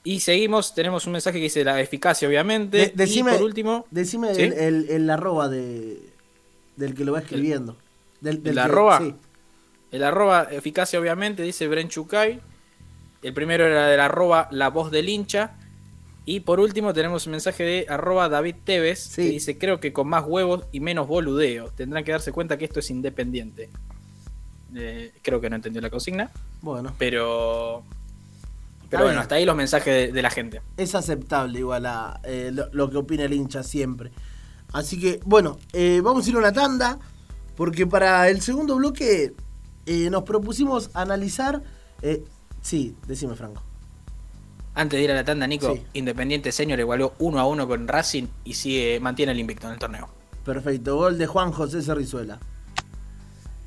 Y 0.02 0.20
seguimos, 0.20 0.74
tenemos 0.74 1.04
un 1.06 1.12
mensaje 1.12 1.36
que 1.36 1.44
dice 1.44 1.62
la 1.64 1.78
eficacia, 1.82 2.26
obviamente. 2.26 2.78
De- 2.78 2.92
decime, 2.94 3.32
y 3.32 3.34
por 3.34 3.42
último, 3.42 3.86
decime 3.90 4.34
¿Sí? 4.34 4.40
el, 4.42 4.52
el- 4.54 4.90
el 4.90 5.10
arroba 5.10 5.48
de, 5.50 5.98
del 6.76 6.94
que 6.94 7.04
lo 7.04 7.12
va 7.12 7.18
escribiendo. 7.18 7.76
Del, 8.22 8.42
del 8.42 8.52
¿El 8.52 8.54
que- 8.54 8.60
arroba? 8.60 8.98
sí. 9.00 9.14
el 9.90 10.02
arroba 10.02 10.48
eficacia, 10.50 10.98
obviamente, 10.98 11.42
dice 11.42 11.68
Bren 11.68 11.90
Chucay. 11.90 12.40
El 13.22 13.34
primero 13.34 13.66
era 13.66 13.86
del 13.88 14.00
arroba 14.00 14.48
la 14.50 14.68
voz 14.68 14.90
del 14.90 15.10
hincha. 15.10 15.58
Y 16.26 16.40
por 16.40 16.58
último 16.60 16.94
tenemos 16.94 17.26
un 17.26 17.32
mensaje 17.32 17.62
de 17.64 17.86
arroba 17.88 18.28
David 18.30 18.56
Tevez 18.64 18.98
Sí. 18.98 19.22
que 19.24 19.28
dice 19.30 19.58
creo 19.58 19.78
que 19.78 19.92
con 19.92 20.08
más 20.08 20.24
huevos 20.26 20.64
y 20.72 20.80
menos 20.80 21.06
boludeo. 21.06 21.70
Tendrán 21.70 22.02
que 22.04 22.12
darse 22.12 22.32
cuenta 22.32 22.56
que 22.56 22.64
esto 22.64 22.80
es 22.80 22.90
independiente. 22.90 23.68
Eh, 24.74 25.12
creo 25.22 25.40
que 25.40 25.50
no 25.50 25.56
entendió 25.56 25.80
la 25.82 25.90
consigna. 25.90 26.30
Bueno, 26.62 26.94
Pero. 26.98 27.82
Pero 28.90 29.02
bueno, 29.04 29.14
bien. 29.16 29.22
hasta 29.22 29.34
ahí 29.36 29.44
los 29.44 29.56
mensajes 29.56 29.92
de, 29.94 30.12
de 30.12 30.22
la 30.22 30.30
gente. 30.30 30.60
es 30.76 30.94
aceptable 30.94 31.58
igual 31.58 31.84
a, 31.86 32.20
eh, 32.24 32.50
lo, 32.52 32.68
lo 32.72 32.88
que 32.90 32.96
opina 32.96 33.24
el 33.24 33.32
hincha 33.32 33.62
siempre. 33.62 34.10
Así 34.72 34.98
que, 35.00 35.20
bueno, 35.24 35.58
eh, 35.72 36.00
vamos 36.02 36.26
a 36.26 36.30
ir 36.30 36.36
a 36.36 36.38
una 36.38 36.52
tanda, 36.52 36.98
porque 37.56 37.86
para 37.86 38.28
el 38.28 38.40
segundo 38.40 38.76
bloque 38.76 39.32
nos 40.10 40.22
propusimos 40.22 40.90
analizar... 40.94 41.62
sí, 42.62 42.94
decime 43.06 43.34
Franco. 43.36 43.62
Antes 44.74 44.98
de 44.98 45.04
ir 45.04 45.10
a 45.12 45.14
la 45.14 45.24
tanda, 45.24 45.46
Nico, 45.46 45.74
Sí. 45.74 45.82
Independiente 45.94 46.50
Senior 46.50 46.80
igualó 46.80 47.14
1 47.18 47.38
a 47.38 47.46
1 47.46 47.68
con 47.68 47.86
Racing 47.86 48.26
y 48.44 48.54
sigue, 48.54 48.98
mantiene 49.00 49.32
el 49.32 49.38
invicto 49.38 49.66
en 49.68 49.74
el 49.74 49.78
torneo. 49.78 50.08
Perfecto, 50.44 50.96
gol 50.96 51.16
de 51.16 51.26
Juan 51.26 51.52
José 51.52 51.80
Cerrizuela. 51.82 52.38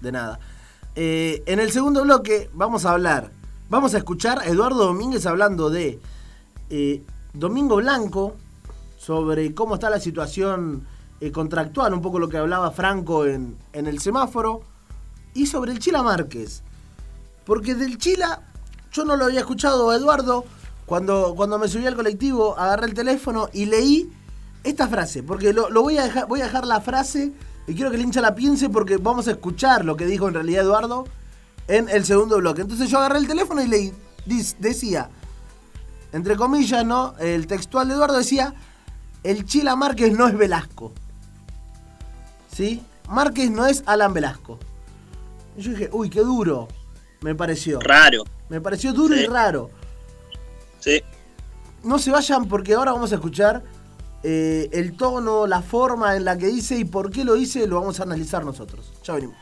De 0.01 0.11
nada. 0.11 0.39
Eh, 0.95 1.43
en 1.45 1.59
el 1.59 1.71
segundo 1.71 2.03
bloque 2.03 2.49
vamos 2.53 2.85
a 2.85 2.91
hablar, 2.91 3.31
vamos 3.69 3.93
a 3.93 3.99
escuchar 3.99 4.39
a 4.39 4.45
Eduardo 4.47 4.85
Domínguez 4.85 5.25
hablando 5.25 5.69
de 5.69 5.99
eh, 6.69 7.03
Domingo 7.33 7.77
Blanco, 7.77 8.35
sobre 8.97 9.53
cómo 9.53 9.75
está 9.75 9.89
la 9.89 9.99
situación 9.99 10.85
eh, 11.21 11.31
contractual, 11.31 11.93
un 11.93 12.01
poco 12.01 12.19
lo 12.19 12.27
que 12.27 12.37
hablaba 12.37 12.71
Franco 12.71 13.25
en, 13.25 13.55
en 13.73 13.87
el 13.87 13.99
semáforo, 13.99 14.61
y 15.33 15.45
sobre 15.45 15.71
el 15.71 15.79
Chila 15.79 16.03
Márquez. 16.03 16.63
Porque 17.45 17.75
del 17.75 17.97
Chila 17.97 18.41
yo 18.91 19.05
no 19.05 19.15
lo 19.15 19.25
había 19.25 19.39
escuchado 19.41 19.89
a 19.91 19.95
Eduardo. 19.95 20.43
Cuando, 20.87 21.35
cuando 21.35 21.59
me 21.59 21.67
subí 21.67 21.85
al 21.85 21.95
colectivo, 21.95 22.57
agarré 22.57 22.87
el 22.87 22.93
teléfono 22.93 23.49
y 23.51 23.65
leí 23.65 24.09
esta 24.63 24.87
frase. 24.87 25.21
Porque 25.21 25.51
lo, 25.51 25.69
lo 25.69 25.81
voy, 25.81 25.97
a 25.97 26.03
dejar, 26.03 26.27
voy 26.27 26.39
a 26.39 26.45
dejar 26.45 26.65
la 26.65 26.79
frase 26.79 27.33
y 27.67 27.75
quiero 27.75 27.91
que 27.91 27.97
el 27.97 28.03
hincha 28.03 28.21
la 28.21 28.33
piense 28.33 28.69
porque 28.69 28.95
vamos 28.95 29.27
a 29.27 29.31
escuchar 29.31 29.83
lo 29.83 29.97
que 29.97 30.05
dijo 30.05 30.29
en 30.29 30.33
realidad 30.33 30.63
Eduardo 30.63 31.05
en 31.67 31.89
el 31.89 32.05
segundo 32.05 32.37
bloque. 32.37 32.61
Entonces 32.61 32.89
yo 32.89 32.99
agarré 32.99 33.19
el 33.19 33.27
teléfono 33.27 33.61
y 33.61 33.67
leí. 33.67 33.93
Decía, 34.59 35.09
entre 36.13 36.37
comillas, 36.37 36.85
¿no? 36.85 37.15
El 37.19 37.47
textual 37.47 37.89
de 37.89 37.95
Eduardo 37.95 38.17
decía, 38.17 38.53
el 39.23 39.45
Chila 39.45 39.75
Márquez 39.75 40.17
no 40.17 40.25
es 40.25 40.37
Velasco. 40.37 40.93
¿Sí? 42.49 42.81
Márquez 43.09 43.51
no 43.51 43.65
es 43.65 43.83
Alan 43.85 44.13
Velasco. 44.13 44.57
Y 45.57 45.63
yo 45.63 45.71
dije, 45.71 45.89
uy, 45.91 46.09
qué 46.09 46.21
duro. 46.21 46.69
Me 47.19 47.35
pareció. 47.35 47.81
Raro. 47.81 48.23
Me 48.47 48.61
pareció 48.61 48.93
duro 48.93 49.15
y 49.15 49.25
raro. 49.25 49.69
Sí. 50.79 51.01
No 51.83 51.99
se 51.99 52.11
vayan 52.11 52.47
porque 52.47 52.73
ahora 52.73 52.91
vamos 52.91 53.11
a 53.11 53.15
escuchar 53.15 53.63
eh, 54.23 54.69
el 54.73 54.97
tono, 54.97 55.47
la 55.47 55.61
forma 55.61 56.15
en 56.15 56.25
la 56.25 56.37
que 56.37 56.47
dice 56.47 56.77
y 56.77 56.85
por 56.85 57.11
qué 57.11 57.23
lo 57.23 57.35
dice, 57.35 57.67
lo 57.67 57.79
vamos 57.79 57.99
a 57.99 58.03
analizar 58.03 58.43
nosotros. 58.43 58.91
Ya 59.03 59.13
venimos. 59.13 59.37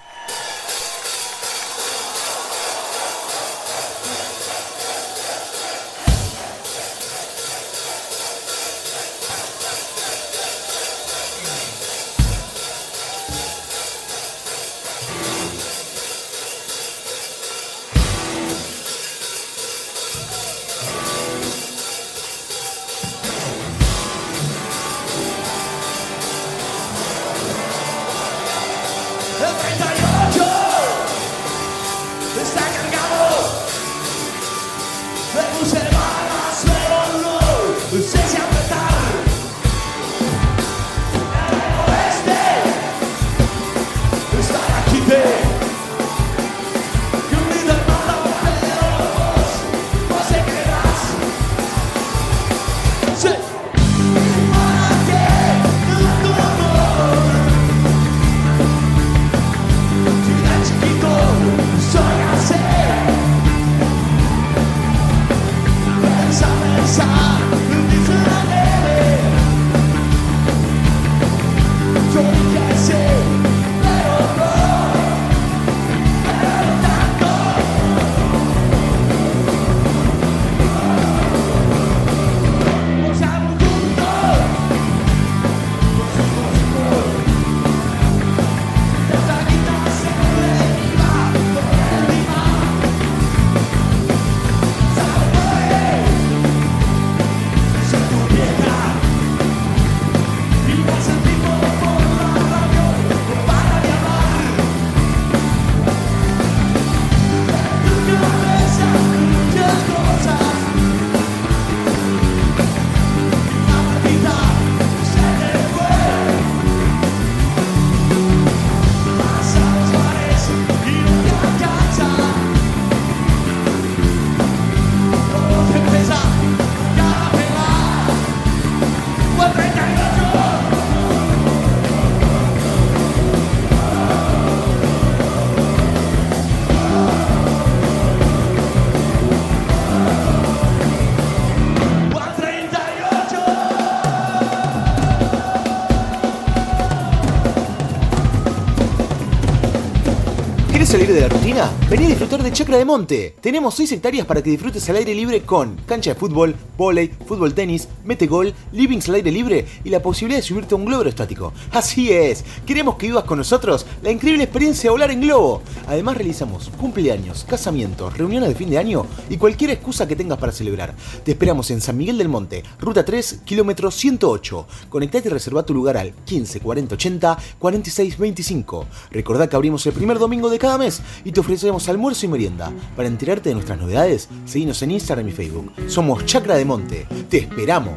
De 151.13 151.21
la 151.21 151.29
rutina? 151.29 151.71
Vení 151.89 152.05
a 152.05 152.09
disfrutar 152.09 152.41
de 152.41 152.51
Chacra 152.51 152.77
de 152.77 152.85
Monte. 152.85 153.35
Tenemos 153.39 153.75
6 153.75 153.91
hectáreas 153.93 154.25
para 154.25 154.41
que 154.41 154.49
disfrutes 154.49 154.89
al 154.89 154.95
aire 154.95 155.13
libre 155.13 155.41
con 155.41 155.75
cancha 155.85 156.13
de 156.13 156.19
fútbol, 156.19 156.55
vóley, 156.77 157.11
fútbol 157.25 157.53
tenis, 157.53 157.87
metegol, 158.03 158.53
livings 158.71 159.09
al 159.09 159.15
aire 159.15 159.31
libre 159.31 159.65
y 159.83 159.89
la 159.89 160.01
posibilidad 160.01 160.39
de 160.39 160.47
subirte 160.47 160.75
a 160.75 160.77
un 160.77 160.85
globo 160.85 160.99
aerostático. 160.99 161.53
Así 161.71 162.11
es, 162.11 162.43
queremos 162.65 162.95
que 162.95 163.07
vivas 163.07 163.23
con 163.23 163.37
nosotros 163.37 163.85
la 164.01 164.11
increíble 164.11 164.43
experiencia 164.43 164.89
de 164.89 164.91
volar 164.91 165.11
en 165.11 165.21
globo. 165.21 165.61
Además 165.87 166.17
realizamos 166.17 166.69
cumpleaños, 166.79 167.45
casamientos, 167.47 168.17
reuniones 168.17 168.49
de 168.49 168.55
fin 168.55 168.69
de 168.69 168.77
año 168.77 169.05
y 169.29 169.37
cualquier 169.37 169.71
excusa 169.71 170.07
que 170.07 170.15
tengas 170.15 170.37
para 170.37 170.51
celebrar. 170.51 170.93
Te 171.23 171.31
esperamos 171.31 171.71
en 171.71 171.81
San 171.81 171.97
Miguel 171.97 172.17
del 172.17 172.29
Monte, 172.29 172.63
ruta 172.79 173.05
3, 173.05 173.41
kilómetro 173.45 173.91
108. 173.91 174.67
Conectate 174.89 175.27
y 175.27 175.31
reserva 175.31 175.65
tu 175.65 175.73
lugar 175.73 175.97
al 175.97 176.13
15 176.13 176.59
40 176.59 176.95
80 176.95 177.37
46 177.59 178.17
25. 178.17 178.85
Recordá 179.11 179.47
que 179.47 179.55
abrimos 179.55 179.85
el 179.85 179.93
primer 179.93 180.19
domingo 180.19 180.49
de 180.49 180.59
cada 180.59 180.77
mes 180.77 181.01
y 181.23 181.31
te 181.31 181.39
ofrecemos 181.39 181.87
almuerzo 181.89 182.25
y 182.25 182.29
merienda. 182.29 182.71
Para 182.95 183.07
enterarte 183.07 183.49
de 183.49 183.55
nuestras 183.55 183.79
novedades, 183.79 184.29
seguinos 184.45 184.81
en 184.81 184.91
Instagram 184.91 185.27
y 185.27 185.31
Facebook. 185.31 185.71
Somos 185.87 186.25
Chacra 186.25 186.55
de 186.55 186.64
Monte. 186.65 187.07
Te 187.29 187.37
esperamos. 187.39 187.95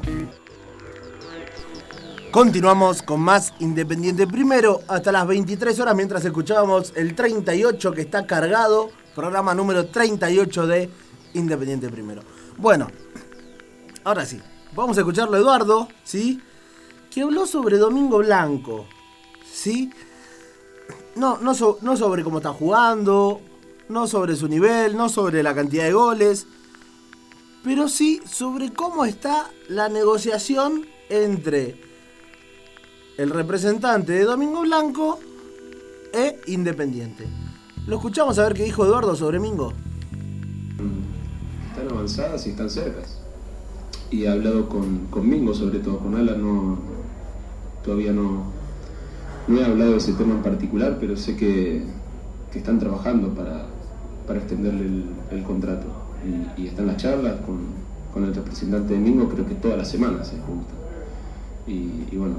Continuamos 2.31 3.03
con 3.03 3.21
más 3.21 3.55
Independiente 3.59 4.27
Primero 4.27 4.81
hasta 4.87 5.11
las 5.11 5.27
23 5.27 5.81
horas 5.81 5.97
mientras 5.97 6.25
escuchábamos 6.25 6.93
el 6.95 7.15
38 7.15 7.93
que 7.93 8.03
está 8.03 8.27
cargado, 8.27 8.91
programa 9.15 9.55
número 9.55 9.87
38 9.87 10.67
de 10.67 10.91
Independiente 11.35 11.89
Primero. 11.89 12.23
Bueno, 12.59 12.89
ahora 14.05 14.27
sí, 14.27 14.41
vamos 14.75 14.99
a 14.99 15.01
escucharlo 15.01 15.37
Eduardo, 15.39 15.89
¿sí? 16.05 16.41
Que 17.11 17.23
habló 17.23 17.47
sobre 17.47 17.79
Domingo 17.79 18.19
Blanco, 18.19 18.85
¿sí? 19.51 19.91
No, 21.17 21.39
no, 21.39 21.55
so- 21.55 21.79
no 21.81 21.97
sobre 21.97 22.23
cómo 22.23 22.39
está 22.39 22.53
jugando, 22.53 23.41
no 23.89 24.07
sobre 24.07 24.37
su 24.37 24.49
nivel, 24.49 24.97
no 24.97 25.09
sobre 25.09 25.43
la 25.43 25.55
cantidad 25.55 25.85
de 25.85 25.93
goles, 25.95 26.47
pero 27.65 27.89
sí 27.89 28.21
sobre 28.25 28.73
cómo 28.73 29.05
está 29.05 29.51
la 29.69 29.89
negociación 29.89 30.87
entre 31.09 31.77
el 33.17 33.31
representante 33.31 34.13
de 34.13 34.25
Domingo 34.25 34.63
Blanco 34.63 35.19
e 36.13 36.41
Independiente. 36.47 37.27
Lo 37.87 37.97
escuchamos 37.97 38.39
a 38.39 38.45
ver 38.45 38.55
qué 38.55 38.65
dijo 38.65 38.85
Eduardo 38.85 39.17
sobre 39.17 39.41
Mingo. 39.41 39.73
Están 41.71 41.91
avanzadas 41.91 42.47
y 42.47 42.51
están 42.51 42.71
cercas. 42.71 43.19
Y 44.11 44.25
he 44.25 44.29
hablado 44.29 44.69
con, 44.69 45.07
con 45.07 45.29
Mingo 45.29 45.55
sobre 45.55 45.81
todo, 45.81 45.99
con 45.99 46.15
Alan 46.15 46.41
no, 46.41 46.79
todavía 47.85 48.13
no, 48.13 48.45
no 49.49 49.61
he 49.61 49.65
hablado 49.65 49.93
de 49.93 49.99
ese 49.99 50.13
tema 50.13 50.35
en 50.35 50.43
particular, 50.43 50.99
pero 51.01 51.17
sé 51.17 51.37
que, 51.37 51.85
que 52.53 52.59
están 52.59 52.79
trabajando 52.79 53.35
para, 53.35 53.67
para 54.27 54.39
extenderle 54.39 54.87
el, 54.87 55.05
el 55.31 55.43
contrato. 55.43 55.87
Y, 56.57 56.67
están 56.67 56.87
las 56.87 56.97
charlas 56.97 57.37
con, 57.47 57.59
con 58.13 58.25
el 58.25 58.35
representante 58.35 58.95
de 58.95 58.99
Mingo, 58.99 59.29
creo 59.29 59.47
que 59.47 59.55
todas 59.55 59.79
las 59.79 59.89
semanas 59.89 60.29
se 60.29 60.39
juntan. 60.39 60.77
Y, 61.67 62.05
y 62.11 62.17
bueno, 62.17 62.37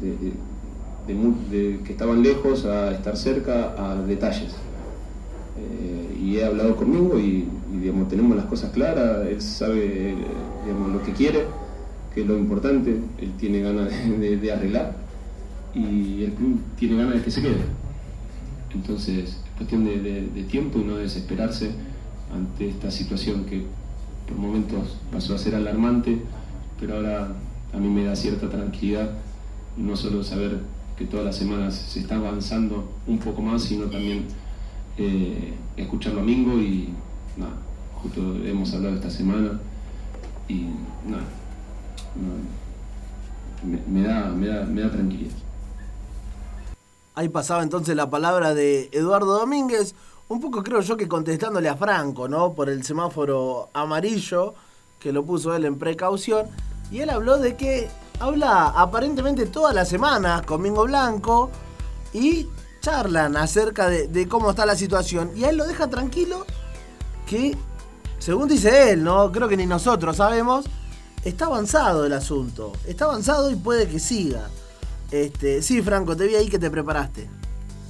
de, 0.00 1.80
que 1.84 1.92
estaban 1.92 2.22
lejos 2.22 2.64
a 2.64 2.92
estar 2.92 3.16
cerca 3.16 3.74
a 3.78 3.96
detalles. 4.02 4.54
Eh, 5.58 6.18
y 6.20 6.36
he 6.36 6.44
hablado 6.44 6.76
conmigo 6.76 7.18
y, 7.18 7.48
y, 7.72 8.06
tenemos 8.08 8.36
las 8.36 8.46
cosas 8.46 8.70
claras, 8.72 9.26
él 9.26 9.40
sabe 9.40 10.14
lo 10.92 11.02
que 11.02 11.12
quiere, 11.12 11.44
que 12.14 12.22
es 12.22 12.26
lo 12.26 12.36
importante, 12.36 12.90
él 13.18 13.32
tiene 13.38 13.60
ganas 13.60 13.90
de, 14.20 14.52
arreglar 14.52 14.96
y 15.74 16.24
el 16.24 16.32
club 16.32 16.60
tiene 16.76 16.96
ganas 16.96 17.14
de 17.14 17.22
que 17.22 17.30
se 17.30 17.42
quede. 17.42 17.56
Entonces, 18.74 19.18
es 19.18 19.36
cuestión 19.56 19.84
de- 19.84 20.28
de 20.34 20.42
tiempo 20.44 20.78
y 20.78 20.84
no 20.84 20.96
desesperarse 20.96 21.70
ante 22.34 22.68
esta 22.68 22.90
situación 22.90 23.44
que 23.44 23.66
por 24.26 24.36
momentos 24.36 24.96
pasó 25.12 25.34
a 25.34 25.38
ser 25.38 25.54
alarmante, 25.54 26.22
pero 26.80 26.96
ahora 26.96 27.28
a 27.72 27.76
mí 27.78 27.88
me 27.88 28.04
da 28.04 28.16
cierta 28.16 28.48
tranquilidad 28.48 29.10
no 29.76 29.96
solo 29.96 30.24
saber 30.24 30.60
que 30.96 31.04
todas 31.04 31.26
las 31.26 31.36
semanas 31.36 31.74
se 31.74 32.00
está 32.00 32.16
avanzando 32.16 32.90
un 33.06 33.18
poco 33.18 33.42
más, 33.42 33.62
sino 33.62 33.86
también 33.86 34.26
eh, 34.96 35.54
escucharlo 35.76 36.20
a 36.20 36.24
Mingo 36.24 36.58
y 36.58 36.88
nada, 37.36 37.52
justo 38.02 38.20
hemos 38.44 38.72
hablado 38.72 38.94
esta 38.94 39.10
semana 39.10 39.60
y 40.48 40.66
nada, 41.06 41.24
me, 43.62 44.00
me 44.00 44.06
da, 44.06 44.30
me, 44.30 44.46
da, 44.46 44.64
me 44.64 44.80
da 44.80 44.90
tranquilidad. 44.90 45.34
Ahí 47.14 47.28
pasaba 47.28 47.62
entonces 47.62 47.96
la 47.96 48.10
palabra 48.10 48.54
de 48.54 48.88
Eduardo 48.92 49.38
Domínguez, 49.38 49.94
un 50.28 50.40
poco 50.40 50.62
creo 50.62 50.80
yo 50.80 50.96
que 50.96 51.08
contestándole 51.08 51.68
a 51.68 51.76
Franco, 51.76 52.28
¿no? 52.28 52.52
Por 52.52 52.68
el 52.68 52.82
semáforo 52.84 53.70
amarillo 53.72 54.54
que 54.98 55.12
lo 55.12 55.24
puso 55.24 55.54
él 55.54 55.64
en 55.64 55.78
precaución. 55.78 56.46
Y 56.90 57.00
él 57.00 57.10
habló 57.10 57.38
de 57.38 57.56
que 57.56 57.88
habla 58.20 58.68
aparentemente 58.68 59.46
todas 59.46 59.74
las 59.74 59.88
semanas 59.88 60.42
con 60.42 60.62
Mingo 60.62 60.84
Blanco 60.84 61.50
y 62.12 62.48
charlan 62.80 63.36
acerca 63.36 63.88
de, 63.88 64.28
cómo 64.28 64.50
está 64.50 64.66
la 64.66 64.76
situación. 64.76 65.30
Y 65.36 65.44
él 65.44 65.56
lo 65.56 65.66
deja 65.66 65.88
tranquilo 65.88 66.46
que, 67.26 67.56
según 68.18 68.48
dice 68.48 68.92
él, 68.92 69.04
¿no? 69.04 69.30
Creo 69.32 69.48
que 69.48 69.56
ni 69.56 69.66
nosotros 69.66 70.16
sabemos, 70.16 70.66
está 71.24 71.46
avanzado 71.46 72.06
el 72.06 72.12
asunto. 72.12 72.72
Está 72.86 73.06
avanzado 73.06 73.50
y 73.50 73.56
puede 73.56 73.88
que 73.88 73.98
siga. 74.00 74.48
Este, 75.10 75.62
sí, 75.62 75.82
Franco, 75.82 76.16
te 76.16 76.26
vi 76.26 76.34
ahí 76.34 76.48
que 76.48 76.58
te 76.58 76.70
preparaste. 76.70 77.28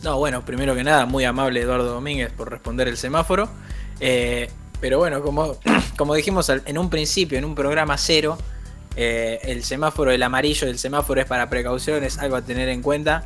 No, 0.03 0.19
bueno, 0.19 0.45
primero 0.45 0.75
que 0.75 0.85
nada, 0.85 1.07
muy 1.07 1.25
amable 1.25 1.61
Eduardo 1.61 1.87
Domínguez 1.93 2.31
por 2.33 2.51
responder 2.51 2.87
el 2.89 2.97
semáforo. 2.97 3.49
Eh, 4.01 4.51
pero 4.81 4.99
bueno, 4.99 5.23
como, 5.23 5.57
como 5.97 6.15
dijimos 6.15 6.49
en 6.49 6.79
un 6.79 6.91
principio, 6.91 7.39
en 7.39 7.45
un 7.45 7.55
programa 7.55 7.97
cero, 7.99 8.39
eh, 8.95 9.41
el 9.45 9.65
semáforo, 9.65 10.11
el 10.11 10.23
amarillo 10.23 10.67
del 10.67 10.79
semáforo 10.79 11.21
es 11.21 11.27
para 11.27 11.49
precauciones, 11.49 12.19
algo 12.19 12.37
a 12.37 12.43
tener 12.43 12.69
en 12.69 12.83
cuenta. 12.83 13.25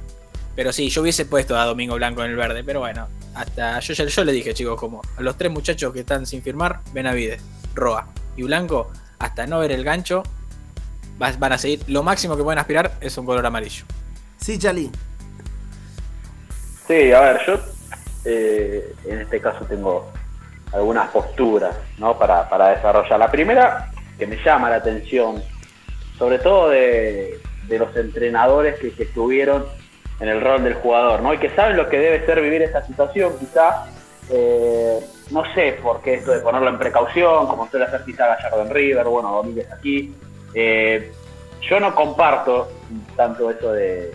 Pero 0.56 0.72
sí, 0.72 0.88
yo 0.90 1.02
hubiese 1.02 1.26
puesto 1.26 1.56
a 1.58 1.64
Domingo 1.64 1.94
Blanco 1.96 2.24
en 2.24 2.30
el 2.30 2.36
verde, 2.36 2.64
pero 2.64 2.80
bueno, 2.80 3.06
hasta 3.34 3.78
yo, 3.80 3.94
yo 3.94 4.24
le 4.24 4.32
dije, 4.32 4.52
chicos, 4.52 4.78
como 4.78 5.00
a 5.16 5.22
los 5.22 5.36
tres 5.38 5.50
muchachos 5.50 5.92
que 5.92 6.00
están 6.00 6.26
sin 6.26 6.42
firmar, 6.42 6.80
Benavides, 6.92 7.40
Roa 7.74 8.08
y 8.36 8.42
Blanco, 8.42 8.90
hasta 9.18 9.46
no 9.46 9.60
ver 9.60 9.70
el 9.72 9.84
gancho, 9.84 10.22
va- 11.22 11.32
van 11.38 11.52
a 11.52 11.58
seguir. 11.58 11.82
Lo 11.86 12.02
máximo 12.02 12.36
que 12.36 12.42
pueden 12.42 12.58
aspirar 12.58 12.96
es 13.00 13.16
un 13.16 13.26
color 13.26 13.44
amarillo. 13.46 13.84
Sí, 14.40 14.58
Chalí. 14.58 14.90
Sí, 16.91 17.12
a 17.12 17.20
ver, 17.20 17.41
yo 17.47 17.55
eh, 18.24 18.95
en 19.07 19.20
este 19.20 19.41
caso 19.41 19.64
tengo 19.64 20.11
algunas 20.72 21.09
posturas 21.11 21.76
¿no? 21.99 22.18
para, 22.18 22.49
para 22.49 22.70
desarrollar. 22.70 23.16
La 23.16 23.30
primera, 23.30 23.93
que 24.18 24.26
me 24.26 24.36
llama 24.43 24.70
la 24.70 24.76
atención, 24.76 25.41
sobre 26.18 26.41
todo 26.41 26.70
de, 26.70 27.38
de 27.68 27.78
los 27.78 27.95
entrenadores 27.95 28.76
que, 28.80 28.93
que 28.93 29.05
estuvieron 29.05 29.66
en 30.18 30.30
el 30.30 30.41
rol 30.41 30.64
del 30.64 30.74
jugador, 30.74 31.22
¿no? 31.22 31.32
Y 31.32 31.38
que 31.38 31.51
saben 31.51 31.76
lo 31.76 31.88
que 31.88 31.97
debe 31.97 32.26
ser 32.26 32.43
vivir 32.43 32.62
esta 32.62 32.84
situación, 32.84 33.38
quizá, 33.38 33.86
eh, 34.28 34.99
no 35.30 35.45
sé 35.55 35.78
por 35.80 36.03
qué 36.03 36.14
esto 36.14 36.32
de 36.32 36.41
ponerlo 36.41 36.70
en 36.70 36.78
precaución, 36.80 37.47
como 37.47 37.70
suele 37.70 37.86
hacer 37.86 38.05
quizá 38.05 38.26
Gallardo 38.26 38.62
en 38.62 38.70
River, 38.70 39.07
bueno, 39.07 39.30
Domínguez 39.30 39.70
aquí. 39.70 40.12
Eh, 40.55 41.12
yo 41.61 41.78
no 41.78 41.95
comparto 41.95 42.68
tanto 43.14 43.49
eso 43.49 43.70
de, 43.74 44.12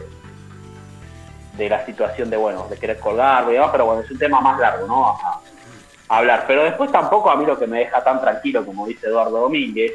de 1.57 1.69
la 1.69 1.85
situación 1.85 2.29
de, 2.29 2.37
bueno, 2.37 2.67
de 2.69 2.77
querer 2.77 2.99
colgarlo 2.99 3.51
y 3.51 3.55
demás, 3.55 3.69
pero 3.71 3.85
bueno, 3.85 4.01
es 4.01 4.11
un 4.11 4.17
tema 4.17 4.41
más 4.41 4.59
largo, 4.59 4.87
¿no? 4.87 5.07
A, 5.07 5.39
a 6.07 6.17
hablar. 6.17 6.45
Pero 6.47 6.63
después 6.63 6.91
tampoco 6.91 7.29
a 7.29 7.35
mí 7.35 7.45
lo 7.45 7.57
que 7.57 7.67
me 7.67 7.79
deja 7.79 8.03
tan 8.03 8.21
tranquilo, 8.21 8.65
como 8.65 8.85
dice 8.85 9.07
Eduardo 9.07 9.41
Domínguez, 9.41 9.93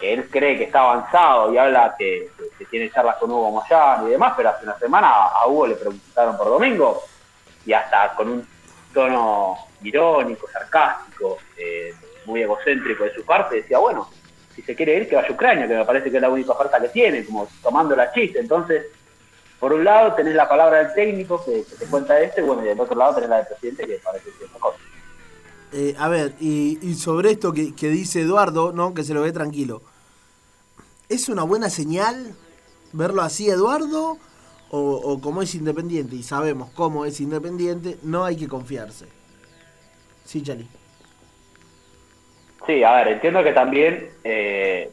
él 0.00 0.28
cree 0.30 0.56
que 0.56 0.64
está 0.64 0.80
avanzado 0.80 1.52
y 1.52 1.58
habla 1.58 1.94
que, 1.98 2.30
tiene 2.70 2.90
charlas 2.90 3.16
con 3.16 3.30
Hugo 3.30 3.50
Moyano 3.50 4.06
y 4.06 4.12
demás, 4.12 4.34
pero 4.36 4.50
hace 4.50 4.64
una 4.64 4.78
semana 4.78 5.08
a 5.08 5.46
Hugo 5.48 5.66
le 5.66 5.74
preguntaron 5.74 6.36
por 6.36 6.46
Domingo 6.46 7.02
y 7.66 7.72
hasta 7.72 8.14
con 8.14 8.28
un 8.28 8.48
tono 8.94 9.56
irónico, 9.82 10.46
sarcástico, 10.48 11.38
eh, 11.56 11.92
muy 12.26 12.42
egocéntrico 12.42 13.04
de 13.04 13.14
su 13.14 13.24
parte, 13.24 13.56
decía, 13.56 13.78
bueno, 13.78 14.08
si 14.54 14.62
se 14.62 14.74
quiere 14.74 14.96
ir, 14.96 15.08
que 15.08 15.16
vaya 15.16 15.28
a 15.28 15.32
Ucrania, 15.32 15.66
que 15.66 15.74
me 15.74 15.84
parece 15.84 16.10
que 16.10 16.16
es 16.16 16.22
la 16.22 16.28
única 16.28 16.52
oferta 16.52 16.80
que 16.80 16.88
tiene, 16.88 17.24
como 17.24 17.48
tomando 17.62 17.96
la 17.96 18.12
chiste. 18.12 18.40
Entonces, 18.40 18.86
por 19.60 19.72
un 19.72 19.84
lado 19.84 20.14
tenés 20.14 20.34
la 20.34 20.48
palabra 20.48 20.78
del 20.78 20.94
técnico 20.94 21.44
que, 21.44 21.62
que 21.62 21.76
te 21.76 21.86
cuenta 21.86 22.18
esto, 22.18 22.40
y 22.40 22.44
bueno, 22.44 22.62
y 22.62 22.68
del 22.68 22.80
otro 22.80 22.96
lado 22.96 23.14
tenés 23.14 23.30
la 23.30 23.36
del 23.36 23.46
presidente 23.46 23.86
que 23.86 24.00
parece 24.02 24.30
que 24.36 24.44
es 24.44 24.52
mejor. 24.52 24.74
Eh, 25.72 25.94
a 25.98 26.08
ver, 26.08 26.34
y, 26.40 26.78
y 26.82 26.94
sobre 26.94 27.30
esto 27.30 27.52
que, 27.52 27.74
que 27.76 27.88
dice 27.88 28.22
Eduardo, 28.22 28.72
¿no? 28.72 28.92
Que 28.94 29.04
se 29.04 29.14
lo 29.14 29.22
ve 29.22 29.30
tranquilo. 29.30 29.82
¿Es 31.08 31.28
una 31.28 31.44
buena 31.44 31.70
señal 31.70 32.34
verlo 32.92 33.22
así, 33.22 33.48
Eduardo? 33.48 34.18
O, 34.72 34.78
o 34.78 35.20
como 35.20 35.42
es 35.42 35.54
independiente 35.56 36.14
y 36.14 36.22
sabemos 36.22 36.70
cómo 36.70 37.04
es 37.04 37.20
independiente, 37.20 37.98
no 38.02 38.24
hay 38.24 38.36
que 38.36 38.46
confiarse. 38.46 39.06
Sí, 40.24 40.42
Chali. 40.42 40.68
Sí, 42.66 42.84
a 42.84 42.92
ver, 42.92 43.08
entiendo 43.08 43.42
que 43.42 43.52
también 43.52 44.10
eh, 44.22 44.92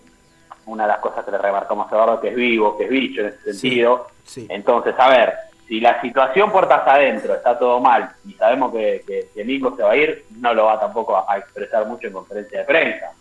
una 0.68 0.84
de 0.84 0.89
las 0.89 0.99
cosas 0.99 1.26
que 1.26 1.32
le 1.32 1.38
remarcamos 1.38 1.91
a 1.91 1.95
Eduardo 1.95 2.22
que 2.22 2.30
es 2.30 2.36
vivo, 2.36 2.78
que 2.78 2.86
es 2.86 2.89
bicho 2.89 3.22
en 3.22 3.28
ese 3.28 3.53
sentido. 3.53 4.07
Sí. 4.24 4.45
Entonces, 4.49 4.93
a 4.97 5.09
ver, 5.09 5.34
si 5.68 5.80
la 5.80 5.99
situación 6.01 6.51
puertas 6.51 6.82
adentro 6.86 7.36
está 7.36 7.57
todo 7.57 7.80
mal 7.80 8.09
y 8.26 8.34
sabemos 8.34 8.72
que, 8.72 9.03
que, 9.05 9.30
se 9.34 9.84
va 9.84 9.91
a 9.91 9.97
ir, 9.97 10.26
no 10.39 10.53
lo 10.53 10.65
va 10.65 10.80
tampoco 10.80 11.18
a, 11.18 11.26
a 11.32 11.38
expresar 11.38 11.86
mucho 11.88 12.07
en 12.07 12.13
conferencia 12.13 12.59
de 12.59 12.65
prensa. 12.65 13.11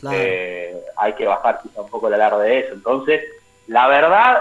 Claro. 0.00 0.16
Eh, 0.18 0.76
hay 0.96 1.12
que 1.14 1.26
bajar 1.26 1.60
quizá 1.62 1.80
un 1.80 1.88
poco 1.88 2.08
el 2.08 2.14
alarde 2.14 2.46
de 2.46 2.58
eso. 2.60 2.74
Entonces, 2.74 3.22
la 3.68 3.86
verdad, 3.88 4.38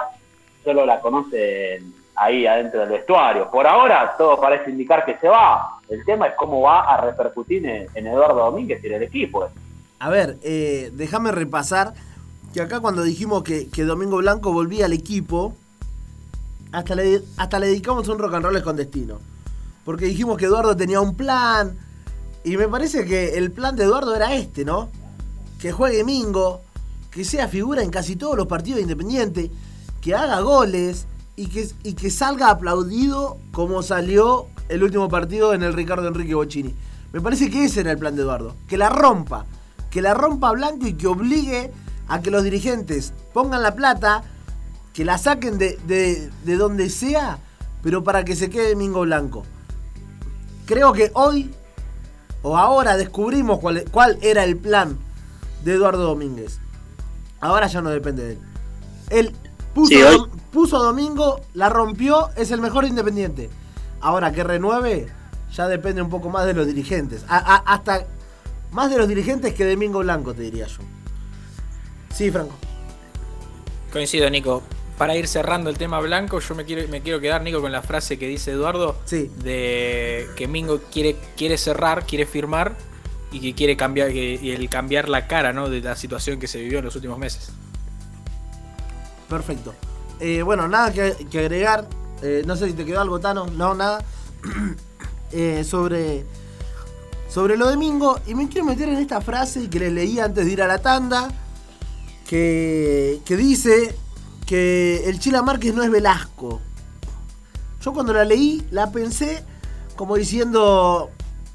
solo 0.63 0.85
la 0.85 0.99
conocen 0.99 1.93
ahí 2.15 2.45
adentro 2.45 2.81
del 2.81 2.89
vestuario. 2.89 3.49
Por 3.49 3.65
ahora, 3.65 4.15
todo 4.17 4.39
parece 4.39 4.69
indicar 4.69 5.05
que 5.05 5.17
se 5.17 5.27
va. 5.27 5.79
El 5.89 6.03
tema 6.05 6.27
es 6.27 6.33
cómo 6.35 6.61
va 6.61 6.81
a 6.81 7.01
repercutir 7.01 7.65
en, 7.65 7.87
en 7.93 8.07
Eduardo 8.07 8.45
Domínguez 8.45 8.83
y 8.83 8.87
en 8.87 8.93
el 8.93 9.03
equipo. 9.03 9.49
A 9.99 10.09
ver, 10.09 10.37
eh, 10.43 10.89
déjame 10.93 11.31
repasar 11.31 11.93
que 12.53 12.61
acá 12.61 12.79
cuando 12.79 13.01
dijimos 13.01 13.43
que, 13.43 13.67
que 13.67 13.83
Domingo 13.83 14.17
Blanco 14.17 14.53
volvía 14.53 14.85
al 14.85 14.93
equipo, 14.93 15.55
hasta 16.71 16.95
le, 16.95 17.23
hasta 17.35 17.59
le 17.59 17.67
dedicamos 17.67 18.07
un 18.07 18.19
rock 18.19 18.35
and 18.35 18.45
roll 18.45 18.63
con 18.63 18.75
destino. 18.75 19.19
Porque 19.83 20.05
dijimos 20.05 20.37
que 20.37 20.45
Eduardo 20.45 20.77
tenía 20.77 21.01
un 21.01 21.15
plan. 21.15 21.75
Y 22.43 22.55
me 22.55 22.67
parece 22.67 23.05
que 23.05 23.37
el 23.37 23.51
plan 23.51 23.75
de 23.75 23.85
Eduardo 23.85 24.15
era 24.15 24.35
este, 24.35 24.63
¿no? 24.63 24.89
Que 25.59 25.71
juegue 25.71 26.03
Mingo, 26.03 26.61
que 27.09 27.25
sea 27.25 27.47
figura 27.47 27.81
en 27.81 27.89
casi 27.89 28.15
todos 28.15 28.37
los 28.37 28.47
partidos 28.47 28.77
de 28.77 28.83
Independiente, 28.83 29.51
que 29.99 30.13
haga 30.13 30.39
goles 30.41 31.07
y 31.35 31.47
que, 31.47 31.67
y 31.83 31.93
que 31.93 32.11
salga 32.11 32.51
aplaudido 32.51 33.37
como 33.51 33.81
salió 33.81 34.47
el 34.69 34.83
último 34.83 35.09
partido 35.09 35.53
en 35.53 35.63
el 35.63 35.73
Ricardo 35.73 36.07
Enrique 36.07 36.35
Bocini. 36.35 36.73
Me 37.13 37.21
parece 37.21 37.49
que 37.49 37.65
ese 37.65 37.81
era 37.81 37.91
el 37.91 37.97
plan 37.97 38.15
de 38.15 38.21
Eduardo. 38.21 38.55
Que 38.67 38.77
la 38.77 38.89
rompa. 38.89 39.45
Que 39.89 40.01
la 40.01 40.13
rompa 40.13 40.51
Blanco 40.51 40.85
y 40.85 40.93
que 40.93 41.07
obligue 41.07 41.71
a 42.07 42.21
que 42.21 42.31
los 42.31 42.43
dirigentes 42.43 43.13
pongan 43.33 43.61
la 43.63 43.75
plata, 43.75 44.23
que 44.93 45.05
la 45.05 45.17
saquen 45.17 45.57
de, 45.57 45.77
de- 45.87 46.29
de 46.45 46.55
donde 46.57 46.89
sea, 46.89 47.39
pero 47.81 48.03
para 48.03 48.23
que 48.25 48.35
se 48.35 48.49
quede 48.49 48.75
Mingo 48.75 49.01
Blanco. 49.01 49.43
Creo 50.65 50.93
que 50.93 51.11
hoy 51.13 51.51
o 52.41 52.57
ahora 52.57 52.97
descubrimos 52.97 53.59
cuál, 53.59 53.85
cuál 53.91 54.17
era 54.21 54.43
el 54.43 54.57
plan 54.57 54.97
de 55.63 55.73
Eduardo 55.73 56.03
Domínguez. 56.03 56.59
Ahora 57.41 57.67
ya 57.67 57.81
no 57.81 57.89
depende 57.89 58.23
de 58.23 58.31
él. 58.33 58.39
Él 59.09 59.35
puso, 59.73 59.93
Sí, 59.93 60.01
hoy- 60.01 60.29
puso 60.51 60.77
a 60.77 60.83
Domingo, 60.83 61.41
la 61.53 61.69
rompió, 61.69 62.29
es 62.35 62.51
el 62.51 62.61
mejor 62.61 62.85
independiente. 62.85 63.49
Ahora 64.01 64.31
que 64.31 64.43
renueve, 64.43 65.07
ya 65.53 65.67
depende 65.67 66.01
un 66.01 66.09
poco 66.09 66.29
más 66.29 66.45
de 66.45 66.53
los 66.53 66.67
dirigentes. 66.67 67.25
A- 67.27 67.37
a- 67.37 67.73
hasta 67.73 68.05
más 68.71 68.89
de 68.89 68.97
los 68.97 69.07
dirigentes 69.07 69.53
que 69.53 69.65
de 69.65 69.71
Domingo 69.71 69.99
Blanco, 69.99 70.33
te 70.33 70.41
diría 70.43 70.67
yo. 70.67 70.79
Sí, 72.13 72.29
Franco. 72.31 72.55
Coincido, 73.91 74.29
Nico. 74.29 74.63
Para 74.97 75.15
ir 75.15 75.27
cerrando 75.27 75.69
el 75.69 75.77
tema 75.77 75.99
blanco, 75.99 76.39
yo 76.39 76.53
me 76.55 76.65
quiero, 76.65 76.87
me 76.87 77.01
quiero 77.01 77.19
quedar, 77.19 77.41
Nico, 77.41 77.61
con 77.61 77.71
la 77.71 77.81
frase 77.81 78.19
que 78.19 78.27
dice 78.27 78.51
Eduardo 78.51 78.95
Sí. 79.05 79.29
de 79.43 80.27
que 80.35 80.47
Mingo 80.47 80.79
quiere, 80.91 81.15
quiere 81.35 81.57
cerrar, 81.57 82.05
quiere 82.05 82.25
firmar 82.27 82.75
y 83.31 83.39
que 83.39 83.55
quiere 83.55 83.75
cambiar 83.75 84.09
que- 84.11 84.39
y 84.41 84.51
el 84.51 84.69
cambiar 84.69 85.09
la 85.09 85.25
cara 85.27 85.51
¿no? 85.51 85.67
de 85.69 85.81
la 85.81 85.95
situación 85.95 86.39
que 86.39 86.47
se 86.47 86.59
vivió 86.59 86.79
en 86.79 86.85
los 86.85 86.95
últimos 86.95 87.17
meses. 87.17 87.49
Perfecto. 89.27 89.73
Eh, 90.19 90.43
bueno, 90.43 90.67
nada 90.67 90.93
que, 90.93 91.15
que 91.31 91.39
agregar. 91.39 91.87
Eh, 92.21 92.43
no 92.45 92.55
sé 92.55 92.67
si 92.67 92.73
te 92.73 92.85
quedó 92.85 93.01
algo, 93.01 93.19
Tano. 93.19 93.47
No, 93.47 93.73
nada. 93.75 94.03
Eh, 95.35 95.63
sobre, 95.63 96.25
sobre 97.27 97.57
lo 97.57 97.67
de 97.67 97.75
Mingo. 97.75 98.19
Y 98.27 98.35
me 98.35 98.47
quiero 98.49 98.67
meter 98.67 98.87
en 98.87 98.97
esta 98.97 99.19
frase 99.19 99.67
que 99.67 99.79
les 99.79 99.91
leí 99.91 100.19
antes 100.19 100.45
de 100.45 100.51
ir 100.51 100.61
a 100.61 100.67
la 100.67 100.77
tanda. 100.77 101.27
Que, 102.33 103.21
que 103.25 103.37
dice 103.37 103.93
que 104.47 105.07
el 105.07 105.19
Chila 105.19 105.43
Márquez 105.43 105.75
no 105.75 105.83
es 105.83 105.91
Velasco. 105.91 106.61
Yo 107.79 107.93
cuando 107.93 108.11
la 108.11 108.25
leí, 108.25 108.65
la 108.71 108.91
pensé 108.91 109.43
como 109.95 110.15
diciendo. 110.15 111.11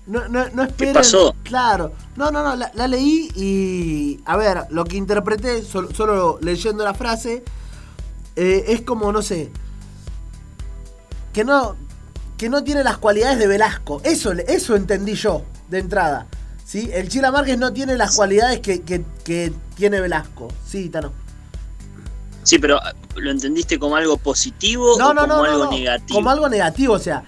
No, 0.07 0.29
no, 0.29 0.49
no 0.51 0.63
esperen. 0.63 0.95
pasó? 0.95 1.35
Claro. 1.43 1.95
No, 2.15 2.31
no, 2.31 2.45
no. 2.45 2.55
La, 2.55 2.71
la 2.75 2.87
leí 2.87 3.29
y. 3.35 4.21
A 4.25 4.37
ver, 4.37 4.67
lo 4.71 4.85
que 4.85 4.97
interpreté 4.97 5.65
solo, 5.65 5.93
solo 5.93 6.39
leyendo 6.43 6.85
la 6.85 6.95
frase. 6.95 7.43
eh, 8.37 8.67
es 8.69 8.83
como, 8.83 9.11
no 9.11 9.21
sé. 9.21 9.51
Que 11.33 11.43
no. 11.43 11.75
Que 12.37 12.49
no 12.49 12.63
tiene 12.63 12.85
las 12.85 12.99
cualidades 12.99 13.41
de 13.41 13.49
Velasco. 13.49 14.01
Eso, 14.05 14.31
eso 14.31 14.77
entendí 14.77 15.15
yo, 15.15 15.43
de 15.71 15.81
entrada. 15.81 16.29
¿Sí? 16.69 16.91
El 16.93 17.09
Chila 17.09 17.31
Márquez 17.31 17.57
no 17.57 17.73
tiene 17.73 17.97
las 17.97 18.15
cualidades 18.15 18.61
que, 18.61 18.83
que- 18.83 19.03
que 19.25 19.51
tiene 19.75 20.03
Velasco. 20.03 20.53
Sí, 20.67 20.91
Tano. 20.91 21.15
Sí, 22.43 22.59
pero 22.59 22.79
¿lo 23.17 23.31
entendiste 23.31 23.79
como 23.79 23.97
algo 23.97 24.19
positivo 24.19 24.97
No, 24.99 25.09
o 25.09 25.15
no, 25.15 25.23
como 25.23 25.33
no, 25.37 25.43
no, 25.45 25.51
algo 25.51 25.65
no. 25.65 25.71
negativo? 25.71 26.19
Como 26.19 26.29
algo 26.31 26.47
negativo, 26.51 26.93
o 26.93 26.99
sea. 26.99 27.23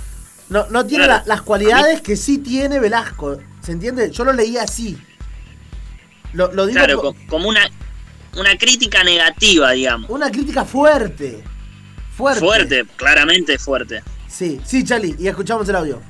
No, 0.51 0.67
no 0.67 0.85
tiene 0.85 1.07
Claro. 1.07 1.23
la- 1.27 1.35
las 1.37 1.43
cualidades 1.43 2.03
que 2.03 2.17
sí 2.17 2.37
tiene 2.37 2.79
Velasco. 2.81 3.39
¿Se 3.63 3.73
entiende? 3.73 4.11
Yo 4.11 4.25
lo 4.25 4.35
leí 4.35 4.59
así. 4.59 4.99
Lo, 6.35 6.53
lo 6.53 6.67
digo 6.67 6.79
Claro, 6.79 6.97
co- 7.01 7.15
co- 7.15 7.19
como 7.31 7.49
una, 7.49 7.63
una 8.37 8.59
crítica 8.59 9.03
negativa, 9.05 9.71
digamos. 9.71 10.11
una 10.11 10.31
crítica 10.31 10.67
fuerte. 10.67 11.43
Fuerte. 12.15 12.41
Fuerte, 12.41 12.85
claramente 12.97 13.59
fuerte. 13.59 14.03
Sí, 14.29 14.61
sí, 14.67 14.85
Charlie. 14.85 15.17
Y 15.19 15.29
escuchamos 15.29 15.67
el 15.69 15.77
audio. 15.77 16.03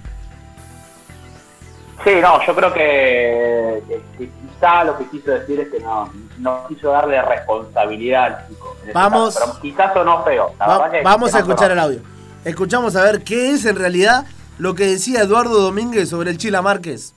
Sí, 2.05 2.11
no, 2.23 2.45
yo 2.47 2.55
creo 2.55 2.73
que, 2.73 3.83
que- 3.89 4.01
que 4.17 4.31
quizá 4.31 4.85
lo 4.85 4.97
que 4.97 5.05
quiso 5.07 5.31
decir 5.33 5.61
es 5.61 5.69
que 5.69 5.81
no, 5.81 6.11
no 6.39 6.67
quiso 6.69 6.91
darle 6.91 7.21
responsabilidad 7.21 8.25
al 8.25 8.49
chico. 8.49 8.77
ese 8.83 8.93
Vamos. 8.93 9.35
caso, 9.35 9.47
pero 9.53 9.61
quizás 9.61 9.93
sonó 9.93 10.25
feo. 10.25 10.51
La 10.59 10.67
Va- 10.67 10.79
verdad 10.79 10.91
que- 10.93 11.03
vamos 11.05 11.31
que 11.31 11.37
a 11.37 11.41
escuchar 11.41 11.69
sonó. 11.69 11.73
el 11.73 11.79
audio. 11.79 12.01
Escuchamos 12.45 12.97
a 12.97 13.03
ver 13.03 13.23
qué 13.23 13.51
es 13.51 13.67
en 13.67 13.77
realidad 13.77 14.25
lo 14.59 14.75
que 14.75 14.87
decía 14.87 15.21
Eduardo 15.21 15.61
Domínguez 15.61 16.09
sobre 16.09 16.31
el 16.31 16.39
Chila 16.39 16.63
Márquez. 16.63 17.15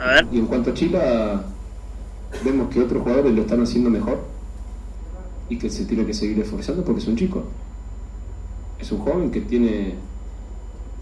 A 0.00 0.06
ver. 0.06 0.26
Y 0.32 0.38
en 0.40 0.46
cuanto 0.46 0.70
a 0.70 0.74
Chila, 0.74 1.42
vemos 2.42 2.68
que 2.72 2.80
otros 2.80 3.02
jugadores 3.02 3.32
lo 3.32 3.42
están 3.42 3.62
haciendo 3.62 3.90
mejor 3.90 4.24
y 5.48 5.56
que 5.58 5.70
se 5.70 5.84
tiene 5.84 6.04
que 6.04 6.14
seguir 6.14 6.40
esforzando 6.40 6.82
porque 6.84 7.00
es 7.00 7.06
un 7.06 7.16
chico. 7.16 7.44
Es 8.78 8.90
un 8.90 8.98
joven 9.04 9.30
que 9.30 9.40
tiene, 9.42 9.94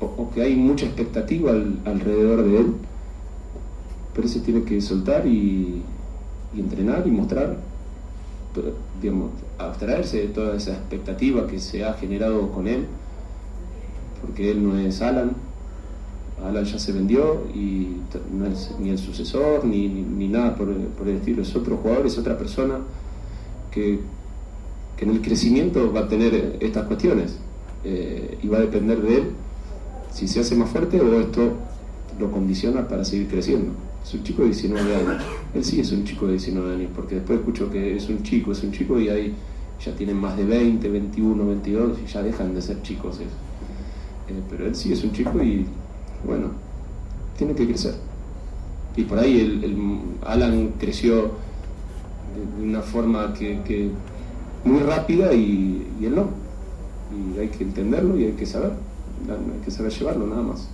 o, 0.00 0.30
que 0.34 0.42
hay 0.42 0.54
mucha 0.56 0.86
expectativa 0.86 1.50
al- 1.50 1.78
alrededor 1.84 2.44
de 2.44 2.58
él, 2.58 2.72
pero 4.14 4.28
se 4.28 4.40
tiene 4.40 4.62
que 4.62 4.80
soltar 4.80 5.26
y, 5.26 5.82
entrenar 6.56 7.04
y 7.06 7.10
mostrar, 7.10 7.56
pero, 8.54 8.72
digamos, 9.00 9.30
abstraerse 9.58 10.18
de 10.18 10.28
toda 10.28 10.56
esa 10.56 10.72
expectativa 10.72 11.46
que 11.46 11.58
se 11.60 11.84
ha 11.84 11.92
generado 11.94 12.50
con 12.50 12.66
él, 12.66 12.86
porque 14.20 14.50
él 14.50 14.66
no 14.66 14.76
es 14.78 15.00
Alan, 15.02 15.32
Alan 16.44 16.64
ya 16.64 16.78
se 16.78 16.92
vendió 16.92 17.42
y 17.54 17.96
no 18.32 18.46
es 18.46 18.70
ni 18.80 18.90
el 18.90 18.98
sucesor 18.98 19.64
ni, 19.64 19.88
ni- 19.88 20.28
nada 20.28 20.54
por, 20.56 20.72
por 20.72 21.08
el 21.08 21.16
estilo. 21.16 21.42
Es 21.42 21.54
otro 21.56 21.76
jugador, 21.78 22.06
es 22.06 22.16
otra 22.18 22.38
persona 22.38 22.78
que, 23.72 23.98
que 24.96 25.04
en 25.04 25.10
el 25.10 25.20
crecimiento 25.20 25.92
va 25.92 26.00
a 26.00 26.08
tener 26.08 26.56
estas 26.60 26.86
cuestiones 26.86 27.38
eh, 27.84 28.38
y 28.42 28.46
va 28.48 28.58
a 28.58 28.60
depender 28.60 29.00
de 29.02 29.16
él 29.16 29.24
si 30.12 30.28
se 30.28 30.40
hace 30.40 30.54
más 30.54 30.70
fuerte 30.70 31.00
o 31.00 31.20
esto 31.20 31.52
lo 32.18 32.30
condiciona 32.30 32.86
para 32.86 33.04
seguir 33.04 33.28
creciendo. 33.28 33.72
Es 34.02 34.14
un 34.14 34.22
chico 34.22 34.42
de 34.42 34.48
19 34.48 34.94
años. 34.94 35.22
Él 35.54 35.64
sí 35.64 35.80
es 35.80 35.92
un 35.92 36.04
chico 36.04 36.26
de 36.26 36.32
19 36.32 36.74
años, 36.74 36.90
porque 36.94 37.16
después 37.16 37.40
escucho 37.40 37.70
que 37.70 37.96
es 37.96 38.08
un 38.08 38.22
chico, 38.22 38.52
es 38.52 38.62
un 38.62 38.72
chico 38.72 38.98
y 38.98 39.08
ahí 39.08 39.34
ya 39.84 39.94
tienen 39.94 40.16
más 40.16 40.36
de 40.36 40.44
20, 40.44 40.88
21, 40.88 41.46
22 41.46 41.98
y 42.04 42.06
ya 42.06 42.22
dejan 42.22 42.54
de 42.54 42.62
ser 42.62 42.82
chicos. 42.82 43.18
Eh, 43.20 44.32
pero 44.50 44.66
él 44.66 44.74
sí 44.74 44.92
es 44.92 45.04
un 45.04 45.12
chico 45.12 45.42
y 45.42 45.66
bueno, 46.26 46.48
tiene 47.36 47.54
que 47.54 47.66
crecer. 47.66 47.94
Y 48.96 49.04
por 49.04 49.18
ahí 49.18 49.40
el, 49.40 50.00
Alan 50.26 50.74
creció 50.78 51.30
de, 52.56 52.64
una 52.64 52.80
forma 52.80 53.32
que 53.34 53.90
muy 54.64 54.80
rápida 54.80 55.32
y, 55.32 55.86
y 56.00 56.06
él 56.06 56.14
no. 56.14 56.28
Y 57.10 57.38
hay 57.38 57.48
que 57.48 57.64
entenderlo 57.64 58.18
y 58.18 58.24
hay 58.24 58.32
que 58.32 58.46
saber, 58.46 58.72
hay 59.28 59.60
que 59.64 59.70
saber 59.70 59.92
llevarlo 59.92 60.26
nada 60.26 60.42
más. 60.42 60.68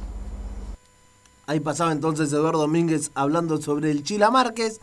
Ahí 1.46 1.60
pasaba 1.60 1.92
entonces 1.92 2.32
Eduardo 2.32 2.60
Domínguez 2.60 3.10
hablando 3.14 3.60
sobre 3.60 3.90
el 3.90 4.02
Chila 4.02 4.30
Márquez. 4.30 4.80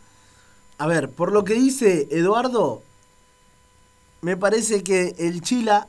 A 0.78 0.88
ver, 0.88 1.10
por 1.10 1.32
lo 1.32 1.44
que 1.44 1.56
dice 1.56 2.08
Eduardo, 2.12 2.82
me 4.22 4.38
parece 4.38 4.84
que 4.84 5.16
el 5.18 5.42
Chila 5.42 5.88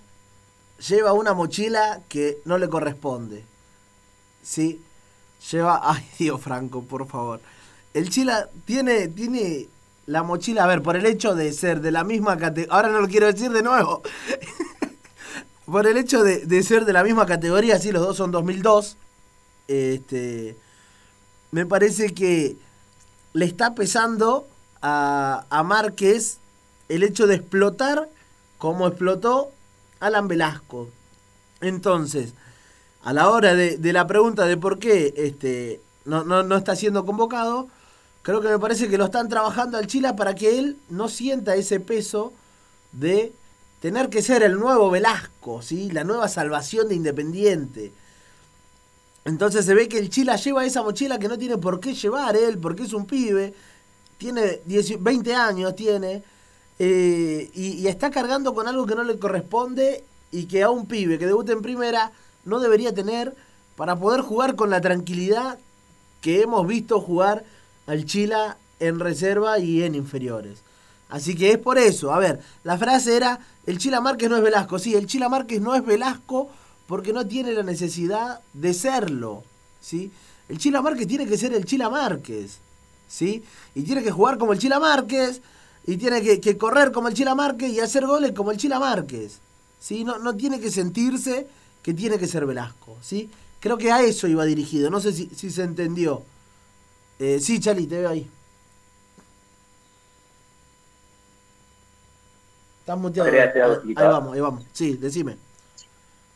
lleva 0.89 1.13
una 1.13 1.35
mochila 1.35 2.01
que 2.09 2.39
no 2.45 2.59
le 2.59 2.69
corresponde. 2.69 3.45
¿Sí? 4.43 4.81
Lleva... 5.51 5.81
Ay, 5.93 6.07
Dios 6.19 6.41
Franco, 6.41 6.83
por 6.83 7.07
favor. 7.07 7.41
El 7.93 8.09
Chila 8.09 8.49
tiene, 8.65 9.09
tiene 9.09 9.69
la 10.07 10.23
mochila, 10.23 10.65
a 10.65 10.67
ver, 10.67 10.83
por 10.83 10.97
el 10.97 11.05
hecho 11.07 11.35
de 11.35 11.53
ser 11.53 11.81
de 11.81 11.93
la 11.93 12.05
misma 12.05 12.37
categoría... 12.39 12.75
Ahora 12.75 12.89
no 12.89 13.01
lo 13.01 13.09
quiero 13.09 13.27
decir 13.27 13.53
de 13.53 13.63
nuevo. 13.63 14.03
por 15.73 15.87
el 15.87 15.97
hecho 15.97 16.23
de, 16.23 16.63
ser 16.63 16.85
de 16.85 16.93
la 16.93 17.03
misma 17.03 17.25
categoría, 17.25 17.79
sí, 17.79 17.93
los 17.93 18.03
dos 18.07 18.19
son 18.19 18.31
2002. 18.31 18.99
Este, 19.69 20.55
me 21.51 21.65
parece 21.65 22.13
que 22.13 22.59
le 23.33 23.47
está 23.47 23.75
pesando 23.75 24.47
a, 24.83 25.47
a 25.49 25.63
Márquez 25.63 26.37
el 26.91 27.03
hecho 27.03 27.27
de 27.27 27.37
explotar 27.37 28.11
como 28.59 28.87
explotó 28.87 29.51
Alan 29.99 30.29
Velasco. 30.29 30.91
Entonces, 31.63 32.35
a 33.03 33.15
la 33.15 33.31
hora 33.31 33.55
de, 33.55 33.79
de 33.79 33.93
la 33.95 34.07
pregunta 34.07 34.45
de 34.45 34.59
por 34.59 34.79
qué 34.79 35.15
este, 35.17 35.81
no, 36.05 36.23
no, 36.23 36.43
no 36.43 36.57
está 36.57 36.77
siendo 36.77 37.07
convocado, 37.07 37.69
creo 38.21 38.43
que 38.43 38.49
me 38.49 38.59
parece 38.59 38.91
que 38.91 38.99
lo 38.99 39.07
están 39.07 39.31
trabajando 39.31 39.79
al 39.79 39.87
Chila 39.87 40.17
para 40.17 40.35
que 40.35 40.59
él 40.59 40.77
no 40.91 41.09
sienta 41.09 41.55
ese 41.55 41.81
peso 41.81 42.35
de 42.93 43.33
tener 43.83 44.09
que 44.11 44.23
ser 44.23 44.45
el 44.45 44.61
nuevo 44.61 44.91
Velasco, 44.91 45.61
¿sí? 45.61 45.91
la 45.91 46.05
nueva 46.05 46.29
salvación 46.29 46.89
de 46.89 46.95
Independiente. 46.95 47.93
Entonces 49.25 49.67
se 49.67 49.75
ve 49.75 49.89
que 49.89 49.99
el 49.99 50.09
Chila 50.09 50.37
lleva 50.37 50.65
esa 50.65 50.85
mochila 50.85 51.19
que 51.19 51.27
no 51.27 51.37
tiene 51.37 51.59
por 51.59 51.81
qué 51.81 51.93
llevar 51.93 52.37
él, 52.37 52.59
porque 52.59 52.85
es 52.85 52.93
un 52.93 53.07
pibe, 53.07 53.53
tiene 54.19 54.61
10 54.67 55.03
20 55.03 55.35
años, 55.35 55.75
tiene, 55.75 56.23
eh, 56.79 57.51
y, 57.55 57.81
y 57.81 57.89
está 57.89 58.13
cargando 58.13 58.55
con 58.55 58.69
algo 58.69 58.87
que 58.87 58.95
no 58.95 59.03
le 59.03 59.19
corresponde 59.19 60.05
y 60.31 60.45
que 60.45 60.63
a 60.63 60.71
un 60.71 60.87
pibe 60.87 61.19
que 61.19 61.27
debuta 61.27 61.51
en 61.51 61.61
primera 61.61 62.13
no 62.45 62.61
debería 62.61 62.95
tener 62.95 63.35
para 63.75 63.97
poder 63.97 64.21
jugar 64.21 64.55
con 64.55 64.71
la 64.71 64.81
tranquilidad 64.81 65.59
que 66.21 66.43
hemos 66.43 66.65
visto 66.69 67.01
jugar 67.01 67.43
al 67.89 68.05
Chila 68.05 68.59
en 68.79 69.01
reserva 69.01 69.59
y 69.59 69.83
en 69.83 69.97
inferiores. 69.97 70.63
Así 71.13 71.35
que 71.35 71.53
es 71.53 71.59
por 71.59 71.77
eso. 71.77 72.11
A 72.11 72.19
ver, 72.19 72.41
la 72.65 72.79
frase 72.79 73.15
era, 73.15 73.39
el 73.67 73.77
Chila 73.77 74.01
Márquez 74.01 74.31
no 74.31 74.37
es 74.39 74.43
Velasco. 74.43 74.79
Sí, 74.79 74.95
el 74.95 75.07
Chila 75.07 75.29
Márquez 75.29 75.61
no 75.61 75.75
es 75.75 75.85
Velasco 75.85 76.49
porque 76.87 77.13
no 77.13 77.27
tiene 77.27 77.53
la 77.53 77.63
necesidad 77.63 78.41
de 78.55 78.73
serlo. 78.73 79.45
¿sí? 79.79 80.11
El 80.49 80.57
Chila 80.57 80.81
Márquez 80.81 81.07
tiene 81.07 81.27
que 81.27 81.37
ser 81.37 81.53
el 81.53 81.67
Chila 81.67 81.91
Márquez. 81.91 82.61
¿sí? 83.09 83.45
Y 83.75 83.83
tiene 83.83 84.03
que 84.03 84.11
jugar 84.11 84.39
como 84.39 84.55
el 84.55 84.59
Chila 84.59 84.81
Márquez. 84.81 85.43
Y 85.87 85.99
tiene 85.99 86.23
que, 86.23 86.57
correr 86.57 86.93
como 86.93 87.09
el 87.09 87.15
Chila 87.15 87.35
Márquez 87.35 87.71
y 87.71 87.81
hacer 87.81 88.07
goles 88.07 88.33
como 88.33 88.51
el 88.51 88.57
Chila 88.57 88.79
Márquez. 88.79 89.39
¿sí? 89.79 90.05
No, 90.05 90.19
no 90.19 90.35
tiene 90.35 90.61
que 90.61 90.71
sentirse 90.71 91.47
que 91.83 91.93
tiene 91.93 92.19
que 92.19 92.27
ser 92.27 92.47
Velasco. 92.47 92.97
¿sí? 93.03 93.29
Creo 93.61 93.77
que 93.77 93.93
a 93.93 94.03
eso 94.03 94.29
iba 94.29 94.47
dirigido. 94.47 94.89
No 94.89 94.99
sé 94.99 95.13
si, 95.13 95.29
si 95.37 95.51
se 95.51 95.63
entendió. 95.63 96.23
Eh, 97.19 97.39
sí, 97.39 97.61
Chali, 97.61 97.87
te 97.87 97.99
veo 97.99 98.09
ahí. 98.09 98.31
Estás 102.83 102.99
muteado. 102.99 103.31
Ahí, 103.31 103.95
vamos, 103.95 104.35
ahí 104.35 104.41
vamos. 104.41 104.65
Sí, 104.73 104.97
decime. 105.01 105.37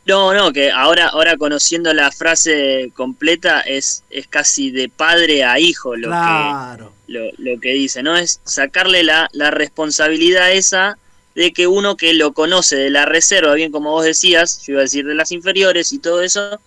No, 0.04 0.32
no, 0.32 0.52
que 0.52 0.70
ahora, 0.70 1.08
ahora 1.08 1.36
conociendo 1.36 1.92
la 1.92 2.12
frase 2.12 2.92
completa 2.94 3.62
es, 3.62 4.04
es 4.10 4.28
casi 4.28 4.70
de 4.70 4.88
padre 4.88 5.42
a 5.42 5.58
hijo 5.58 5.96
lo, 5.96 6.06
claro. 6.06 6.92
que, 7.08 7.12
lo, 7.12 7.24
lo 7.38 7.60
que 7.60 7.70
dice, 7.72 8.04
¿no? 8.04 8.16
Es 8.16 8.40
sacarle 8.44 9.02
la, 9.02 9.28
la 9.32 9.50
responsabilidad 9.50 10.52
esa 10.52 10.96
de 11.34 11.52
que 11.52 11.66
uno 11.66 11.96
que 11.96 12.14
lo 12.14 12.32
conoce 12.32 12.76
de 12.76 12.90
la 12.90 13.06
reserva, 13.06 13.52
bien 13.54 13.72
como 13.72 13.90
vos 13.90 14.04
decías, 14.04 14.62
yo 14.64 14.74
iba 14.74 14.82
a 14.82 14.84
decir 14.84 15.04
de 15.04 15.16
las 15.16 15.32
inferiores 15.32 15.92
y 15.92 15.98
todo 15.98 16.22
eso, 16.22 16.60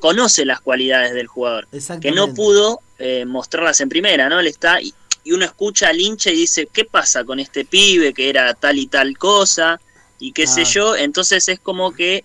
conoce 0.00 0.46
las 0.46 0.62
cualidades 0.62 1.12
del 1.12 1.26
jugador, 1.26 1.68
que 1.68 1.76
Exactamente. 1.76 2.18
no 2.18 2.34
pudo 2.34 2.80
eh, 2.98 3.26
mostrarlas 3.26 3.80
en 3.82 3.90
primera, 3.90 4.30
¿no? 4.30 4.40
Él 4.40 4.46
está 4.46 4.78
y, 5.24 5.32
uno 5.32 5.44
escucha 5.44 5.88
al 5.88 6.00
hincha 6.00 6.30
y 6.30 6.36
dice, 6.36 6.68
¿qué 6.72 6.84
pasa 6.84 7.24
con 7.24 7.40
este 7.40 7.64
pibe 7.64 8.12
que 8.12 8.28
era 8.28 8.54
tal 8.54 8.78
y 8.78 8.86
tal 8.86 9.16
cosa? 9.18 9.80
Y 10.18 10.32
qué 10.32 10.46
sé 10.46 10.64
yo, 10.64 10.96
entonces 10.96 11.48
es 11.48 11.60
como 11.60 11.92
que 11.92 12.22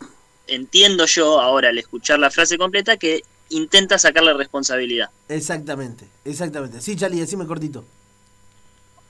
entiendo 0.47 1.05
yo 1.05 1.39
ahora 1.39 1.69
al 1.69 1.77
escuchar 1.77 2.19
la 2.19 2.29
frase 2.29 2.57
completa 2.57 2.97
que 2.97 3.21
intenta 3.49 3.97
sacarle 3.97 4.33
responsabilidad. 4.33 5.09
Exactamente, 5.29 6.05
exactamente. 6.25 6.81
Sí, 6.81 6.95
Chali, 6.95 7.19
decime 7.19 7.45
cortito. 7.45 7.83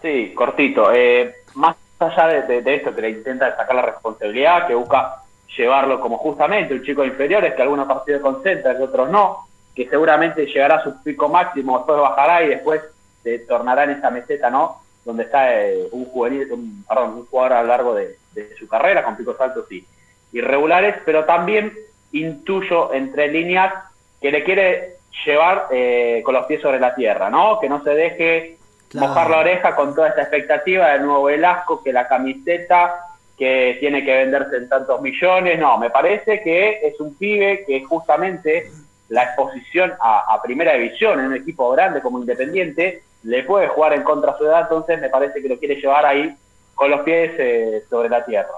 Sí, 0.02 0.34
cortito. 0.36 0.92
Eh, 0.94 1.36
más 1.56 1.76
allá 2.00 2.28
de, 2.28 2.42
de- 2.44 2.62
de 2.62 2.76
esto 2.76 2.94
que 2.94 3.02
le 3.02 3.10
intenta 3.10 3.56
sacar 3.56 3.76
la 3.76 3.82
responsabilidad, 3.84 4.68
que 4.68 4.76
busca 4.76 5.24
llevarlo 5.58 6.00
como 6.00 6.18
justamente 6.18 6.74
un 6.74 6.84
chico 6.84 7.02
de 7.02 7.08
inferiores, 7.08 7.56
que 7.56 7.62
algunos 7.62 7.88
partidos 7.88 8.22
concentra, 8.22 8.76
que 8.78 8.84
otros 8.84 9.10
no, 9.10 9.48
que 9.74 9.88
seguramente 9.90 10.46
llegará 10.46 10.76
a 10.76 10.84
su 10.84 11.02
pico 11.02 11.30
máximo, 11.30 11.78
después 11.78 12.00
bajará 12.00 12.44
y 12.44 12.50
después 12.50 12.82
se 13.26 13.40
tornará 13.40 13.84
en 13.86 13.90
esa 13.98 14.12
meseta, 14.12 14.50
¿no? 14.52 14.82
Donde 15.04 15.24
está 15.24 15.60
eh, 15.60 15.88
un 15.92 16.06
juvenil, 16.06 16.52
un, 16.52 16.86
perdón, 16.88 17.14
un 17.16 17.26
jugador 17.26 17.54
a 17.54 17.62
lo 17.64 17.68
largo 17.68 17.96
de, 17.96 18.18
de 18.34 18.56
su 18.56 18.68
carrera, 18.68 19.04
con 19.04 19.18
picos 19.18 19.42
altos 19.42 19.66
y 19.72 19.84
irregulares, 20.32 20.96
pero 21.06 21.26
también 21.26 21.74
intuyo 22.12 22.94
entre 22.94 23.28
líneas 23.30 23.74
que 24.22 24.32
le 24.32 24.44
quiere 24.44 24.98
llevar 25.26 25.68
eh, 25.72 26.22
con 26.24 26.36
los 26.36 26.46
pies 26.46 26.62
sobre 26.62 26.80
la 26.80 26.94
tierra, 26.94 27.30
¿no? 27.30 27.60
Que 27.60 27.68
no 27.70 27.84
se 27.84 27.90
deje 27.92 28.58
Claro. 28.88 29.08
mojar 29.08 29.30
la 29.32 29.40
oreja 29.40 29.76
con 29.76 29.96
toda 29.96 30.10
esta 30.10 30.22
expectativa 30.22 30.90
del 30.92 31.04
nuevo 31.06 31.24
Velasco, 31.24 31.82
que 31.84 31.92
la 31.92 32.08
camiseta, 32.08 33.02
que 33.38 33.78
tiene 33.80 34.06
que 34.06 34.14
venderse 34.16 34.56
en 34.58 34.70
tantos 34.70 35.02
millones. 35.02 35.60
No, 35.60 35.78
me 35.80 35.90
parece 35.90 36.42
que 36.42 36.80
es 36.88 36.98
un 37.02 37.16
pibe 37.16 37.64
que 37.66 37.84
justamente 37.84 38.70
la 39.10 39.24
exposición 39.24 39.92
a, 40.00 40.34
a 40.34 40.42
primera 40.42 40.74
división 40.74 41.20
en 41.20 41.26
un 41.26 41.36
equipo 41.36 41.72
grande 41.72 42.00
como 42.00 42.20
Independiente 42.20 43.02
le 43.26 43.44
puede 43.44 43.68
jugar 43.70 43.94
en 43.94 44.04
contra 44.04 44.38
su 44.38 44.46
edad, 44.46 44.62
entonces 44.62 45.02
me 45.02 45.10
parece 45.10 45.42
que 45.42 45.50
lo 45.50 45.58
quiere 45.58 45.76
llevar 45.76 46.06
ahí 46.06 46.36
con 46.76 46.92
los 46.92 47.02
pies 47.02 47.32
eh, 47.40 47.84
sobre 47.90 48.08
la 48.08 48.24
tierra. 48.24 48.54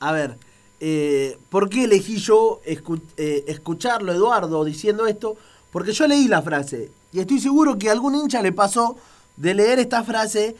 A 0.00 0.12
ver, 0.12 0.36
eh, 0.80 1.38
¿por 1.48 1.68
qué 1.68 1.84
elegí 1.84 2.18
yo 2.18 2.60
escu- 2.66 3.00
eh, 3.16 3.44
escucharlo, 3.48 4.12
Eduardo, 4.12 4.64
diciendo 4.64 5.06
esto? 5.06 5.36
Porque 5.72 5.92
yo 5.92 6.06
leí 6.06 6.28
la 6.28 6.42
frase 6.42 6.90
y 7.12 7.20
estoy 7.20 7.40
seguro 7.40 7.78
que 7.78 7.90
algún 7.90 8.14
hincha 8.14 8.42
le 8.42 8.52
pasó 8.52 8.96
de 9.36 9.54
leer 9.54 9.78
esta 9.78 10.02
frase 10.04 10.56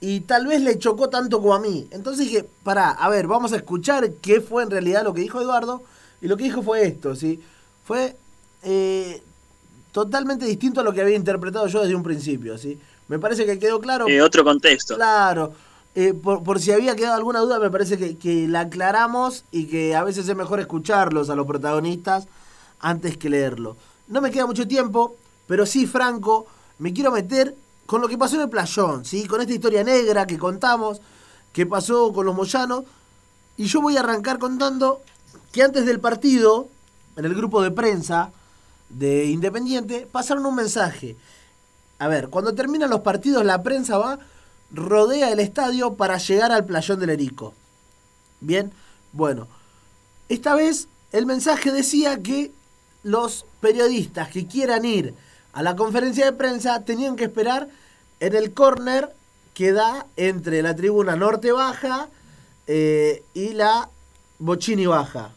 y 0.00 0.20
tal 0.20 0.46
vez 0.46 0.60
le 0.60 0.78
chocó 0.78 1.08
tanto 1.08 1.40
como 1.40 1.54
a 1.54 1.60
mí. 1.60 1.88
Entonces 1.90 2.26
dije, 2.26 2.44
pará, 2.64 2.90
a 2.90 3.08
ver, 3.08 3.26
vamos 3.26 3.52
a 3.52 3.56
escuchar 3.56 4.10
qué 4.20 4.40
fue 4.40 4.62
en 4.62 4.70
realidad 4.70 5.04
lo 5.04 5.14
que 5.14 5.22
dijo 5.22 5.40
Eduardo. 5.40 5.82
Y 6.20 6.28
lo 6.28 6.36
que 6.36 6.44
dijo 6.44 6.62
fue 6.62 6.84
esto, 6.84 7.14
¿sí? 7.14 7.42
Fue 7.84 8.16
totalmente 9.92 10.44
distinto 10.46 10.80
a 10.80 10.84
lo 10.84 10.92
que 10.92 11.00
había 11.00 11.16
interpretado 11.16 11.66
yo 11.66 11.80
desde 11.80 11.94
un 11.94 12.02
principio, 12.02 12.58
¿sí? 12.58 12.78
Me 13.08 13.18
parece 13.18 13.46
que 13.46 13.58
quedó 13.58 13.80
claro. 13.80 14.06
Eh, 14.08 14.20
otro 14.20 14.44
contexto. 14.44 14.96
Claro. 14.96 15.52
Eh, 15.94 16.14
por, 16.14 16.42
por 16.42 16.60
si 16.60 16.70
había 16.72 16.94
quedado 16.94 17.14
alguna 17.14 17.40
duda, 17.40 17.58
me 17.58 17.70
parece 17.70 17.98
que, 17.98 18.16
que 18.16 18.46
la 18.46 18.60
aclaramos 18.60 19.44
y 19.50 19.66
que 19.66 19.96
a 19.96 20.04
veces 20.04 20.28
es 20.28 20.36
mejor 20.36 20.60
escucharlos 20.60 21.30
a 21.30 21.34
los 21.34 21.46
protagonistas 21.46 22.28
antes 22.80 23.16
que 23.16 23.30
leerlo. 23.30 23.76
No 24.06 24.20
me 24.20 24.30
queda 24.30 24.46
mucho 24.46 24.68
tiempo, 24.68 25.16
pero 25.46 25.66
sí, 25.66 25.86
Franco, 25.86 26.46
me 26.78 26.92
quiero 26.92 27.10
meter 27.10 27.54
con 27.86 28.00
lo 28.02 28.08
que 28.08 28.18
pasó 28.18 28.36
en 28.36 28.42
el 28.42 28.50
playón, 28.50 29.04
¿sí? 29.04 29.26
Con 29.26 29.40
esta 29.40 29.54
historia 29.54 29.82
negra 29.82 30.26
que 30.26 30.38
contamos, 30.38 31.00
que 31.52 31.66
pasó 31.66 32.12
con 32.12 32.26
los 32.26 32.34
Moyanos. 32.34 32.84
Y 33.56 33.64
yo 33.64 33.80
voy 33.80 33.96
a 33.96 34.00
arrancar 34.00 34.38
contando 34.38 35.00
que 35.50 35.62
antes 35.62 35.86
del 35.86 35.98
partido, 35.98 36.68
en 37.16 37.24
el 37.24 37.34
grupo 37.34 37.62
de 37.62 37.70
prensa 37.70 38.30
de 38.88 39.26
Independiente, 39.26 40.08
pasaron 40.10 40.46
un 40.46 40.54
mensaje. 40.54 41.16
A 41.98 42.08
ver, 42.08 42.28
cuando 42.28 42.54
terminan 42.54 42.90
los 42.90 43.00
partidos, 43.00 43.44
la 43.44 43.62
prensa 43.62 43.98
va, 43.98 44.18
rodea 44.70 45.30
el 45.30 45.40
estadio 45.40 45.94
para 45.94 46.18
llegar 46.18 46.52
al 46.52 46.64
playón 46.64 47.00
del 47.00 47.10
Erico. 47.10 47.54
Bien, 48.40 48.72
bueno, 49.12 49.48
esta 50.28 50.54
vez 50.54 50.88
el 51.12 51.26
mensaje 51.26 51.72
decía 51.72 52.22
que 52.22 52.52
los 53.02 53.46
periodistas 53.60 54.28
que 54.28 54.46
quieran 54.46 54.84
ir 54.84 55.14
a 55.52 55.62
la 55.62 55.76
conferencia 55.76 56.26
de 56.26 56.32
prensa 56.32 56.84
tenían 56.84 57.16
que 57.16 57.24
esperar 57.24 57.68
en 58.20 58.34
el 58.34 58.52
córner 58.52 59.14
que 59.54 59.72
da 59.72 60.06
entre 60.16 60.62
la 60.62 60.76
tribuna 60.76 61.16
norte 61.16 61.50
baja 61.50 62.08
eh, 62.66 63.24
y 63.34 63.54
la 63.54 63.88
Bochini 64.38 64.86
baja. 64.86 65.32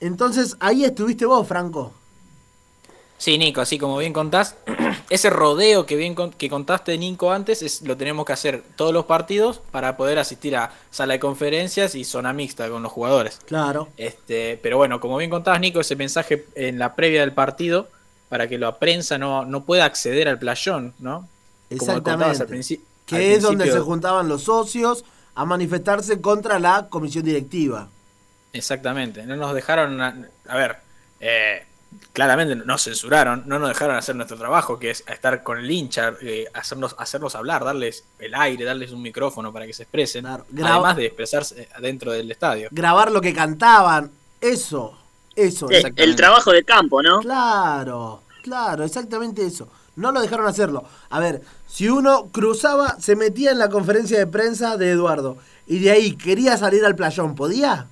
Entonces 0.00 0.56
ahí 0.60 0.84
estuviste 0.84 1.24
vos, 1.24 1.46
Franco. 1.46 1.92
Sí, 3.18 3.36
Nico, 3.36 3.60
así 3.60 3.78
como 3.78 3.98
bien 3.98 4.12
contás, 4.12 4.54
ese 5.10 5.28
rodeo 5.28 5.86
que 5.86 5.96
bien 5.96 6.14
con- 6.14 6.30
que 6.32 6.48
contaste, 6.48 6.96
Nico, 6.96 7.32
antes, 7.32 7.62
es, 7.62 7.82
lo 7.82 7.96
tenemos 7.96 8.24
que 8.24 8.32
hacer 8.32 8.62
todos 8.76 8.92
los 8.92 9.06
partidos 9.06 9.60
para 9.72 9.96
poder 9.96 10.18
asistir 10.20 10.56
a 10.56 10.70
sala 10.90 11.14
de 11.14 11.20
conferencias 11.20 11.94
y 11.96 12.04
zona 12.04 12.32
mixta 12.32 12.68
con 12.68 12.82
los 12.82 12.92
jugadores. 12.92 13.40
Claro. 13.46 13.88
Este, 13.96 14.58
pero 14.62 14.76
bueno, 14.76 15.00
como 15.00 15.16
bien 15.16 15.30
contabas, 15.30 15.60
Nico, 15.60 15.80
ese 15.80 15.96
mensaje 15.96 16.46
en 16.54 16.78
la 16.78 16.94
previa 16.94 17.20
del 17.22 17.32
partido 17.32 17.88
para 18.28 18.46
que 18.46 18.56
la 18.56 18.78
prensa 18.78 19.18
no, 19.18 19.44
no 19.44 19.64
pueda 19.64 19.84
acceder 19.84 20.28
al 20.28 20.38
playón, 20.38 20.94
¿no? 21.00 21.28
Como 21.76 21.92
contabas 21.94 22.40
al 22.40 22.52
Exactamente. 22.54 22.74
al 23.10 23.18
Que 23.18 23.34
es 23.34 23.42
donde 23.42 23.70
se 23.72 23.80
juntaban 23.80 24.28
los 24.28 24.44
socios 24.44 25.04
a 25.34 25.44
manifestarse 25.44 26.20
contra 26.20 26.58
la 26.58 26.86
comisión 26.88 27.24
directiva. 27.24 27.88
Exactamente, 28.52 29.24
no 29.24 29.36
nos 29.36 29.54
dejaron, 29.54 30.00
a, 30.00 30.14
a 30.48 30.56
ver, 30.56 30.76
eh, 31.20 31.64
claramente 32.12 32.56
nos 32.56 32.82
censuraron, 32.82 33.44
no 33.46 33.58
nos 33.58 33.68
dejaron 33.70 33.96
hacer 33.96 34.14
nuestro 34.16 34.36
trabajo, 34.36 34.78
que 34.78 34.90
es 34.90 35.04
estar 35.08 35.42
con 35.42 35.58
el 35.58 35.70
hincha, 35.70 36.14
eh, 36.20 36.46
hacernos, 36.54 36.94
hacernos 36.98 37.34
hablar, 37.34 37.64
darles 37.64 38.04
el 38.18 38.34
aire, 38.34 38.64
darles 38.64 38.92
un 38.92 39.02
micrófono 39.02 39.52
para 39.52 39.66
que 39.66 39.72
se 39.72 39.84
expresen, 39.84 40.24
Claro, 40.24 40.44
graba- 40.50 40.74
además 40.76 40.96
de 40.96 41.06
expresarse 41.06 41.68
dentro 41.80 42.12
del 42.12 42.30
estadio. 42.30 42.68
Grabar 42.70 43.10
lo 43.12 43.20
que 43.20 43.32
cantaban, 43.32 44.10
eso, 44.40 44.96
eso. 45.34 45.66
Eh, 45.70 45.76
exactamente. 45.76 46.02
el 46.04 46.16
trabajo 46.16 46.52
de 46.52 46.64
campo, 46.64 47.02
¿no? 47.02 47.20
Claro, 47.20 48.22
claro, 48.42 48.84
exactamente 48.84 49.44
eso. 49.46 49.68
No 49.96 50.12
lo 50.12 50.20
dejaron 50.20 50.46
hacerlo. 50.46 50.84
A 51.10 51.18
ver, 51.18 51.42
si 51.66 51.88
uno 51.88 52.28
cruzaba, 52.30 52.96
se 53.00 53.16
metía 53.16 53.50
en 53.50 53.58
la 53.58 53.68
conferencia 53.68 54.16
de 54.18 54.26
prensa 54.28 54.76
de 54.76 54.90
Eduardo 54.92 55.38
y 55.66 55.80
de 55.80 55.90
ahí 55.90 56.16
quería 56.16 56.56
salir 56.56 56.84
al 56.84 56.94
playón, 56.94 57.34
¿podía? 57.34 57.86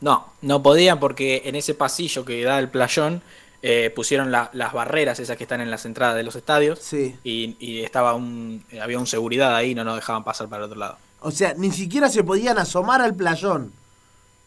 No, 0.00 0.26
no 0.42 0.62
podían 0.62 1.00
porque 1.00 1.42
en 1.46 1.54
ese 1.56 1.74
pasillo 1.74 2.24
que 2.24 2.42
da 2.44 2.58
el 2.58 2.68
playón 2.68 3.22
eh, 3.62 3.90
pusieron 3.94 4.30
la- 4.30 4.50
las 4.52 4.72
barreras 4.72 5.18
esas 5.18 5.36
que 5.36 5.44
están 5.44 5.60
en 5.60 5.70
las 5.70 5.86
entradas 5.86 6.14
de 6.14 6.22
los 6.22 6.36
estadios 6.36 6.78
Sí. 6.80 7.16
y, 7.24 7.56
y 7.58 7.80
estaba 7.82 8.14
un 8.14 8.62
había 8.80 8.98
un 8.98 9.06
seguridad 9.06 9.56
ahí 9.56 9.74
no 9.74 9.82
nos 9.84 9.96
dejaban 9.96 10.22
pasar 10.24 10.48
para 10.48 10.64
el 10.64 10.70
otro 10.70 10.78
lado. 10.78 10.98
O 11.20 11.30
sea, 11.30 11.54
ni 11.56 11.72
siquiera 11.72 12.08
se 12.10 12.22
podían 12.22 12.58
asomar 12.58 13.00
al 13.00 13.14
playón. 13.16 13.72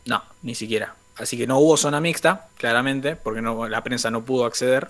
No, 0.06 0.24
ni 0.44 0.56
siquiera. 0.56 0.96
Así 1.18 1.38
que 1.38 1.48
no 1.48 1.60
hubo 1.60 1.76
zona 1.76 2.00
mixta, 2.00 2.48
claramente, 2.58 3.16
porque 3.18 3.42
no, 3.42 3.68
la 3.68 3.84
prensa 3.84 4.10
no 4.12 4.24
pudo 4.24 4.46
acceder. 4.46 4.90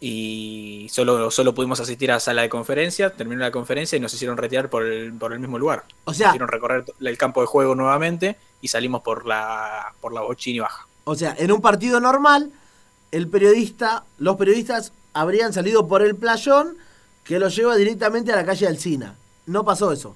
Y 0.00 0.88
solo, 0.90 1.30
solo 1.30 1.54
pudimos 1.54 1.80
asistir 1.80 2.12
a 2.12 2.20
sala 2.20 2.42
de 2.42 2.48
conferencia, 2.48 3.10
terminó 3.10 3.40
la 3.40 3.50
conferencia 3.50 3.96
y 3.96 4.00
nos 4.00 4.14
hicieron 4.14 4.36
retirar 4.36 4.70
por 4.70 4.84
el, 4.84 5.12
por 5.12 5.32
el 5.32 5.40
mismo 5.40 5.58
lugar. 5.58 5.84
O 6.04 6.14
sea- 6.14 6.28
Nos 6.28 6.34
hicieron 6.34 6.48
recorrer 6.48 6.84
el 7.00 7.18
campo 7.18 7.40
de 7.40 7.46
juego 7.48 7.74
nuevamente 7.74 8.36
y 8.60 8.68
salimos 8.68 9.02
por 9.02 9.26
la, 9.26 9.92
por 10.00 10.12
la 10.12 10.20
Bochini 10.22 10.58
Baja. 10.60 10.86
O 11.04 11.14
sea, 11.14 11.34
en 11.38 11.52
un 11.52 11.60
partido 11.60 12.00
normal, 12.00 12.50
el 13.12 13.28
periodista, 13.28 14.04
los 14.18 14.36
periodistas 14.36 14.92
habrían 15.14 15.52
salido 15.52 15.88
por 15.88 16.02
el 16.02 16.14
playón 16.16 16.76
que 17.24 17.38
los 17.38 17.54
lleva 17.56 17.76
directamente 17.76 18.32
a 18.32 18.36
la 18.36 18.44
calle 18.44 18.66
Alcina. 18.66 19.14
No 19.46 19.64
pasó 19.64 19.92
eso. 19.92 20.14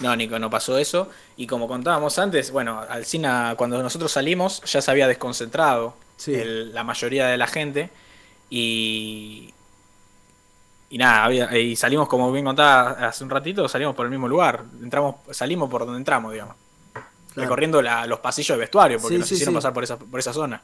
No, 0.00 0.16
Nico, 0.16 0.38
no 0.38 0.48
pasó 0.48 0.78
eso. 0.78 1.08
Y 1.36 1.46
como 1.46 1.68
contábamos 1.68 2.18
antes, 2.18 2.50
bueno, 2.50 2.80
Alcina, 2.88 3.54
cuando 3.58 3.82
nosotros 3.82 4.10
salimos, 4.12 4.62
ya 4.64 4.80
se 4.80 4.90
había 4.90 5.06
desconcentrado 5.06 5.94
Sí. 6.16 6.34
el- 6.34 6.72
la 6.74 6.84
mayoría 6.84 7.26
de 7.26 7.36
la 7.36 7.46
gente. 7.46 7.90
Y. 8.48 9.52
Y 10.88 10.98
nada, 10.98 11.24
había- 11.24 11.56
y 11.56 11.76
salimos, 11.76 12.08
como 12.08 12.32
bien 12.32 12.44
contaba 12.46 12.90
hace 13.08 13.22
un 13.22 13.30
ratito, 13.30 13.68
salimos 13.68 13.94
por 13.94 14.06
el 14.06 14.10
mismo 14.10 14.26
lugar. 14.26 14.64
Entramos, 14.82 15.16
salimos 15.30 15.70
por 15.70 15.82
donde 15.84 15.98
entramos, 15.98 16.32
digamos. 16.32 16.56
Claro. 17.32 17.48
Recorriendo 17.48 17.80
la- 17.82 18.06
los 18.06 18.20
pasillos 18.20 18.56
de 18.56 18.60
vestuario, 18.60 18.98
porque 19.00 19.14
Sí, 19.16 19.20
nos 19.20 19.28
sí, 19.28 19.34
hicieron 19.34 19.54
sí. 19.54 19.56
pasar 19.58 19.72
por 19.72 19.84
esa, 19.84 19.96
por 19.98 20.18
esa 20.18 20.32
zona. 20.32 20.62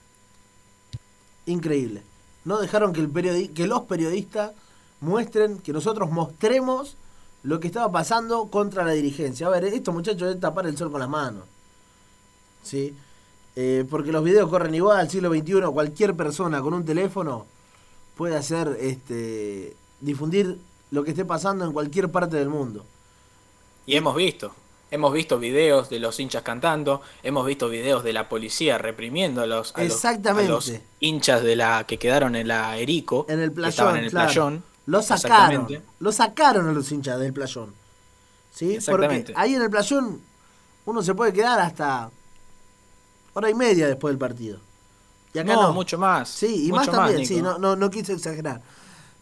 Increíble. 1.46 2.02
No 2.44 2.58
dejaron 2.58 2.92
que, 2.92 3.00
el 3.00 3.12
periodi- 3.12 3.52
que 3.52 3.66
los 3.66 3.82
periodistas 3.82 4.52
muestren, 5.00 5.58
que 5.58 5.72
nosotros 5.72 6.10
mostremos 6.10 6.96
lo 7.42 7.60
que 7.60 7.68
estaba 7.68 7.90
pasando 7.92 8.46
contra 8.46 8.84
la 8.84 8.92
dirigencia. 8.92 9.46
A 9.46 9.50
ver, 9.50 9.64
estos 9.64 9.94
muchachos 9.94 10.22
deben 10.22 10.40
tapar 10.40 10.66
el 10.66 10.76
sol 10.76 10.90
con 10.90 11.00
las 11.00 11.08
manos. 11.08 11.44
¿Sí? 12.64 12.94
Eh, 13.54 13.84
porque 13.88 14.10
los 14.12 14.24
videos 14.24 14.50
corren 14.50 14.74
igual 14.74 14.98
al 14.98 15.08
siglo 15.08 15.30
XXI. 15.30 15.70
Cualquier 15.72 16.14
persona 16.16 16.60
con 16.60 16.74
un 16.74 16.84
teléfono 16.84 17.46
puede 18.16 18.36
hacer, 18.36 18.76
este, 18.80 19.76
difundir 20.00 20.58
lo 20.90 21.04
que 21.04 21.10
esté 21.10 21.24
pasando 21.24 21.64
en 21.64 21.72
cualquier 21.72 22.10
parte 22.10 22.36
del 22.36 22.48
mundo. 22.48 22.84
Y 23.86 23.94
hemos 23.96 24.16
visto. 24.16 24.52
Hemos 24.90 25.12
visto 25.12 25.38
videos 25.38 25.90
de 25.90 25.98
los 25.98 26.18
hinchas 26.20 26.42
cantando, 26.42 27.02
hemos 27.24 27.44
visto 27.44 27.68
videos 27.68 28.04
de 28.04 28.12
la 28.12 28.28
policía 28.28 28.78
reprimiendo 28.78 29.42
a 29.42 29.46
los, 29.46 29.74
a 29.74 29.82
los- 29.82 30.04
a 30.04 30.12
los 30.44 30.72
hinchas 31.00 31.42
de 31.42 31.56
la 31.56 31.84
que 31.86 31.98
quedaron 31.98 32.36
en 32.36 32.46
la 32.48 32.76
Erico, 32.78 33.26
En 33.28 33.40
el 33.40 33.52
que 33.52 33.68
estaban 33.68 33.94
playón, 33.94 33.98
en 33.98 34.04
el 34.04 34.10
claro. 34.10 34.26
playón. 34.32 34.64
Lo 34.86 35.02
sacaron. 35.02 35.26
Exactamente. 35.26 35.82
Lo 35.98 36.12
sacaron 36.12 36.68
a 36.68 36.72
los 36.72 36.92
hinchas 36.92 37.18
del 37.18 37.32
playón. 37.32 37.74
¿Sí? 38.54 38.74
Exactamente. 38.76 39.32
Porque 39.32 39.40
ahí 39.42 39.54
en 39.56 39.62
el 39.62 39.70
playón 39.70 40.20
uno 40.84 41.02
se 41.02 41.14
puede 41.14 41.32
quedar 41.32 41.58
hasta 41.58 42.08
hora 43.34 43.50
y 43.50 43.54
media 43.54 43.88
después 43.88 44.12
del 44.12 44.18
partido. 44.18 44.60
Y 45.34 45.40
acá 45.40 45.52
no, 45.54 45.62
no. 45.64 45.72
mucho 45.72 45.98
más. 45.98 46.28
Sí, 46.28 46.68
y 46.68 46.70
mucho 46.70 46.92
más 46.92 47.08
también, 47.08 47.26
sí, 47.26 47.42
no, 47.42 47.58
no, 47.58 47.74
no 47.74 47.90
quise 47.90 48.12
exagerar. 48.12 48.62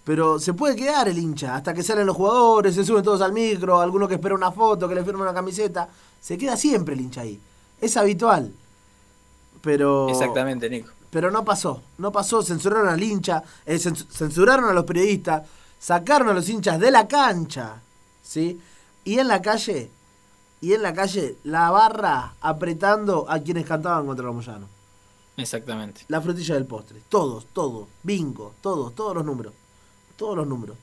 Pero 0.05 0.39
se 0.39 0.53
puede 0.53 0.77
quedar 0.77 1.09
el 1.09 1.17
hincha 1.19 1.55
hasta 1.57 1.73
que 1.73 1.83
salen 1.83 2.07
los 2.07 2.17
jugadores, 2.17 2.75
se 2.75 2.85
suben 2.85 3.03
todos 3.03 3.23
al 3.23 3.33
micro, 3.33 3.81
alguno 3.81 4.07
que 4.07 4.15
espera 4.15 4.35
una 4.35 4.53
foto, 4.53 4.87
que 4.89 4.95
le 4.95 5.03
firma 5.05 5.23
una 5.23 5.33
camiseta. 5.35 5.89
Se 6.21 6.37
queda 6.37 6.57
siempre 6.57 6.95
el 6.95 7.01
hincha 7.01 7.23
ahí. 7.23 7.41
Es 7.81 7.97
habitual. 7.97 8.53
Pero. 9.63 10.09
Exactamente, 10.09 10.69
Nico. 10.69 10.91
Pero 11.11 11.31
no 11.31 11.45
pasó, 11.45 11.81
no 11.99 12.11
pasó, 12.11 12.43
censuraron 12.43 12.89
al 12.89 13.03
hincha, 13.03 13.43
eh, 13.65 13.77
cens- 13.77 14.07
censuraron 14.11 14.65
a 14.69 14.73
los 14.73 14.85
periodistas, 14.85 15.45
sacaron 15.79 16.29
a 16.29 16.35
los 16.35 16.49
hinchas 16.49 16.81
de 16.81 16.91
la 16.91 17.07
cancha, 17.07 17.81
¿sí? 18.23 18.61
Y 19.05 19.19
en 19.21 19.29
la 19.29 19.41
calle, 19.41 19.91
y 20.61 20.73
en 20.73 20.83
la 20.83 20.93
calle, 20.93 21.37
la 21.45 21.71
barra 21.71 22.35
apretando 22.41 23.27
a 23.31 23.39
quienes 23.39 23.65
cantaban 23.65 24.07
contra 24.07 24.25
los 24.27 24.35
Moyanos. 24.35 24.69
Exactamente. 25.37 26.03
La 26.09 26.21
frutilla 26.21 26.55
del 26.57 26.67
postre, 26.67 27.01
todos, 27.09 27.47
todos, 27.53 27.87
bingo, 28.03 28.55
todos, 28.61 28.93
todos 28.97 29.15
los 29.15 29.25
números, 29.25 29.53
todos 30.17 30.37
los 30.37 30.47
números. 30.47 30.77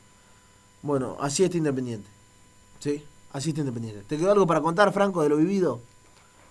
Bueno, 0.82 1.18
así 1.20 1.44
está 1.44 1.58
Independiente, 1.58 2.10
¿sí? 2.80 3.04
Así 3.34 3.50
está 3.50 3.62
Independiente. 3.62 4.04
¿Te 4.08 4.18
quedó 4.18 4.32
algo 4.32 4.48
para 4.48 4.62
contar, 4.62 4.92
Franco, 4.92 5.22
de 5.24 5.30
lo 5.30 5.38
vivido? 5.38 5.80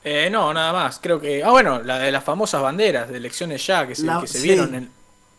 Eh, 0.05 0.28
no, 0.31 0.53
nada 0.55 0.72
más. 0.72 0.99
Creo 0.99 1.20
que. 1.20 1.43
Ah, 1.45 1.51
bueno, 1.51 1.83
la 1.83 1.99
de 1.99 2.11
las 2.12 2.24
famosas 2.24 2.62
banderas 2.62 3.09
de 3.09 3.16
elecciones 3.18 3.66
ya 3.66 3.87
que 3.87 3.95
se, 3.95 4.05
La- 4.07 4.20
que 4.20 4.26
se 4.26 4.39
sí. 4.39 4.45
vieron 4.49 4.74
en, 4.74 4.91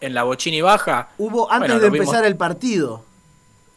en 0.02 0.14
la 0.14 0.24
Bochini 0.24 0.62
Baja. 0.62 1.10
Hubo, 1.18 1.52
antes 1.52 1.70
Bueno, 1.70 1.84
de 1.84 1.90
vimos- 1.90 2.06
empezar 2.08 2.26
el 2.26 2.36
partido, 2.36 3.04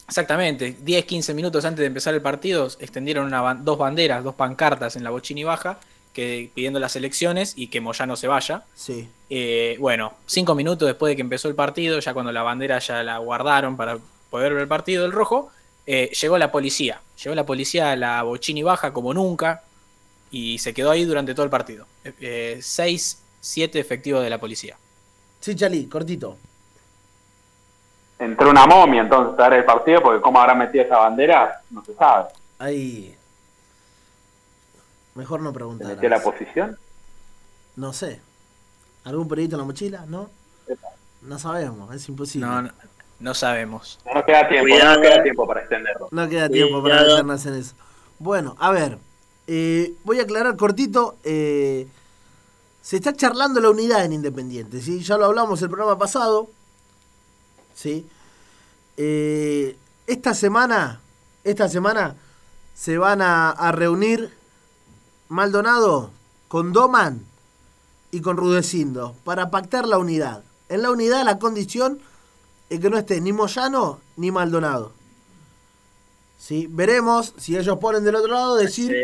Exactamente, 0.07 0.77
10, 0.83 1.07
15 1.07 1.33
minutos 1.33 1.65
antes 1.65 1.81
de 1.81 1.87
empezar 1.87 2.13
el 2.13 2.21
partido, 2.21 2.67
extendieron 2.79 3.27
una 3.27 3.55
dos 3.55 3.79
banderas, 3.79 4.23
dos 4.23 4.35
pancartas 4.35 4.97
en 4.97 5.05
la 5.05 5.09
Bochini 5.09 5.45
Baja, 5.45 5.79
que, 6.15 6.51
pidiendo 6.55 6.81
las 6.81 6.97
elecciones 6.97 7.53
y 7.57 7.67
que 7.67 7.83
Moyano 7.83 8.17
se 8.17 8.29
vaya. 8.29 8.65
sí. 8.75 9.09
Eh, 9.31 9.77
bueno, 9.81 10.13
cinco 10.27 10.55
minutos 10.55 10.87
después 10.87 11.11
de 11.11 11.17
que 11.17 11.23
empezó 11.23 11.49
el 11.49 11.57
partido, 11.57 11.99
ya 11.99 12.15
cuando 12.15 12.31
la 12.31 12.43
bandera 12.43 12.79
ya 12.79 13.03
la 13.03 13.19
guardaron 13.19 13.77
para 13.77 13.99
poder 14.31 14.53
ver 14.53 14.63
el 14.63 14.69
partido 14.69 15.03
del 15.03 15.13
rojo, 15.13 15.51
eh, 15.87 16.11
llegó 16.21 16.39
la 16.39 16.51
policía. 16.51 17.01
Llegó 17.23 17.35
la 17.35 17.45
policía 17.45 17.93
a 17.93 17.97
la 17.97 18.23
Bochini 18.23 18.63
Baja 18.63 18.93
como 18.93 19.13
nunca 19.13 19.63
y 20.31 20.59
se 20.59 20.75
quedó 20.75 20.91
ahí 20.91 21.05
durante 21.05 21.35
todo 21.35 21.45
el 21.45 21.51
partido. 21.51 21.87
Eh, 22.05 22.13
eh, 22.21 22.59
seis, 22.63 23.23
siete 23.41 23.79
efectivos 23.79 24.23
de 24.23 24.31
la 24.31 24.39
policía. 24.39 24.77
Sí, 25.41 25.55
Chalí, 25.55 25.87
cortito. 25.87 26.37
Entró 28.19 28.51
una 28.51 28.67
momia 28.67 29.03
entonces 29.03 29.39
a 29.39 29.49
ver 29.49 29.61
el 29.61 29.65
partido, 29.65 30.01
porque 30.01 30.21
cómo 30.21 30.41
habrá 30.41 30.55
metido 30.55 30.85
esa 30.85 30.99
bandera, 30.99 31.61
no 31.71 31.85
se 31.85 31.95
sabe. 31.95 32.31
Ahí. 32.59 33.15
Mejor 35.15 35.41
no 35.41 35.51
¿Se 35.51 35.55
preguntar. 35.55 35.89
metió 35.89 36.09
la 36.09 36.23
posición? 36.23 36.77
No 37.77 37.93
sé. 37.93 38.21
¿Algún 39.05 39.29
periodista 39.29 39.57
en 39.57 39.61
la 39.61 39.67
mochila? 39.67 40.05
¿No? 40.07 40.31
No 41.23 41.39
sabemos, 41.39 41.95
es 41.95 42.09
imposible. 42.09 42.47
No, 42.47 42.63
no, 42.63 42.71
no 43.21 43.35
sabemos. 43.35 43.99
No 44.05 44.15
nos 44.15 44.25
queda 44.25 44.49
tiempo, 44.49 44.69
no 44.77 44.85
nos 44.85 44.99
queda 44.99 45.23
tiempo 45.23 45.47
para 45.47 45.61
extenderlo. 45.61 46.09
No 46.11 46.29
queda 46.29 46.49
tiempo 46.49 46.83
para 46.83 47.03
meternos 47.03 47.47
en 47.47 47.55
eso. 47.55 47.75
Bueno, 48.19 48.57
a 48.59 48.71
ver. 48.71 48.99
eh, 49.47 49.95
voy 50.05 50.21
a 50.21 50.23
aclarar 50.23 50.57
cortito. 50.57 51.17
eh, 51.25 51.87
se 52.83 52.97
está 52.97 53.15
charlando 53.15 53.61
la 53.61 53.71
unidad 53.71 54.05
en 54.05 54.13
Independiente, 54.13 54.83
¿sí? 54.83 55.01
Ya 55.03 55.17
lo 55.17 55.25
hablamos 55.25 55.63
el 55.63 55.69
programa 55.71 55.97
pasado. 55.99 56.49
¿Sí? 57.75 58.07
Eh, 58.99 59.77
esta 60.07 60.35
semana, 60.35 61.01
esta 61.45 61.69
semana 61.69 62.15
se 62.75 62.99
van 62.99 63.23
a, 63.23 63.51
a 63.51 63.73
reunir 63.73 64.31
Maldonado 65.35 66.13
con 66.47 66.73
Doman 66.73 67.21
y 68.13 68.21
con 68.21 68.37
Rudecindo 68.37 69.17
para 69.25 69.51
pactar 69.51 69.85
la 69.85 69.99
unidad. 69.99 70.45
En 70.69 70.83
la 70.83 70.93
unidad 70.93 71.25
la 71.25 71.41
condición 71.41 71.99
es 72.71 72.79
que 72.79 72.89
no 72.89 72.97
esté 72.97 73.21
ni 73.21 73.33
Moyano 73.33 73.99
ni 74.17 74.31
Maldonado. 74.31 74.93
¿Sí? 76.39 76.69
Veremos 76.71 77.35
si 77.37 77.57
ellos 77.57 77.79
ponen 77.79 78.05
del 78.05 78.15
otro 78.15 78.33
lado 78.33 78.55
decir 78.55 78.95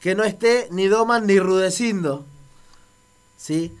que 0.00 0.14
no 0.14 0.24
esté 0.24 0.68
ni 0.70 0.86
Doman 0.86 1.26
ni 1.26 1.38
Rudecindo. 1.38 2.24
¿Sí? 3.36 3.76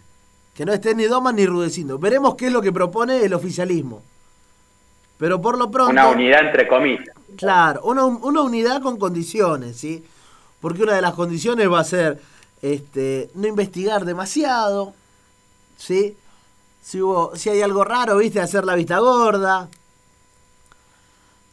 Que 0.54 0.66
no 0.66 0.74
esté 0.74 0.94
ni 0.94 1.04
Doman 1.04 1.36
ni 1.36 1.46
Rudecindo. 1.46 1.98
Veremos 1.98 2.34
qué 2.34 2.48
es 2.48 2.52
lo 2.52 2.60
que 2.60 2.72
propone 2.72 3.24
el 3.24 3.32
oficialismo. 3.32 4.02
Pero 5.16 5.40
por 5.40 5.56
lo 5.56 5.70
pronto... 5.70 5.92
Una 5.92 6.08
unidad 6.08 6.44
entre 6.44 6.68
comillas. 6.68 7.16
Claro, 7.38 7.80
una, 7.84 8.04
una 8.04 8.42
unidad 8.42 8.82
con 8.82 8.98
condiciones, 8.98 9.78
¿sí? 9.78 10.04
Porque 10.66 10.82
una 10.82 10.94
de 10.94 11.00
las 11.00 11.14
condiciones 11.14 11.70
va 11.70 11.78
a 11.78 11.84
ser 11.84 12.20
este, 12.60 13.30
no 13.36 13.46
investigar 13.46 14.04
demasiado, 14.04 14.94
¿sí? 15.76 16.16
Si, 16.82 17.00
hubo, 17.00 17.36
si 17.36 17.50
hay 17.50 17.62
algo 17.62 17.84
raro, 17.84 18.16
¿viste? 18.16 18.40
Hacer 18.40 18.64
la 18.64 18.74
vista 18.74 18.98
gorda. 18.98 19.68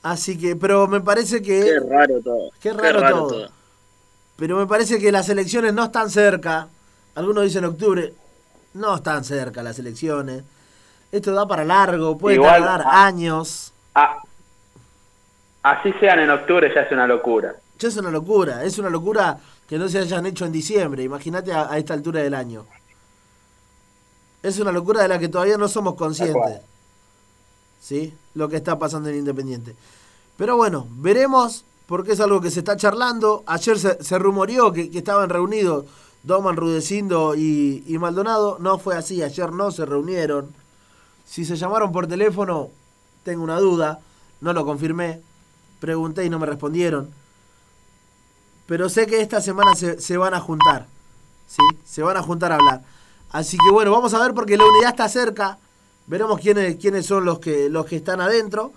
Así 0.02 0.36
que, 0.36 0.56
pero 0.56 0.88
me 0.88 1.00
parece 1.00 1.44
que... 1.44 1.62
Qué 1.62 1.80
raro 1.80 2.22
todo. 2.22 2.50
Qué 2.60 2.74
raro 2.74 3.28
todo. 3.28 3.50
Pero 4.36 4.58
me 4.58 4.66
parece 4.66 4.98
que 4.98 5.12
las 5.12 5.30
elecciones 5.30 5.76
no 5.76 5.84
están 5.84 6.10
cerca. 6.10 6.68
Algunos 7.14 7.44
dicen 7.44 7.66
octubre. 7.66 8.16
No 8.74 8.96
están 8.96 9.24
cerca 9.24 9.62
las 9.62 9.78
elecciones. 9.78 10.44
Esto 11.12 11.34
da 11.34 11.46
para 11.46 11.64
largo, 11.64 12.18
puede 12.18 12.38
Igual, 12.38 12.64
tardar 12.64 12.82
ah. 12.88 13.06
años. 13.06 13.74
Ah, 13.94 14.24
así 15.62 15.94
sean 16.00 16.18
en 16.18 16.32
octubre 16.32 16.74
ya 16.74 16.82
es 16.82 16.92
una 16.92 17.06
locura. 17.06 17.54
Ya 17.80 17.88
es 17.88 17.98
una 17.98 18.12
locura, 18.12 18.64
es 18.64 18.78
una 18.78 18.90
locura 18.90 19.40
que 19.68 19.78
no 19.78 19.90
se 19.90 20.00
hayan 20.00 20.26
hecho 20.26 20.46
en 20.46 20.52
diciembre, 20.52 21.04
imagínate 21.04 21.52
a, 21.54 21.72
a 21.72 21.78
esta 21.78 21.94
altura 21.94 22.22
del 22.22 22.34
año. 22.34 22.66
Es 24.42 24.60
una 24.60 24.72
locura 24.72 25.02
de 25.02 25.08
la 25.08 25.20
que 25.20 25.30
todavía 25.30 25.58
no 25.58 25.68
somos 25.68 25.96
conscientes. 25.96 26.62
¿Sí? 27.82 28.14
Lo 28.36 28.50
que 28.50 28.58
está 28.58 28.78
pasando 28.78 29.10
en 29.10 29.18
Independiente. 29.18 29.76
Pero 30.38 30.58
bueno, 30.58 30.88
veremos, 30.92 31.64
porque 31.86 32.14
es 32.14 32.20
algo 32.20 32.42
que 32.42 32.52
se 32.52 32.60
está 32.60 32.76
charlando. 32.78 33.44
Ayer 33.46 33.80
se, 33.80 34.04
se 34.04 34.20
rumoreó 34.20 34.72
que, 34.72 34.90
que 34.90 34.98
estaban 34.98 35.30
reunidos 35.30 35.86
Doman, 36.24 36.56
Rudecindo 36.56 37.36
y, 37.36 37.84
y 37.88 37.98
Maldonado. 37.98 38.58
No 38.60 38.80
fue 38.80 38.96
así, 38.96 39.22
ayer 39.22 39.52
no 39.52 39.72
se 39.72 39.86
reunieron. 39.86 40.54
Si 41.26 41.46
se 41.46 41.56
llamaron 41.56 41.92
por 41.92 42.08
teléfono, 42.08 42.70
tengo 43.24 43.44
una 43.44 43.60
duda, 43.60 44.00
no 44.42 44.54
lo 44.54 44.66
confirmé. 44.66 45.22
Pregunté 45.80 46.26
y 46.26 46.30
no 46.30 46.40
me 46.40 46.46
respondieron. 46.46 47.10
Pero 48.66 48.90
sé 48.90 49.08
que 49.08 49.22
esta 49.22 49.42
semana 49.42 49.76
se, 49.76 50.00
se 50.00 50.18
van 50.18 50.34
a 50.34 50.40
juntar. 50.40 50.88
¿Sí? 51.48 51.62
Se 51.86 52.02
van 52.02 52.18
a 52.18 52.24
juntar 52.24 52.52
a 52.52 52.56
hablar. 52.56 52.82
Así 53.32 53.58
que 53.58 53.72
bueno, 53.72 53.92
vamos 53.92 54.14
a 54.14 54.20
ver 54.20 54.34
porque 54.34 54.58
la 54.58 54.66
unidad 54.66 54.92
está 54.92 55.10
cerca. 55.10 55.58
Veremos 56.08 56.40
quiénes, 56.40 56.78
quiénes 56.78 57.06
son 57.06 57.26
los 57.26 57.40
que, 57.40 57.70
los 57.70 57.86
que 57.86 57.98
están 57.98 58.22
adentro. 58.22 58.72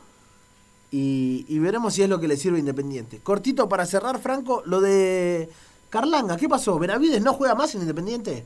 Y, 0.91 1.45
y 1.49 1.59
veremos 1.59 1.95
si 1.95 2.03
es 2.03 2.09
lo 2.09 2.21
que 2.21 2.29
le 2.29 2.37
sirve 2.37 2.59
Independiente. 2.59 3.21
Cortito 3.23 3.69
para 3.69 3.87
cerrar, 3.87 4.19
Franco, 4.19 4.63
lo 4.67 4.81
de 4.81 5.51
Carlanga. 5.91 6.37
¿Qué 6.37 6.49
pasó? 6.49 6.79
¿Benavides 6.79 7.23
no 7.23 7.35
juega 7.35 7.55
más 7.55 7.75
en 7.75 7.83
Independiente? 7.83 8.45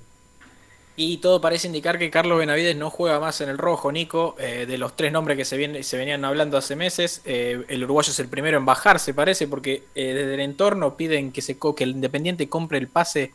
Y 1.02 1.16
todo 1.16 1.40
parece 1.40 1.66
indicar 1.66 1.98
que 1.98 2.10
Carlos 2.10 2.38
Benavides 2.38 2.76
no 2.76 2.90
juega 2.90 3.18
más 3.18 3.40
en 3.40 3.48
el 3.48 3.56
rojo, 3.56 3.90
Nico. 3.90 4.36
Eh, 4.38 4.66
de 4.68 4.76
los 4.76 4.94
tres 4.96 5.10
nombres 5.12 5.38
que 5.38 5.46
se, 5.46 5.56
viene- 5.56 5.82
se 5.82 5.96
venían 5.96 6.22
hablando 6.26 6.58
hace 6.58 6.76
meses, 6.76 7.22
eh, 7.24 7.64
el 7.68 7.84
uruguayo 7.84 8.10
es 8.12 8.18
el 8.18 8.28
primero 8.28 8.58
en 8.58 8.66
bajarse, 8.66 9.14
parece, 9.14 9.48
porque 9.48 9.84
eh, 9.94 10.12
desde 10.12 10.34
el 10.34 10.40
entorno 10.40 10.96
piden 10.98 11.32
que, 11.32 11.40
se 11.40 11.56
que 11.74 11.84
el 11.84 11.92
Independiente 11.92 12.50
compre 12.50 12.76
el 12.76 12.88
pase, 12.88 13.32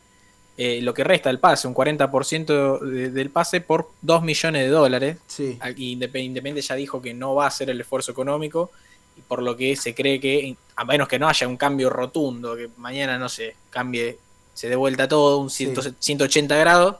lo 0.57 0.93
que 0.93 1.03
resta 1.03 1.29
del 1.29 1.39
pase, 1.39 1.67
un 1.67 1.73
40% 1.73 2.79
de- 2.79 3.09
del 3.09 3.29
pase 3.31 3.61
por 3.61 3.89
2 4.03 4.21
millones 4.21 4.61
de 4.61 4.67
dólares. 4.69 5.17
Sí. 5.25 5.57
Y 5.75 5.97
Indep- 5.97 6.23
Independiente 6.23 6.61
ya 6.61 6.75
dijo 6.75 7.01
que 7.01 7.15
no 7.15 7.33
va 7.33 7.45
a 7.45 7.47
hacer 7.47 7.71
el 7.71 7.81
esfuerzo 7.81 8.11
económico, 8.11 8.69
y 9.17 9.21
por 9.21 9.41
lo 9.41 9.57
que 9.57 9.75
se 9.75 9.95
cree 9.95 10.19
que, 10.19 10.55
a 10.75 10.85
menos 10.85 11.07
que 11.07 11.17
no 11.17 11.27
haya 11.27 11.47
un 11.47 11.57
cambio 11.57 11.89
rotundo, 11.89 12.55
que 12.55 12.69
mañana 12.77 13.17
no 13.17 13.27
se 13.27 13.55
cambie, 13.71 14.19
se 14.53 14.69
dé 14.69 14.75
vuelta 14.75 15.07
todo, 15.07 15.39
un 15.39 15.49
100 15.49 15.73
180 15.99 16.55
grados, 16.57 16.97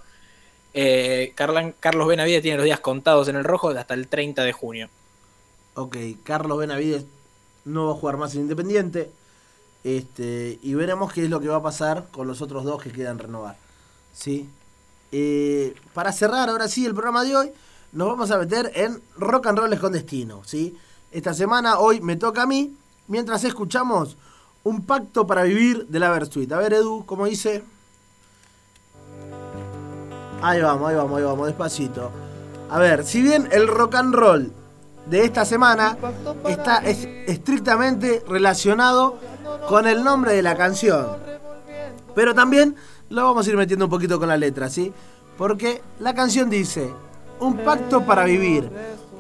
eh, 0.77 1.31
Carlos 1.35 2.07
Benavides 2.07 2.41
tiene 2.41 2.57
los 2.57 2.65
días 2.65 2.81
contados 2.81 3.29
en 3.29 3.37
el 3.37 3.45
rojo 3.45 3.69
hasta 3.69 3.93
el 3.93 4.09
30 4.09 4.43
de 4.43 4.51
junio. 4.51 4.89
Ok, 5.73 5.95
Carlos 6.23 6.57
Benavides 6.57 7.05
no 7.63 7.87
va 7.87 7.91
a 7.93 7.95
jugar 7.95 8.17
más 8.17 8.35
en 8.35 8.41
Independiente. 8.41 9.09
Este, 9.85 10.59
y 10.61 10.73
veremos 10.73 11.13
qué 11.13 11.23
es 11.23 11.29
lo 11.29 11.39
que 11.39 11.47
va 11.47 11.57
a 11.57 11.63
pasar 11.63 12.07
con 12.11 12.27
los 12.27 12.41
otros 12.41 12.65
dos 12.65 12.83
que 12.83 12.91
quedan 12.91 13.19
renovar. 13.19 13.55
¿Sí? 14.13 14.49
Eh, 15.13 15.75
para 15.93 16.11
cerrar 16.11 16.49
ahora 16.49 16.67
sí 16.67 16.85
el 16.85 16.93
programa 16.93 17.23
de 17.23 17.37
hoy, 17.37 17.51
nos 17.93 18.09
vamos 18.09 18.31
a 18.31 18.37
meter 18.37 18.69
en 18.75 19.01
Rock 19.15 19.47
and 19.47 19.57
Roll 19.57 19.79
con 19.79 19.93
Destino. 19.93 20.41
¿sí? 20.43 20.77
Esta 21.09 21.33
semana, 21.33 21.79
hoy 21.79 22.01
me 22.01 22.17
toca 22.17 22.41
a 22.41 22.47
mí, 22.47 22.75
mientras 23.07 23.45
escuchamos 23.45 24.17
un 24.65 24.85
pacto 24.85 25.25
para 25.25 25.43
vivir 25.43 25.87
de 25.87 25.99
la 25.99 26.09
Versuit. 26.09 26.51
A 26.51 26.57
ver, 26.57 26.73
Edu, 26.73 27.05
¿cómo 27.05 27.27
dice? 27.27 27.63
Ahí 30.41 30.61
vamos, 30.61 30.89
ahí 30.89 30.95
vamos, 30.95 31.17
ahí 31.17 31.23
vamos, 31.23 31.47
despacito. 31.47 32.11
A 32.69 32.79
ver, 32.79 33.05
si 33.05 33.21
bien 33.21 33.47
el 33.51 33.67
rock 33.67 33.95
and 33.95 34.13
roll 34.13 34.51
de 35.07 35.23
esta 35.23 35.45
semana 35.45 35.97
está 36.47 36.77
es- 36.79 37.07
estrictamente 37.27 38.23
relacionado 38.27 39.17
con 39.67 39.87
el 39.87 40.03
nombre 40.03 40.33
de 40.33 40.41
la 40.41 40.55
canción. 40.55 41.07
Pero 42.13 42.33
también 42.33 42.75
lo 43.09 43.23
vamos 43.23 43.45
a 43.45 43.49
ir 43.49 43.57
metiendo 43.57 43.85
un 43.85 43.91
poquito 43.91 44.19
con 44.19 44.27
la 44.29 44.37
letra, 44.37 44.69
¿sí? 44.69 44.91
Porque 45.37 45.81
la 45.99 46.13
canción 46.13 46.49
dice, 46.49 46.91
un 47.39 47.57
pacto 47.57 48.05
para 48.05 48.23
vivir, 48.23 48.69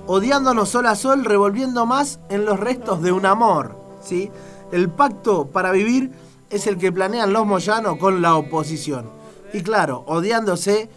odiándonos 0.07 0.69
sol 0.69 0.85
a 0.87 0.95
sol, 0.95 1.25
revolviendo 1.25 1.85
más 1.85 2.19
en 2.29 2.45
los 2.45 2.59
restos 2.59 3.01
de 3.01 3.11
un 3.11 3.25
amor, 3.25 3.75
¿sí? 4.01 4.31
El 4.71 4.89
pacto 4.89 5.47
para 5.47 5.71
vivir 5.71 6.11
es 6.49 6.67
el 6.67 6.77
que 6.77 6.91
planean 6.91 7.33
los 7.33 7.45
moyanos 7.45 7.97
con 7.97 8.21
la 8.21 8.35
oposición. 8.35 9.09
Y 9.53 9.61
claro, 9.61 10.03
odiándose 10.07 10.89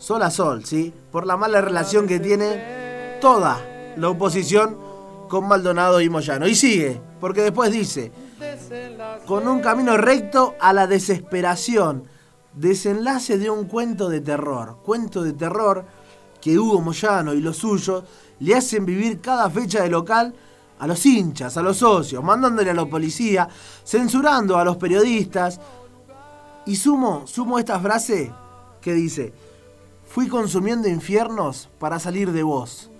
sol 0.00 0.22
a 0.22 0.30
sol, 0.30 0.64
¿sí? 0.64 0.92
Por 1.12 1.26
la 1.26 1.36
mala 1.36 1.60
relación 1.60 2.08
que 2.08 2.18
tiene 2.18 3.18
toda 3.20 3.60
la 3.96 4.08
oposición 4.08 4.76
con 5.28 5.46
Maldonado 5.46 6.00
y 6.00 6.08
Moyano. 6.08 6.48
Y 6.48 6.54
sigue, 6.54 7.00
porque 7.20 7.42
después 7.42 7.70
dice, 7.70 8.10
con 9.26 9.46
un 9.46 9.60
camino 9.60 9.96
recto 9.98 10.54
a 10.58 10.72
la 10.72 10.86
desesperación, 10.86 12.04
desenlace 12.54 13.38
de 13.38 13.50
un 13.50 13.66
cuento 13.66 14.08
de 14.08 14.22
terror, 14.22 14.78
cuento 14.82 15.22
de 15.22 15.34
terror 15.34 15.84
que 16.40 16.58
Hugo 16.58 16.80
Moyano 16.80 17.34
y 17.34 17.40
los 17.40 17.58
suyos 17.58 18.02
le 18.40 18.56
hacen 18.56 18.86
vivir 18.86 19.20
cada 19.20 19.50
fecha 19.50 19.82
de 19.82 19.90
local 19.90 20.34
a 20.78 20.86
los 20.86 21.04
hinchas, 21.04 21.58
a 21.58 21.62
los 21.62 21.76
socios, 21.76 22.24
mandándole 22.24 22.70
a 22.70 22.74
la 22.74 22.86
policía, 22.86 23.46
censurando 23.84 24.56
a 24.56 24.64
los 24.64 24.78
periodistas. 24.78 25.60
Y 26.64 26.76
sumo, 26.76 27.26
sumo 27.26 27.58
esta 27.58 27.78
frase 27.78 28.32
que 28.80 28.94
dice, 28.94 29.34
fui 30.10 30.26
consumiendo 30.26 30.88
infiernos 30.88 31.68
para 31.78 32.00
salir 32.00 32.32
de 32.32 32.42
vos, 32.42 32.90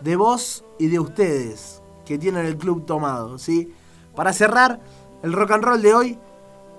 de 0.00 0.16
vos 0.16 0.64
y 0.80 0.88
de 0.88 0.98
ustedes 0.98 1.80
que 2.04 2.18
tienen 2.18 2.44
el 2.44 2.56
club 2.56 2.84
tomado, 2.84 3.38
¿sí? 3.38 3.72
Para 4.16 4.32
cerrar 4.32 4.80
el 5.22 5.32
rock 5.32 5.52
and 5.52 5.64
roll 5.64 5.80
de 5.80 5.94
hoy, 5.94 6.18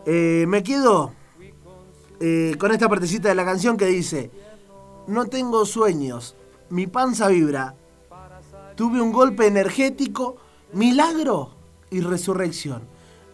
eh, 0.06 0.44
me 0.46 0.62
quedo 0.62 1.14
eh, 2.20 2.56
con 2.60 2.74
esta 2.74 2.90
partecita 2.90 3.30
de 3.30 3.36
la 3.36 3.46
canción 3.46 3.78
que 3.78 3.86
dice, 3.86 4.30
no 5.08 5.28
tengo 5.28 5.66
sueños, 5.66 6.36
mi 6.70 6.88
panza 6.88 7.30
vibra, 7.30 7.76
tuve 8.76 9.02
un 9.02 9.14
golpe 9.14 9.48
energético, 9.48 10.36
milagro 10.74 11.52
y 11.90 12.02
resurrección. 12.02 12.82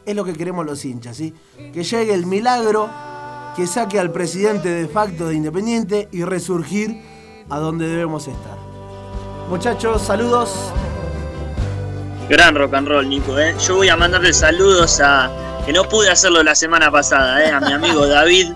Es 0.06 0.16
lo 0.16 0.24
que 0.24 0.34
queremos 0.34 0.68
los 0.68 0.86
hinchas, 0.86 1.18
¿sí? 1.18 1.34
Que 1.74 1.84
llegue 1.84 2.14
el 2.14 2.28
milagro, 2.28 2.90
que 3.56 3.68
saque 3.68 4.00
al 4.00 4.12
presidente 4.12 4.70
de 4.70 4.88
facto 4.88 5.28
de 5.28 5.36
Independiente 5.36 6.08
y 6.12 6.24
resurgir 6.24 7.02
a 7.50 7.60
donde 7.60 7.88
debemos 7.88 8.28
estar. 8.28 8.58
Muchachos, 9.50 10.02
saludos. 10.02 10.72
Gran 12.30 12.56
rock 12.56 12.74
and 12.74 12.88
roll, 12.88 13.08
Nico. 13.08 13.38
¿eh? 13.38 13.56
Yo 13.60 13.76
voy 13.76 13.90
a 13.90 13.98
mandarle 13.98 14.34
saludos 14.34 15.00
a. 15.02 15.30
que 15.66 15.74
no 15.74 15.84
pude 15.84 16.10
hacerlo 16.10 16.42
la 16.42 16.56
semana 16.56 16.90
pasada, 16.90 17.44
¿eh? 17.44 17.52
a 17.52 17.60
mi 17.60 17.74
amigo 17.74 18.08
David, 18.08 18.54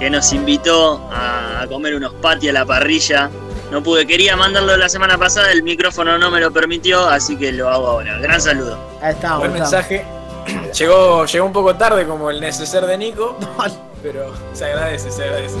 que 0.00 0.10
nos 0.10 0.32
invitó 0.32 1.08
a, 1.12 1.66
comer 1.68 1.94
unos 1.94 2.14
patis 2.14 2.50
a 2.50 2.52
la 2.52 2.66
parrilla. 2.66 3.30
No 3.70 3.82
pude, 3.82 4.06
quería 4.06 4.36
mandarlo 4.36 4.76
la 4.76 4.88
semana 4.88 5.18
pasada, 5.18 5.52
el 5.52 5.62
micrófono 5.62 6.16
no 6.18 6.30
me 6.30 6.40
lo 6.40 6.52
permitió, 6.52 7.06
así 7.06 7.36
que 7.36 7.52
lo 7.52 7.68
hago 7.68 7.86
ahora. 7.88 8.18
Gran 8.18 8.40
saludo. 8.40 8.78
Ahí 9.02 9.12
estamos. 9.12 9.40
Buen 9.40 9.52
mensaje. 9.52 10.04
Llegó, 10.78 11.26
llegó 11.26 11.44
un 11.44 11.52
poco 11.52 11.74
tarde 11.74 12.06
como 12.06 12.30
el 12.30 12.40
neceser 12.40 12.86
de 12.86 12.96
Nico, 12.96 13.36
pero 14.06 14.32
se 14.52 14.64
agradece, 14.66 15.10
se 15.10 15.24
agradece. 15.24 15.56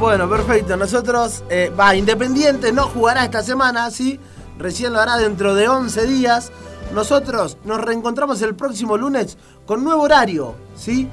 Bueno, 0.00 0.28
perfecto. 0.28 0.76
Nosotros, 0.76 1.44
eh, 1.48 1.70
va, 1.78 1.94
Independiente 1.94 2.72
no 2.72 2.88
jugará 2.88 3.24
esta 3.24 3.44
semana, 3.44 3.88
¿sí? 3.92 4.18
Recién 4.58 4.92
lo 4.92 4.98
hará 4.98 5.16
dentro 5.16 5.54
de 5.54 5.68
11 5.68 6.06
días. 6.08 6.50
Nosotros 6.92 7.58
nos 7.64 7.80
reencontramos 7.80 8.42
el 8.42 8.56
próximo 8.56 8.96
lunes 8.96 9.38
con 9.64 9.84
nuevo 9.84 10.02
horario, 10.02 10.56
¿sí? 10.74 11.08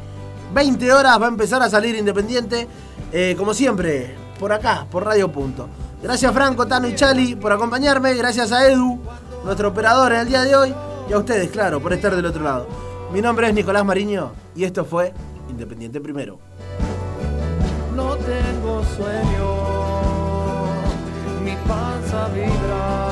20 0.56 0.92
horas 0.92 1.22
va 1.22 1.28
a 1.28 1.30
empezar 1.30 1.62
a 1.62 1.70
salir 1.70 1.94
Independiente, 1.94 2.68
eh, 3.12 3.36
como 3.38 3.54
siempre, 3.54 4.16
por 4.40 4.52
acá, 4.52 4.88
por 4.90 5.06
Radio 5.06 5.32
Punto. 5.32 5.70
Gracias 6.02 6.34
Franco, 6.34 6.66
Tano 6.66 6.88
y 6.88 6.96
Chali 6.96 7.36
por 7.36 7.52
acompañarme. 7.52 8.16
Gracias 8.16 8.52
a 8.52 8.68
Edu, 8.68 9.00
nuestro 9.46 9.68
operador 9.68 10.14
en 10.14 10.22
el 10.22 10.28
día 10.28 10.42
de 10.42 10.56
hoy. 10.56 10.74
Y 11.08 11.14
a 11.14 11.20
ustedes, 11.20 11.52
claro, 11.52 11.80
por 11.80 11.94
estar 11.94 12.16
del 12.16 12.26
otro 12.26 12.44
lado. 12.44 12.68
Mi 13.14 13.22
nombre 13.22 13.48
es 13.48 13.54
Nicolás 13.54 13.86
Mariño 13.86 14.32
y 14.56 14.64
esto 14.64 14.86
fue 14.86 15.14
Independiente 15.50 16.00
Primero. 16.00 16.40
no 17.96 18.16
tengo 18.16 18.84
sueño, 18.96 19.48
mi 21.44 21.56
panza 21.68 22.28
vibra. 22.30 23.09